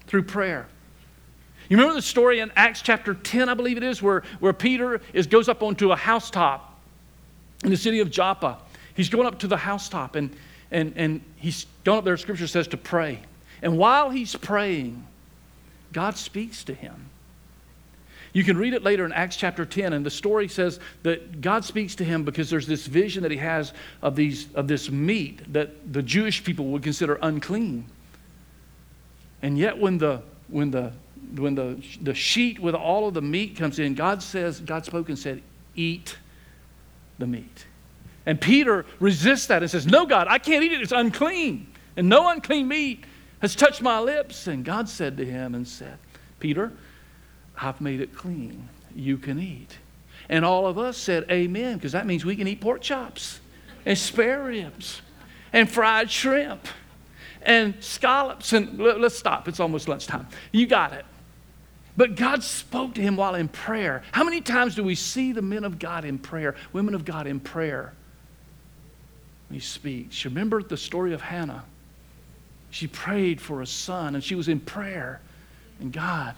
Through 0.08 0.24
prayer. 0.24 0.66
You 1.70 1.78
remember 1.78 1.94
the 1.94 2.02
story 2.02 2.40
in 2.40 2.52
Acts 2.56 2.82
chapter 2.82 3.14
10, 3.14 3.50
I 3.50 3.54
believe 3.54 3.78
it 3.78 3.84
is, 3.84 4.02
where, 4.02 4.24
where 4.40 4.52
Peter 4.52 5.00
is, 5.14 5.28
goes 5.28 5.48
up 5.48 5.62
onto 5.62 5.92
a 5.92 5.96
housetop 5.96 6.73
in 7.64 7.70
the 7.70 7.78
city 7.78 8.00
of 8.00 8.12
Joppa. 8.12 8.60
He's 8.96 9.10
going 9.10 9.28
up 9.28 9.40
to 9.40 9.48
the 9.48 9.58
housetop 9.58 10.16
and, 10.16 10.36
and, 10.72 10.94
and 10.96 11.22
he's 11.38 11.66
going 11.84 11.98
up 11.98 12.06
there, 12.06 12.18
scripture 12.18 12.48
says, 12.48 12.68
to 12.70 12.78
pray. 12.78 13.20
And 13.62 13.78
while 13.78 14.10
he's 14.10 14.36
praying, 14.36 15.06
God 15.94 16.18
speaks 16.18 16.64
to 16.66 16.74
him. 16.74 17.10
You 18.34 18.44
can 18.44 18.58
read 18.58 18.74
it 18.74 18.84
later 18.84 19.06
in 19.06 19.14
Acts 19.14 19.36
chapter 19.36 19.64
10, 19.64 19.94
and 19.94 20.04
the 20.04 20.10
story 20.10 20.48
says 20.48 20.80
that 21.04 21.40
God 21.40 21.64
speaks 21.64 21.94
to 21.96 22.04
him 22.04 22.24
because 22.24 22.50
there's 22.50 22.66
this 22.66 22.88
vision 22.88 23.22
that 23.22 23.32
he 23.32 23.38
has 23.38 23.74
of, 24.02 24.16
these, 24.16 24.52
of 24.56 24.68
this 24.68 24.90
meat 24.90 25.54
that 25.54 25.94
the 25.94 26.02
Jewish 26.02 26.44
people 26.44 26.66
would 26.68 26.82
consider 26.82 27.20
unclean. 27.22 27.86
And 29.44 29.56
yet, 29.56 29.78
when 29.78 30.00
the, 30.00 30.24
when 30.48 30.72
the, 30.72 30.94
when 31.36 31.54
the, 31.54 31.84
the 32.02 32.16
sheet 32.16 32.60
with 32.60 32.74
all 32.74 33.08
of 33.08 33.14
the 33.14 33.22
meat 33.22 33.56
comes 33.56 33.78
in, 33.78 33.94
God 33.94 34.24
says, 34.24 34.60
God 34.60 34.84
spoke 34.84 35.10
and 35.10 35.20
said, 35.20 35.44
Eat 35.76 36.18
the 37.18 37.28
meat. 37.28 37.66
And 38.26 38.40
Peter 38.40 38.86
resists 39.00 39.48
that 39.48 39.62
and 39.62 39.70
says, 39.70 39.86
No, 39.86 40.06
God, 40.06 40.28
I 40.30 40.40
can't 40.40 40.64
eat 40.64 40.72
it. 40.72 40.82
It's 40.82 40.92
unclean. 40.92 41.68
And 41.98 42.10
no 42.10 42.30
unclean 42.30 42.68
meat 42.68 43.04
has 43.42 43.56
touched 43.56 43.82
my 43.82 44.00
lips. 44.00 44.48
And 44.48 44.64
God 44.64 44.88
said 44.88 45.18
to 45.18 45.26
him 45.26 45.56
and 45.56 45.68
said, 45.68 45.98
Peter, 46.40 46.72
I've 47.60 47.82
made 47.82 48.02
it 48.02 48.16
clean. 48.16 48.70
You 48.96 49.18
can 49.18 49.40
eat. 49.40 49.78
And 50.30 50.46
all 50.46 50.66
of 50.66 50.78
us 50.78 50.98
said, 50.98 51.26
Amen, 51.30 51.76
because 51.76 51.92
that 51.92 52.06
means 52.06 52.24
we 52.24 52.36
can 52.36 52.48
eat 52.48 52.62
pork 52.62 52.82
chops 52.82 53.40
and 53.86 53.98
spare 53.98 54.44
ribs 54.44 55.02
and 55.52 55.70
fried 55.70 56.10
shrimp 56.10 56.66
and 57.42 57.76
scallops. 57.82 58.54
And 58.54 58.80
let's 58.80 59.18
stop. 59.18 59.48
It's 59.48 59.60
almost 59.60 59.88
lunchtime. 59.88 60.28
You 60.52 60.66
got 60.66 60.94
it. 60.94 61.06
But 61.96 62.16
God 62.16 62.44
spoke 62.44 62.96
to 62.96 63.02
him 63.02 63.18
while 63.18 63.36
in 63.36 63.48
prayer. 63.48 64.02
How 64.12 64.24
many 64.24 64.42
times 64.42 64.76
do 64.76 64.84
we 64.84 64.96
see 64.96 65.32
the 65.32 65.42
men 65.42 65.64
of 65.64 65.78
God 65.78 66.06
in 66.06 66.18
prayer, 66.18 66.56
women 66.72 66.96
of 66.96 67.06
God 67.06 67.28
in 67.28 67.40
prayer? 67.40 67.94
He 69.52 69.60
speaks. 69.60 70.26
Remember 70.26 70.64
the 70.64 70.78
story 70.78 71.14
of 71.14 71.22
Hannah? 71.22 71.64
She 72.72 72.88
prayed 72.88 73.40
for 73.40 73.62
a 73.62 73.68
son 73.68 74.16
and 74.16 74.24
she 74.24 74.34
was 74.34 74.48
in 74.48 74.60
prayer, 74.60 75.22
and 75.80 75.94
God 75.94 76.34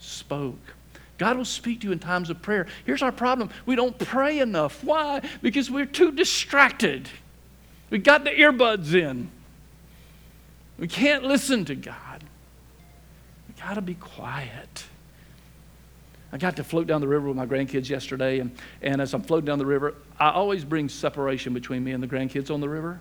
spoke. 0.00 0.58
God 1.18 1.36
will 1.36 1.44
speak 1.44 1.80
to 1.80 1.86
you 1.86 1.92
in 1.92 2.00
times 2.00 2.30
of 2.30 2.42
prayer. 2.42 2.66
Here's 2.84 3.02
our 3.02 3.12
problem 3.12 3.50
we 3.66 3.76
don't 3.76 3.96
pray 3.98 4.40
enough. 4.40 4.82
Why? 4.82 5.20
Because 5.40 5.70
we're 5.70 5.86
too 5.86 6.10
distracted. 6.10 7.08
We 7.90 7.98
got 7.98 8.24
the 8.24 8.30
earbuds 8.30 8.92
in. 8.92 9.30
We 10.78 10.88
can't 10.88 11.24
listen 11.24 11.64
to 11.66 11.76
God 11.76 12.24
got 13.60 13.74
to 13.74 13.82
be 13.82 13.94
quiet. 13.94 14.84
I 16.32 16.36
got 16.36 16.56
to 16.56 16.64
float 16.64 16.86
down 16.86 17.00
the 17.00 17.08
river 17.08 17.28
with 17.28 17.36
my 17.36 17.46
grandkids 17.46 17.88
yesterday, 17.88 18.38
and, 18.38 18.50
and 18.82 19.00
as 19.00 19.14
I'm 19.14 19.22
floating 19.22 19.46
down 19.46 19.58
the 19.58 19.66
river, 19.66 19.94
I 20.18 20.30
always 20.30 20.64
bring 20.64 20.88
separation 20.88 21.54
between 21.54 21.82
me 21.82 21.92
and 21.92 22.02
the 22.02 22.06
grandkids 22.06 22.52
on 22.52 22.60
the 22.60 22.68
river. 22.68 23.00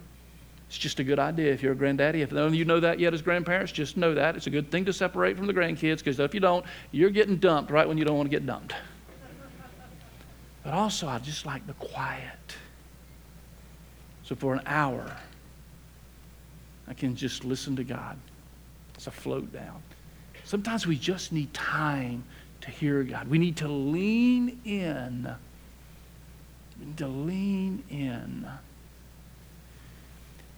It's 0.67 0.77
just 0.77 0.99
a 0.99 1.03
good 1.03 1.19
idea 1.19 1.53
if 1.53 1.63
you're 1.63 1.73
a 1.73 1.75
granddaddy. 1.75 2.21
If 2.21 2.31
none 2.31 2.47
of 2.47 2.55
you 2.55 2.65
know 2.65 2.79
that 2.79 2.99
yet 2.99 3.13
as 3.13 3.21
grandparents, 3.21 3.71
just 3.71 3.95
know 3.95 4.13
that. 4.13 4.35
It's 4.35 4.47
a 4.47 4.49
good 4.49 4.69
thing 4.69 4.85
to 4.85 4.93
separate 4.93 5.37
from 5.37 5.47
the 5.47 5.53
grandkids 5.53 5.99
because 5.99 6.19
if 6.19 6.33
you 6.33 6.39
don't, 6.39 6.65
you're 6.91 7.09
getting 7.09 7.37
dumped 7.37 7.71
right 7.71 7.87
when 7.87 7.97
you 7.97 8.03
don't 8.03 8.17
want 8.17 8.29
to 8.29 8.35
get 8.35 8.45
dumped. 8.45 8.73
But 10.63 10.73
also, 10.73 11.07
I 11.07 11.19
just 11.19 11.45
like 11.45 11.65
the 11.67 11.73
quiet. 11.73 12.57
So 14.23 14.35
for 14.35 14.53
an 14.53 14.61
hour, 14.65 15.15
I 16.85 16.93
can 16.93 17.15
just 17.15 17.45
listen 17.45 17.77
to 17.77 17.85
God 17.85 18.17
as 18.97 19.07
I 19.07 19.11
float 19.11 19.53
down. 19.53 19.81
Sometimes 20.47 20.87
we 20.87 20.95
just 20.95 21.33
need 21.33 21.53
time 21.53 22.23
to 22.61 22.71
hear 22.71 23.03
God. 23.03 23.27
We 23.27 23.37
need 23.37 23.57
to 23.57 23.67
lean 23.67 24.61
in. 24.63 25.29
We 26.79 26.85
need 26.85 26.97
to 26.99 27.07
lean 27.07 27.83
in. 27.89 28.47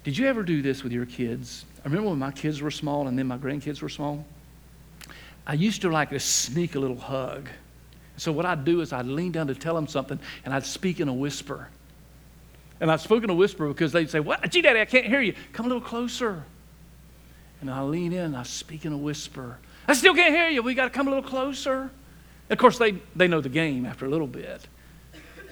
Did 0.03 0.15
you 0.15 0.27
ever 0.27 0.43
do 0.43 0.61
this 0.61 0.83
with 0.83 0.91
your 0.91 1.07
kids? 1.07 1.65
I 1.83 1.87
remember 1.87 2.09
when 2.09 2.19
my 2.19 2.29
kids 2.29 2.61
were 2.61 2.69
small 2.69 3.07
and 3.07 3.17
then 3.17 3.25
my 3.25 3.39
grandkids 3.39 3.81
were 3.81 3.89
small. 3.89 4.23
I 5.47 5.53
used 5.53 5.81
to 5.81 5.89
like 5.89 6.11
to 6.11 6.19
sneak 6.19 6.75
a 6.75 6.79
little 6.79 6.99
hug. 6.99 7.49
So 8.15 8.31
what 8.31 8.45
I'd 8.45 8.63
do 8.63 8.81
is 8.81 8.93
I'd 8.93 9.07
lean 9.07 9.31
down 9.31 9.47
to 9.47 9.55
tell 9.55 9.73
them 9.73 9.87
something, 9.87 10.19
and 10.45 10.53
I'd 10.53 10.67
speak 10.67 10.99
in 10.99 11.07
a 11.07 11.13
whisper. 11.13 11.67
And 12.79 12.91
I'd 12.91 12.99
spoke 12.99 13.23
in 13.23 13.31
a 13.31 13.33
whisper 13.33 13.67
because 13.67 13.91
they'd 13.91 14.11
say, 14.11 14.19
What? 14.19 14.51
Gee, 14.51 14.61
Daddy, 14.61 14.81
I 14.81 14.85
can't 14.85 15.07
hear 15.07 15.21
you. 15.21 15.33
Come 15.51 15.65
a 15.65 15.69
little 15.69 15.81
closer. 15.81 16.43
And 17.59 17.71
I 17.71 17.81
lean 17.81 18.13
in 18.13 18.19
and 18.19 18.37
I 18.37 18.43
speak 18.43 18.85
in 18.85 18.93
a 18.93 18.97
whisper. 18.97 19.57
I 19.89 19.93
still 19.93 20.13
can't 20.13 20.35
hear 20.35 20.49
you. 20.49 20.61
We 20.61 20.75
got 20.75 20.83
to 20.83 20.91
come 20.91 21.07
a 21.07 21.09
little 21.09 21.27
closer. 21.27 21.89
Of 22.51 22.57
course, 22.59 22.77
they, 22.77 22.97
they 23.15 23.27
know 23.27 23.41
the 23.41 23.49
game 23.49 23.87
after 23.87 24.05
a 24.05 24.09
little 24.09 24.27
bit. 24.27 24.67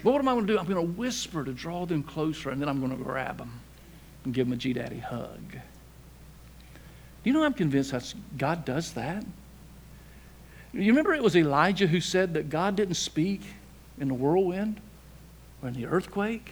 But 0.04 0.12
what 0.12 0.20
am 0.20 0.28
I 0.28 0.34
going 0.34 0.46
to 0.46 0.54
do? 0.54 0.60
I'm 0.60 0.68
going 0.68 0.76
to 0.76 0.94
whisper 0.94 1.44
to 1.44 1.52
draw 1.52 1.88
them 1.88 2.04
closer, 2.04 2.52
and 2.52 2.62
then 2.62 2.70
I'm 2.70 2.80
going 2.80 2.96
to 2.96 3.04
grab 3.04 3.40
them 3.40 3.60
and 4.24 4.36
give 4.36 4.46
them 4.46 4.54
a 4.54 4.56
G 4.56 4.74
Daddy 4.74 5.00
hug. 5.00 5.58
You 7.24 7.34
know 7.34 7.44
I'm 7.44 7.56
convinced 7.56 7.92
that 7.92 8.14
God 8.38 8.64
does 8.64 8.94
that? 8.94 9.26
You 10.72 10.92
remember 10.92 11.16
it 11.16 11.24
was 11.24 11.36
Elijah 11.36 11.88
who 11.88 12.00
said 12.00 12.36
that 12.36 12.52
God 12.52 12.76
didn't 12.76 12.94
speak 12.94 13.42
in 14.00 14.08
the 14.08 14.14
whirlwind 14.14 14.80
or 15.64 15.70
in 15.70 15.74
the 15.74 15.88
earthquake? 15.88 16.52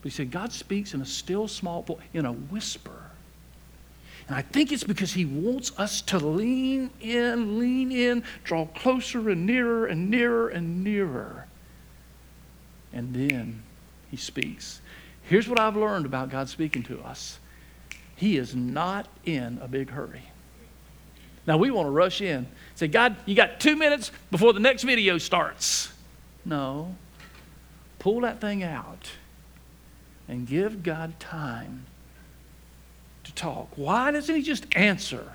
But 0.00 0.10
he 0.10 0.16
said 0.16 0.30
God 0.30 0.54
speaks 0.54 0.94
in 0.94 1.02
a 1.02 1.06
still 1.06 1.48
small 1.48 1.82
voice, 1.82 1.98
in 2.14 2.24
a 2.24 2.32
whisper. 2.32 3.03
And 4.26 4.36
I 4.36 4.42
think 4.42 4.72
it's 4.72 4.84
because 4.84 5.12
he 5.12 5.26
wants 5.26 5.72
us 5.78 6.00
to 6.02 6.18
lean 6.18 6.90
in, 7.00 7.58
lean 7.58 7.92
in, 7.92 8.24
draw 8.42 8.66
closer 8.66 9.28
and 9.28 9.44
nearer 9.44 9.86
and 9.86 10.10
nearer 10.10 10.48
and 10.48 10.82
nearer. 10.82 11.46
And 12.92 13.14
then 13.14 13.62
he 14.10 14.16
speaks. 14.16 14.80
Here's 15.24 15.48
what 15.48 15.58
I've 15.58 15.76
learned 15.76 16.06
about 16.06 16.30
God 16.30 16.48
speaking 16.48 16.82
to 16.84 17.00
us 17.02 17.38
He 18.16 18.36
is 18.36 18.54
not 18.54 19.08
in 19.24 19.58
a 19.60 19.68
big 19.68 19.90
hurry. 19.90 20.22
Now, 21.46 21.58
we 21.58 21.70
want 21.70 21.86
to 21.86 21.90
rush 21.90 22.22
in. 22.22 22.46
Say, 22.74 22.88
God, 22.88 23.16
you 23.26 23.34
got 23.34 23.60
two 23.60 23.76
minutes 23.76 24.10
before 24.30 24.54
the 24.54 24.60
next 24.60 24.84
video 24.84 25.18
starts. 25.18 25.92
No. 26.44 26.96
Pull 27.98 28.20
that 28.20 28.40
thing 28.40 28.62
out 28.62 29.10
and 30.26 30.46
give 30.46 30.82
God 30.82 31.20
time 31.20 31.84
to 33.24 33.34
talk. 33.34 33.68
Why 33.76 34.10
doesn't 34.10 34.34
He 34.34 34.42
just 34.42 34.66
answer? 34.76 35.26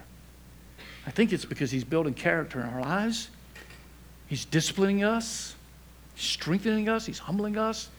I 1.05 1.11
think 1.11 1.33
it's 1.33 1.45
because 1.45 1.71
He's 1.71 1.83
building 1.83 2.13
character 2.13 2.59
in 2.59 2.67
our 2.67 2.81
lives. 2.81 3.29
He's 4.27 4.45
disciplining 4.45 5.03
us, 5.03 5.55
strengthening 6.15 6.89
us, 6.89 7.05
He's 7.05 7.19
humbling 7.19 7.57
us, 7.57 7.89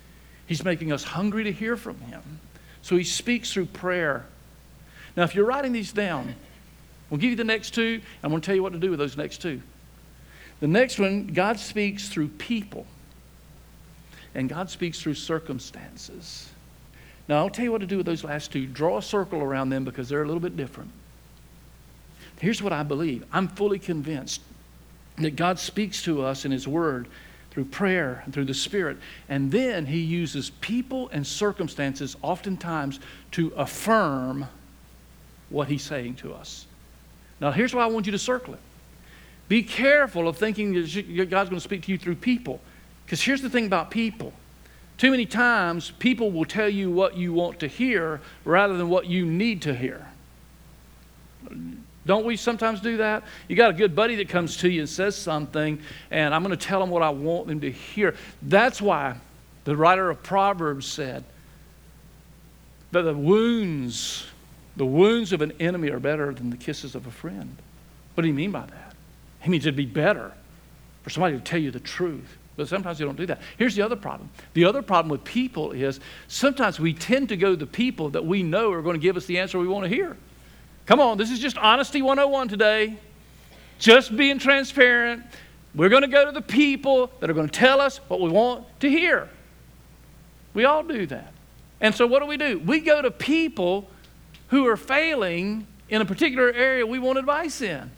He's 0.47 0.64
making 0.64 0.93
us 0.93 1.03
hungry 1.03 1.45
to 1.45 1.53
hear 1.53 1.76
from 1.76 1.99
Him. 2.01 2.22
So 2.82 2.97
He 2.97 3.05
speaks 3.05 3.53
through 3.53 3.66
prayer. 3.66 4.24
Now, 5.16 5.24
if 5.24 5.34
you're 5.34 5.47
writing 5.47 5.72
these 5.72 5.93
down, 5.93 6.34
We'll 7.11 7.18
give 7.18 7.30
you 7.30 7.36
the 7.36 7.45
next 7.45 7.74
two. 7.74 8.01
I'm 8.22 8.30
going 8.30 8.41
to 8.41 8.47
tell 8.47 8.55
you 8.55 8.62
what 8.62 8.72
to 8.72 8.78
do 8.78 8.91
with 8.91 9.01
those 9.01 9.16
next 9.16 9.38
two. 9.43 9.61
The 10.61 10.68
next 10.68 10.99
one, 10.99 11.26
God 11.26 11.59
speaks 11.59 12.09
through 12.09 12.28
people, 12.28 12.86
and 14.34 14.49
God 14.49 14.70
speaks 14.70 15.01
through 15.01 15.14
circumstances. 15.14 16.49
Now, 17.31 17.37
I'll 17.37 17.49
tell 17.49 17.64
you 17.64 17.70
what 17.70 17.81
to 17.81 17.87
do 17.87 17.97
with 17.97 18.07
those 18.07 18.24
last 18.24 18.51
two. 18.51 18.66
Draw 18.66 18.99
a 18.99 19.03
circle 19.03 19.41
around 19.41 19.70
them 19.70 19.85
because 19.85 20.09
they're 20.09 20.24
a 20.24 20.26
little 20.26 20.41
bit 20.41 20.57
different. 20.57 20.91
Here's 22.41 22.61
what 22.61 22.72
I 22.72 22.83
believe 22.83 23.24
I'm 23.33 23.47
fully 23.47 23.78
convinced 23.78 24.41
that 25.18 25.37
God 25.37 25.61
speaks 25.61 26.03
to 26.03 26.24
us 26.24 26.45
in 26.45 26.51
His 26.51 26.66
Word 26.66 27.07
through 27.53 27.66
prayer 27.66 28.22
and 28.24 28.35
through 28.35 28.47
the 28.47 28.55
Spirit. 28.55 28.97
And 29.28 29.53
then 29.53 29.87
He 29.87 30.01
uses 30.01 30.51
people 30.61 31.09
and 31.12 31.24
circumstances 31.24 32.16
oftentimes 32.20 32.99
to 33.31 33.53
affirm 33.57 34.47
what 35.51 35.68
He's 35.68 35.83
saying 35.83 36.16
to 36.16 36.35
us. 36.35 36.66
Now, 37.41 37.53
here's 37.53 37.72
why 37.72 37.85
I 37.85 37.87
want 37.87 38.07
you 38.07 38.12
to 38.12 38.18
circle 38.18 38.55
it. 38.55 38.61
Be 39.47 39.62
careful 39.62 40.26
of 40.26 40.37
thinking 40.37 40.72
that 40.72 41.31
God's 41.31 41.49
going 41.49 41.61
to 41.61 41.61
speak 41.61 41.83
to 41.83 41.93
you 41.93 41.99
through 41.99 42.16
people. 42.16 42.61
Because 43.07 43.22
here's 43.22 43.41
the 43.41 43.51
thing 43.51 43.66
about 43.66 43.93
people 43.93 44.33
too 45.01 45.11
many 45.11 45.24
times, 45.24 45.92
people 45.98 46.30
will 46.30 46.44
tell 46.44 46.68
you 46.68 46.90
what 46.90 47.16
you 47.16 47.32
want 47.32 47.61
to 47.61 47.66
hear 47.66 48.20
rather 48.44 48.76
than 48.76 48.90
what 48.90 49.07
you 49.07 49.24
need 49.24 49.62
to 49.62 49.74
hear. 49.74 50.07
Don't 52.05 52.26
we 52.26 52.36
sometimes 52.36 52.82
do 52.82 52.98
that? 52.98 53.22
You 53.48 53.57
got 53.57 53.70
a 53.70 53.72
good 53.72 53.96
buddy 53.96 54.16
that 54.16 54.28
comes 54.28 54.59
to 54.59 54.68
you 54.68 54.80
and 54.80 54.88
says 54.88 55.16
something, 55.16 55.80
and 56.11 56.34
I'm 56.34 56.42
going 56.44 56.55
to 56.55 56.66
tell 56.66 56.80
them 56.80 56.90
what 56.90 57.01
I 57.01 57.09
want 57.09 57.46
them 57.46 57.62
to 57.62 57.72
hear. 57.72 58.14
That's 58.42 58.82
why 58.82 59.16
the 59.64 59.74
writer 59.74 60.11
of 60.11 60.22
Proverbs 60.22 60.86
said 60.86 61.24
that 62.92 63.01
the 63.01 63.14
wounds 63.14 64.26
the 64.76 64.84
wounds 64.84 65.32
of 65.32 65.40
an 65.40 65.53
enemy 65.61 65.88
are 65.90 65.98
better 65.98 66.34
than 66.34 66.51
the 66.51 66.59
kisses 66.59 66.94
of 66.94 67.07
a 67.07 67.11
friend. 67.11 67.57
What 68.14 68.20
do 68.20 68.28
you 68.28 68.34
mean 68.34 68.53
by 68.53 68.66
that? 68.66 68.94
He 69.40 69.48
means 69.48 69.64
it'd 69.64 69.76
be 69.76 69.86
better 69.86 70.32
for 71.03 71.09
somebody 71.09 71.38
to 71.38 71.42
tell 71.42 71.59
you 71.59 71.70
the 71.70 71.80
truth. 71.80 72.36
But 72.61 72.68
sometimes 72.68 72.98
they 72.98 73.06
don't 73.06 73.16
do 73.16 73.24
that. 73.24 73.40
Here's 73.56 73.74
the 73.74 73.80
other 73.80 73.96
problem. 73.96 74.28
The 74.52 74.66
other 74.66 74.82
problem 74.82 75.08
with 75.08 75.24
people 75.24 75.72
is 75.72 75.98
sometimes 76.28 76.78
we 76.78 76.92
tend 76.92 77.30
to 77.30 77.36
go 77.38 77.52
to 77.52 77.56
the 77.56 77.66
people 77.66 78.11
that 78.11 78.26
we 78.26 78.42
know 78.42 78.70
are 78.70 78.82
going 78.82 78.96
to 78.96 79.00
give 79.00 79.16
us 79.16 79.24
the 79.24 79.38
answer 79.38 79.58
we 79.58 79.66
want 79.66 79.84
to 79.84 79.88
hear. 79.88 80.18
Come 80.84 81.00
on, 81.00 81.16
this 81.16 81.30
is 81.30 81.38
just 81.38 81.56
honesty 81.56 82.02
101 82.02 82.48
today. 82.48 82.98
Just 83.78 84.14
being 84.14 84.38
transparent. 84.38 85.24
We're 85.74 85.88
going 85.88 86.02
to 86.02 86.08
go 86.08 86.26
to 86.26 86.32
the 86.32 86.42
people 86.42 87.11
that 87.20 87.30
are 87.30 87.32
going 87.32 87.48
to 87.48 87.58
tell 87.58 87.80
us 87.80 87.96
what 88.08 88.20
we 88.20 88.28
want 88.28 88.66
to 88.80 88.90
hear. 88.90 89.30
We 90.52 90.66
all 90.66 90.82
do 90.82 91.06
that. 91.06 91.32
And 91.80 91.94
so 91.94 92.06
what 92.06 92.20
do 92.20 92.26
we 92.26 92.36
do? 92.36 92.58
We 92.58 92.80
go 92.80 93.00
to 93.00 93.11
people 93.11 93.88
who 94.48 94.66
are 94.66 94.76
failing 94.76 95.66
in 95.88 96.02
a 96.02 96.04
particular 96.04 96.52
area 96.52 96.86
we 96.86 96.98
want 96.98 97.18
advice 97.18 97.62
in. 97.62 97.90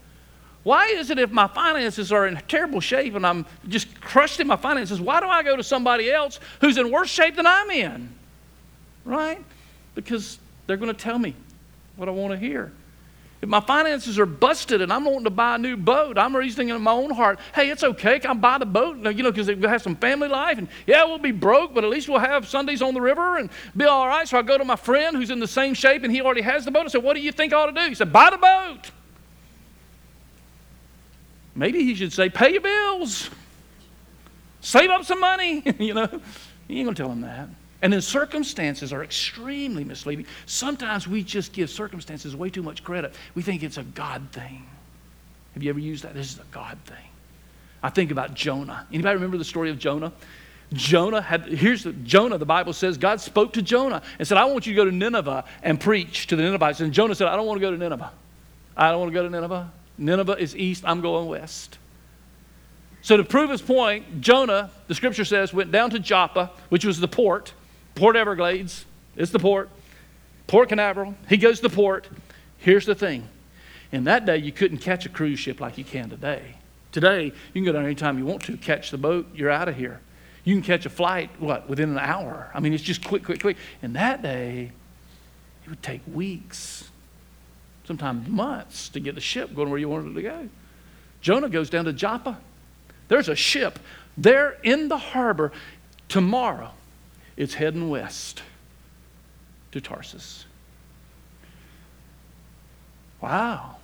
Why 0.63 0.87
is 0.87 1.11
it 1.11 1.19
if 1.19 1.31
my 1.33 1.49
finances 1.49 2.13
are 2.13 2.27
in 2.27 2.41
terrible 2.49 2.81
shape 2.81 3.15
and 3.15 3.27
I'm 3.27 3.47
just 3.69 4.01
crushed 4.01 4.39
in 4.39 4.47
my 4.47 4.57
finances, 4.57 5.01
why 5.01 5.21
do 5.21 5.27
I 5.27 5.43
go 5.43 5.57
to 5.57 5.65
somebody 5.65 6.11
else 6.11 6.39
who's 6.61 6.79
in 6.79 6.91
worse 6.91 7.11
shape 7.11 7.37
than 7.37 7.47
I'm 7.47 7.71
in? 7.71 8.15
Right? 9.05 9.43
Because 9.95 10.39
they're 10.67 10.77
going 10.77 10.95
to 10.95 11.01
tell 11.01 11.19
me 11.19 11.35
what 11.97 12.09
I 12.09 12.13
want 12.13 12.33
to 12.33 12.39
hear. 12.39 12.73
If 13.41 13.49
my 13.49 13.59
finances 13.59 14.21
are 14.21 14.27
busted 14.27 14.83
and 14.83 14.93
I'm 14.93 15.05
wanting 15.05 15.25
to 15.25 15.31
buy 15.31 15.57
a 15.57 15.59
new 15.59 15.77
boat, 15.77 16.17
I'm 16.17 16.37
reasoning 16.37 16.69
in 16.69 16.81
my 16.81 16.93
own 16.93 17.11
heart, 17.11 17.41
hey, 17.57 17.71
it's 17.71 17.83
okay. 17.83 18.21
Can 18.21 18.31
I 18.31 18.35
buy 18.35 18.59
the 18.59 18.67
boat? 18.67 18.99
You 18.99 19.25
know, 19.25 19.33
because 19.33 19.49
we 19.49 19.61
have 19.63 19.83
some 19.83 19.97
family 19.97 20.29
life. 20.29 20.59
And 20.59 20.69
yeah, 20.87 21.05
we'll 21.05 21.19
be 21.19 21.33
broke, 21.33 21.75
but 21.75 21.83
at 21.83 21.91
least 21.91 22.09
we'll 22.09 22.21
have 22.21 22.47
Sundays 22.47 22.83
on 22.83 22.95
the 22.95 23.01
river 23.01 23.39
and 23.39 23.51
be 23.77 23.85
all 23.85 24.07
right. 24.07 24.29
So 24.29 24.39
I 24.39 24.43
go 24.43 24.59
to 24.59 24.65
my 24.65 24.77
friend 24.77 25.17
who's 25.17 25.31
in 25.31 25.41
the 25.41 25.49
same 25.49 25.75
shape 25.75 26.05
and 26.05 26.13
he 26.13 26.21
already 26.21 26.43
has 26.43 26.65
the 26.65 26.71
boat. 26.71 26.85
I 26.85 26.89
said, 26.89 27.03
what 27.03 27.15
do 27.15 27.21
you 27.21 27.33
think 27.33 27.53
I 27.53 27.57
ought 27.57 27.67
to 27.67 27.73
do? 27.73 27.89
He 27.89 27.97
said, 27.97 28.13
buy 28.13 28.31
the 28.31 28.39
boat. 28.39 28.93
Maybe 31.55 31.85
he 31.85 31.95
should 31.95 32.13
say, 32.13 32.31
pay 32.31 32.53
your 32.53 32.63
bills, 32.63 33.29
save 34.61 34.91
up 34.91 35.05
some 35.05 35.21
money. 35.21 35.63
you 35.79 35.95
know, 35.95 36.09
you 36.69 36.79
ain't 36.79 36.87
going 36.87 36.95
to 36.95 37.03
tell 37.03 37.11
him 37.11 37.21
that. 37.23 37.49
And 37.83 37.93
then 37.93 38.01
circumstances 38.01 38.93
are 38.93 39.03
extremely 39.03 39.83
misleading. 39.83 40.27
Sometimes 40.47 41.09
we 41.09 41.25
just 41.25 41.53
give 41.53 41.69
circumstances 41.69 42.35
way 42.37 42.49
too 42.49 42.63
much 42.63 42.85
credit. 42.85 43.15
We 43.35 43.43
think 43.43 43.63
it's 43.65 43.77
a 43.77 43.83
God 43.83 44.29
thing. 44.31 44.67
Have 45.55 45.63
you 45.63 45.71
ever 45.71 45.81
used 45.81 46.05
that? 46.05 46.15
This 46.15 46.33
is 46.33 46.39
a 46.39 46.45
God 46.53 46.79
thing. 46.87 46.97
I 47.83 47.91
think 47.91 48.13
about 48.13 48.35
Jonah. 48.35 48.87
Anybody 48.93 49.15
remember 49.15 49.37
the 49.37 49.45
story 49.45 49.69
of 49.71 49.79
Jonah? 49.79 50.13
Jonah 50.73 51.21
had, 51.21 51.47
here's 51.47 51.83
the, 51.83 51.93
Jonah, 51.93 52.39
the 52.39 52.47
Bible 52.47 52.73
says, 52.73 52.97
God 52.97 53.21
spoke 53.21 53.53
to 53.55 53.63
Jonah 53.63 54.01
and 54.19 54.27
said, 54.27 54.39
I 54.39 54.45
want 54.45 54.67
you 54.67 54.73
to 54.73 54.77
go 54.77 54.85
to 54.85 54.93
Nineveh 54.93 55.45
and 55.63 55.79
preach 55.79 56.29
to 56.29 56.37
the 56.37 56.43
Ninevites. 56.43 56.81
And 56.81 56.95
Jonah 56.95 57.15
said, 57.15 57.27
I 57.29 57.37
don't 57.37 57.47
want 57.47 57.61
to 57.61 57.67
go 57.67 57.73
to 57.73 57.77
Nineveh. 57.77 58.13
I 58.77 58.91
don't 58.91 59.01
want 59.01 59.11
to 59.11 59.15
go 59.15 59.25
to 59.25 59.31
Nineveh. 59.31 59.71
Nineveh 59.99 60.37
is 60.39 60.57
east, 60.57 60.85
I'm 60.87 61.01
going 61.01 61.29
west. 61.29 61.79
So, 63.03 63.17
to 63.17 63.25
prove 63.25 63.51
his 63.51 63.63
point, 63.63 64.21
Jonah, 64.21 64.71
the 64.87 64.95
scripture 64.95 65.25
says, 65.25 65.53
went 65.53 65.73
down 65.73 65.91
to 65.91 65.99
Joppa, 65.99 66.51
which 66.69 66.85
was 66.85 67.01
the 67.01 67.09
port, 67.09 67.53
Port 67.95 68.17
Everglades. 68.17 68.85
It's 69.17 69.33
the 69.33 69.39
port. 69.39 69.69
Port 70.47 70.69
Canaveral. 70.69 71.15
He 71.29 71.37
goes 71.37 71.61
to 71.61 71.69
the 71.69 71.75
port. 71.75 72.09
Here's 72.59 72.87
the 72.87 72.95
thing. 72.95 73.29
In 73.91 74.05
that 74.05 74.25
day, 74.25 74.39
you 74.39 74.53
couldn't 74.53 74.79
catch 74.79 75.05
a 75.05 75.09
cruise 75.09 75.39
ship 75.39 75.61
like 75.61 75.77
you 75.77 75.85
can 75.85 76.09
today. 76.09 76.57
Today, 76.93 77.25
you 77.25 77.33
can 77.53 77.65
go 77.65 77.73
down 77.73 77.85
anytime 77.85 78.19
you 78.19 78.25
want 78.25 78.43
to, 78.45 78.57
catch 78.57 78.91
the 78.91 78.99
boat, 78.99 79.27
you're 79.35 79.51
out 79.51 79.69
of 79.69 79.77
here. 79.77 80.01
You 80.45 80.55
can 80.55 80.63
catch 80.63 80.87
a 80.87 80.91
flight, 80.91 81.31
what, 81.39 81.69
within 81.69 81.91
an 81.91 81.99
hour. 81.99 82.51
I 82.55 82.61
mean, 82.61 82.73
it's 82.73 82.83
just 82.83 83.05
quick, 83.05 83.25
quick, 83.25 83.41
quick. 83.41 83.57
In 83.83 83.93
that 83.95 84.23
day, 84.23 84.73
it 85.65 85.69
would 85.69 85.83
take 85.83 86.01
weeks, 86.13 86.91
sometimes 87.93 88.27
months, 88.27 88.89
to 88.89 89.01
get 89.01 89.15
the 89.15 89.21
ship 89.21 89.55
going 89.55 89.69
where 89.69 89.79
you 89.79 89.87
wanted 89.87 90.13
it 90.13 90.15
to 90.15 90.23
go. 90.23 90.49
Jonah 91.21 91.51
goes 91.51 91.69
down 91.69 91.85
to 91.85 91.93
Joppa. 91.93 92.39
There's 93.09 93.29
a 93.29 93.37
ship 93.37 93.79
there 94.17 94.57
in 94.63 94.89
the 94.89 94.97
harbor 94.97 95.53
tomorrow. 96.09 96.71
It's 97.37 97.53
heading 97.53 97.91
west 97.91 98.43
to 99.73 99.81
Tarsus. 99.83 100.47
Wow. 103.21 103.77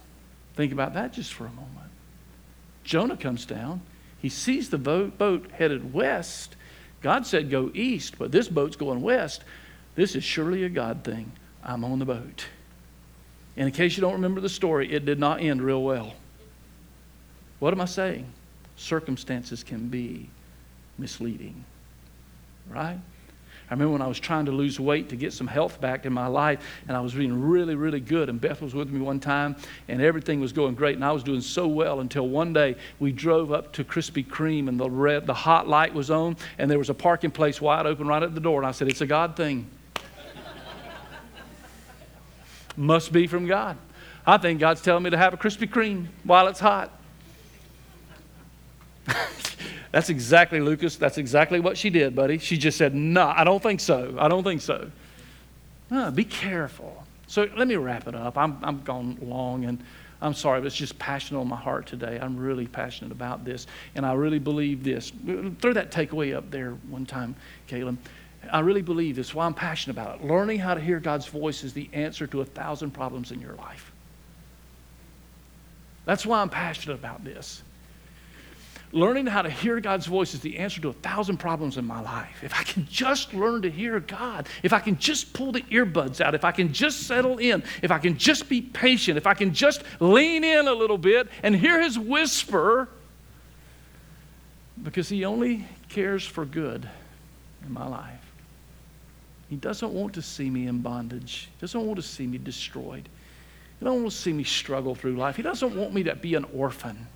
Think 0.56 0.72
about 0.72 0.94
that 0.94 1.12
just 1.12 1.34
for 1.34 1.44
a 1.44 1.50
moment. 1.50 1.90
Jonah 2.82 3.18
comes 3.18 3.44
down. 3.44 3.82
He 4.20 4.30
sees 4.30 4.70
the 4.70 4.78
boat, 4.78 5.18
boat 5.18 5.50
headed 5.52 5.92
west. 5.92 6.56
God 7.02 7.26
said 7.26 7.50
go 7.50 7.70
east, 7.74 8.18
but 8.18 8.32
this 8.32 8.48
boat's 8.48 8.74
going 8.74 9.02
west. 9.02 9.44
This 9.96 10.16
is 10.16 10.24
surely 10.24 10.64
a 10.64 10.70
God 10.70 11.04
thing. 11.04 11.30
I'm 11.62 11.84
on 11.84 11.98
the 11.98 12.06
boat. 12.06 12.46
And 13.58 13.66
in 13.66 13.72
case 13.74 13.96
you 13.96 14.00
don't 14.00 14.14
remember 14.14 14.40
the 14.40 14.48
story, 14.48 14.90
it 14.90 15.04
did 15.04 15.18
not 15.18 15.42
end 15.42 15.60
real 15.60 15.82
well. 15.82 16.14
What 17.58 17.74
am 17.74 17.80
I 17.82 17.86
saying? 17.86 18.26
circumstances 18.78 19.62
can 19.62 19.88
be 19.88 20.28
misleading, 20.96 21.64
right? 22.70 22.98
I 23.70 23.74
remember 23.74 23.92
when 23.92 24.02
I 24.02 24.06
was 24.06 24.18
trying 24.18 24.46
to 24.46 24.52
lose 24.52 24.80
weight 24.80 25.10
to 25.10 25.16
get 25.16 25.34
some 25.34 25.46
health 25.46 25.78
back 25.78 26.06
in 26.06 26.12
my 26.12 26.26
life, 26.26 26.64
and 26.86 26.96
I 26.96 27.00
was 27.00 27.12
being 27.12 27.38
really, 27.38 27.74
really 27.74 28.00
good. 28.00 28.30
And 28.30 28.40
Beth 28.40 28.62
was 28.62 28.74
with 28.74 28.88
me 28.88 28.98
one 28.98 29.20
time, 29.20 29.56
and 29.88 30.00
everything 30.00 30.40
was 30.40 30.54
going 30.54 30.74
great, 30.74 30.94
and 30.94 31.04
I 31.04 31.12
was 31.12 31.22
doing 31.22 31.42
so 31.42 31.68
well 31.68 32.00
until 32.00 32.26
one 32.28 32.54
day 32.54 32.76
we 32.98 33.12
drove 33.12 33.52
up 33.52 33.74
to 33.74 33.84
Krispy 33.84 34.26
Kreme, 34.26 34.68
and 34.68 34.80
the 34.80 34.88
red, 34.88 35.26
the 35.26 35.34
hot 35.34 35.68
light 35.68 35.92
was 35.92 36.10
on, 36.10 36.36
and 36.56 36.70
there 36.70 36.78
was 36.78 36.88
a 36.88 36.94
parking 36.94 37.30
place 37.30 37.60
wide 37.60 37.84
open 37.84 38.06
right 38.06 38.22
at 38.22 38.34
the 38.34 38.40
door, 38.40 38.58
and 38.58 38.66
I 38.66 38.70
said, 38.70 38.88
"It's 38.88 39.02
a 39.02 39.06
God 39.06 39.36
thing." 39.36 39.68
Must 42.78 43.12
be 43.12 43.26
from 43.26 43.46
God. 43.46 43.76
I 44.24 44.38
think 44.38 44.60
God's 44.60 44.80
telling 44.80 45.02
me 45.02 45.10
to 45.10 45.16
have 45.16 45.34
a 45.34 45.36
Krispy 45.36 45.68
Kreme 45.68 46.06
while 46.22 46.46
it's 46.46 46.60
hot. 46.60 46.92
That's 49.90 50.10
exactly, 50.10 50.60
Lucas, 50.60 50.96
that's 50.96 51.16
exactly 51.16 51.60
what 51.60 51.78
she 51.78 51.88
did, 51.88 52.14
buddy. 52.14 52.36
She 52.36 52.58
just 52.58 52.76
said, 52.76 52.94
No, 52.94 53.32
I 53.34 53.42
don't 53.42 53.62
think 53.62 53.80
so. 53.80 54.14
I 54.18 54.28
don't 54.28 54.44
think 54.44 54.60
so. 54.60 54.90
No, 55.90 56.10
be 56.10 56.26
careful. 56.26 57.06
So 57.26 57.48
let 57.56 57.66
me 57.66 57.76
wrap 57.76 58.06
it 58.06 58.14
up. 58.14 58.36
I'm, 58.36 58.58
I'm 58.62 58.82
gone 58.82 59.16
long 59.22 59.64
and 59.64 59.82
I'm 60.20 60.34
sorry, 60.34 60.60
but 60.60 60.66
it's 60.66 60.76
just 60.76 60.98
passionate 60.98 61.40
on 61.40 61.48
my 61.48 61.56
heart 61.56 61.86
today. 61.86 62.18
I'm 62.20 62.36
really 62.36 62.66
passionate 62.66 63.12
about 63.12 63.46
this. 63.46 63.66
And 63.94 64.04
I 64.04 64.12
really 64.12 64.38
believe 64.38 64.84
this. 64.84 65.10
Throw 65.60 65.72
that 65.72 65.90
takeaway 65.90 66.36
up 66.36 66.50
there 66.50 66.72
one 66.90 67.06
time, 67.06 67.34
Caleb. 67.66 67.96
I 68.50 68.60
really 68.60 68.82
believe 68.82 69.16
this. 69.16 69.34
Why 69.34 69.46
I'm 69.46 69.54
passionate 69.54 69.94
about 69.96 70.20
it. 70.20 70.26
Learning 70.26 70.58
how 70.58 70.74
to 70.74 70.80
hear 70.80 71.00
God's 71.00 71.26
voice 71.26 71.64
is 71.64 71.72
the 71.72 71.88
answer 71.92 72.26
to 72.28 72.40
a 72.40 72.44
thousand 72.44 72.92
problems 72.92 73.32
in 73.32 73.40
your 73.40 73.54
life. 73.54 73.92
That's 76.04 76.24
why 76.24 76.40
I'm 76.40 76.48
passionate 76.48 76.94
about 76.94 77.24
this. 77.24 77.62
Learning 78.92 79.26
how 79.26 79.42
to 79.42 79.50
hear 79.50 79.80
God's 79.80 80.06
voice 80.06 80.32
is 80.32 80.40
the 80.40 80.56
answer 80.56 80.80
to 80.80 80.88
a 80.88 80.94
thousand 80.94 81.36
problems 81.36 81.76
in 81.76 81.84
my 81.84 82.00
life. 82.00 82.42
If 82.42 82.58
I 82.58 82.62
can 82.62 82.86
just 82.88 83.34
learn 83.34 83.60
to 83.62 83.70
hear 83.70 84.00
God, 84.00 84.48
if 84.62 84.72
I 84.72 84.78
can 84.78 84.96
just 84.96 85.34
pull 85.34 85.52
the 85.52 85.60
earbuds 85.62 86.22
out, 86.22 86.34
if 86.34 86.42
I 86.42 86.52
can 86.52 86.72
just 86.72 87.02
settle 87.02 87.36
in, 87.36 87.62
if 87.82 87.90
I 87.90 87.98
can 87.98 88.16
just 88.16 88.48
be 88.48 88.62
patient, 88.62 89.18
if 89.18 89.26
I 89.26 89.34
can 89.34 89.52
just 89.52 89.82
lean 90.00 90.42
in 90.42 90.66
a 90.66 90.72
little 90.72 90.96
bit 90.96 91.28
and 91.42 91.54
hear 91.54 91.82
His 91.82 91.98
whisper, 91.98 92.88
because 94.82 95.10
He 95.10 95.26
only 95.26 95.66
cares 95.90 96.24
for 96.24 96.46
good 96.46 96.88
in 97.66 97.72
my 97.72 97.86
life. 97.86 98.17
He 99.48 99.56
doesn't 99.56 99.92
want 99.92 100.14
to 100.14 100.22
see 100.22 100.50
me 100.50 100.66
in 100.66 100.80
bondage, 100.80 101.48
He 101.56 101.60
doesn't 101.60 101.86
want 101.86 101.96
to 101.96 102.02
see 102.02 102.26
me 102.26 102.38
destroyed. 102.38 103.08
He 103.78 103.84
doesn't 103.84 104.02
want 104.02 104.12
to 104.12 104.18
see 104.18 104.32
me 104.32 104.44
struggle 104.44 104.94
through 104.94 105.16
life. 105.16 105.36
He 105.36 105.42
doesn't 105.42 105.76
want 105.76 105.94
me 105.94 106.02
to 106.02 106.14
be 106.16 106.34
an 106.34 106.44
orphan. 106.52 107.06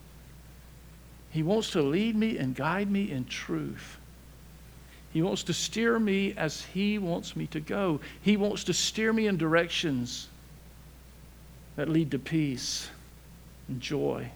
He 1.31 1.43
wants 1.43 1.71
to 1.71 1.83
lead 1.83 2.15
me 2.15 2.39
and 2.39 2.55
guide 2.55 2.91
me 2.91 3.11
in 3.11 3.25
truth. 3.25 3.99
He 5.13 5.23
wants 5.23 5.43
to 5.45 5.53
steer 5.53 5.99
me 5.99 6.35
as 6.37 6.63
He 6.63 6.99
wants 6.99 7.35
me 7.35 7.47
to 7.49 7.61
go. 7.61 8.01
He 8.23 8.37
wants 8.37 8.65
to 8.65 8.73
steer 8.73 9.13
me 9.13 9.27
in 9.27 9.37
directions 9.37 10.29
that 11.77 11.89
lead 11.89 12.11
to 12.13 12.19
peace 12.19 12.89
and 13.69 13.81
joy. 13.81 14.31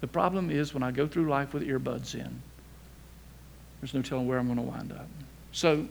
The 0.00 0.06
problem 0.06 0.50
is 0.50 0.74
when 0.74 0.82
I 0.82 0.90
go 0.90 1.06
through 1.06 1.28
life 1.28 1.52
with 1.54 1.62
earbuds 1.62 2.14
in, 2.14 2.42
there's 3.82 3.94
no 3.94 4.00
telling 4.00 4.28
where 4.28 4.38
I'm 4.38 4.46
going 4.46 4.58
to 4.58 4.62
wind 4.62 4.92
up. 4.92 5.08
So, 5.50 5.86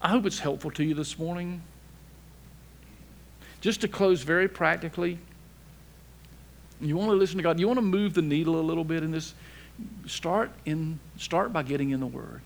I 0.00 0.08
hope 0.08 0.24
it's 0.24 0.38
helpful 0.38 0.70
to 0.72 0.84
you 0.84 0.94
this 0.94 1.18
morning. 1.18 1.62
Just 3.60 3.82
to 3.82 3.88
close 3.88 4.22
very 4.22 4.48
practically, 4.48 5.18
you 6.80 6.96
want 6.96 7.10
to 7.10 7.16
listen 7.16 7.36
to 7.36 7.42
God, 7.42 7.60
you 7.60 7.66
want 7.66 7.76
to 7.76 7.82
move 7.82 8.14
the 8.14 8.22
needle 8.22 8.58
a 8.58 8.62
little 8.62 8.84
bit 8.84 9.02
in 9.02 9.10
this, 9.10 9.34
start, 10.06 10.50
in, 10.64 10.98
start 11.18 11.52
by 11.52 11.62
getting 11.62 11.90
in 11.90 12.00
the 12.00 12.06
Word. 12.06 12.40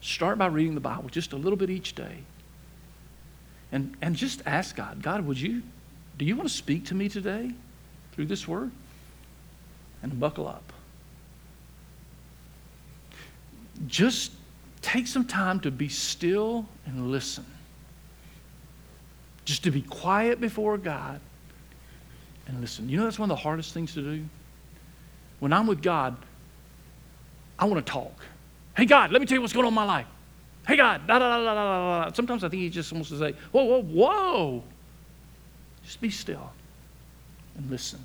Start 0.00 0.38
by 0.38 0.46
reading 0.46 0.74
the 0.74 0.80
Bible 0.80 1.08
just 1.08 1.32
a 1.32 1.36
little 1.36 1.56
bit 1.56 1.68
each 1.68 1.94
day. 1.96 2.18
And, 3.72 3.96
and 4.00 4.14
just 4.14 4.42
ask 4.46 4.76
God, 4.76 5.02
God, 5.02 5.26
would 5.26 5.40
you, 5.40 5.62
do 6.16 6.24
you 6.24 6.36
want 6.36 6.48
to 6.48 6.54
speak 6.54 6.86
to 6.86 6.94
me 6.94 7.08
today 7.08 7.52
through 8.12 8.26
this 8.26 8.46
Word? 8.46 8.70
And 10.00 10.20
buckle 10.20 10.46
up. 10.46 10.71
Just 13.86 14.32
take 14.80 15.06
some 15.06 15.24
time 15.24 15.60
to 15.60 15.70
be 15.70 15.88
still 15.88 16.66
and 16.86 17.10
listen. 17.10 17.46
Just 19.44 19.64
to 19.64 19.70
be 19.70 19.82
quiet 19.82 20.40
before 20.40 20.78
God 20.78 21.20
and 22.46 22.60
listen. 22.60 22.88
You 22.88 22.98
know 22.98 23.04
that's 23.04 23.18
one 23.18 23.30
of 23.30 23.36
the 23.36 23.42
hardest 23.42 23.74
things 23.74 23.94
to 23.94 24.02
do? 24.02 24.24
When 25.40 25.52
I'm 25.52 25.66
with 25.66 25.82
God, 25.82 26.16
I 27.58 27.64
want 27.64 27.84
to 27.84 27.92
talk. 27.92 28.24
Hey, 28.76 28.84
God, 28.84 29.12
let 29.12 29.20
me 29.20 29.26
tell 29.26 29.36
you 29.36 29.40
what's 29.40 29.52
going 29.52 29.66
on 29.66 29.72
in 29.72 29.74
my 29.74 29.84
life. 29.84 30.06
Hey, 30.66 30.76
God, 30.76 31.06
da 31.06 31.18
da 31.18 31.38
da 31.38 31.44
da 31.44 31.54
da 31.54 32.04
da. 32.04 32.12
Sometimes 32.12 32.44
I 32.44 32.48
think 32.48 32.62
He 32.62 32.70
just 32.70 32.92
wants 32.92 33.08
to 33.08 33.18
say, 33.18 33.34
whoa, 33.50 33.64
whoa, 33.64 33.82
whoa. 33.82 34.64
Just 35.84 36.00
be 36.00 36.10
still 36.10 36.52
and 37.56 37.70
listen. 37.70 38.00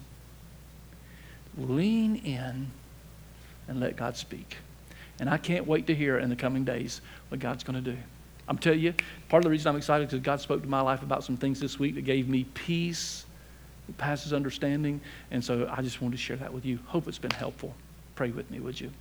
Lean 1.57 2.18
in 2.18 2.72
and 3.68 3.80
let 3.80 3.95
God 3.95 4.18
speak. 4.18 4.57
And 5.20 5.30
I 5.30 5.38
can't 5.38 5.65
wait 5.65 5.88
to 5.88 5.95
hear 5.95 6.20
in 6.20 6.30
the 6.30 6.36
coming 6.36 6.63
days 6.63 7.01
what 7.30 7.39
God's 7.39 7.63
going 7.63 7.84
to 7.84 7.91
do. 7.91 7.97
I'm 8.47 8.57
telling 8.57 8.80
you, 8.80 8.93
part 9.30 9.41
of 9.41 9.43
the 9.43 9.49
reason 9.49 9.70
I'm 9.70 9.76
excited 9.76 10.05
is 10.05 10.11
because 10.11 10.24
God 10.24 10.41
spoke 10.41 10.61
to 10.61 10.70
my 10.70 10.82
life 10.82 11.01
about 11.01 11.24
some 11.24 11.38
things 11.38 11.59
this 11.59 11.78
week 11.80 11.95
that 11.95 12.05
gave 12.05 12.30
me 12.30 12.45
peace 12.53 13.26
that 13.88 13.97
passes 13.97 14.32
understanding. 14.32 15.01
And 15.32 15.43
so 15.43 15.72
I 15.76 15.82
just 15.82 16.01
wanted 16.01 16.18
to 16.18 16.22
share 16.22 16.38
that 16.38 16.53
with 16.53 16.65
you. 16.65 16.80
Hope 16.86 17.07
it's 17.07 17.18
been 17.18 17.32
helpful. 17.32 17.74
Pray 18.15 18.32
with 18.32 18.49
me, 18.49 18.59
would 18.59 18.80
you? 18.80 18.91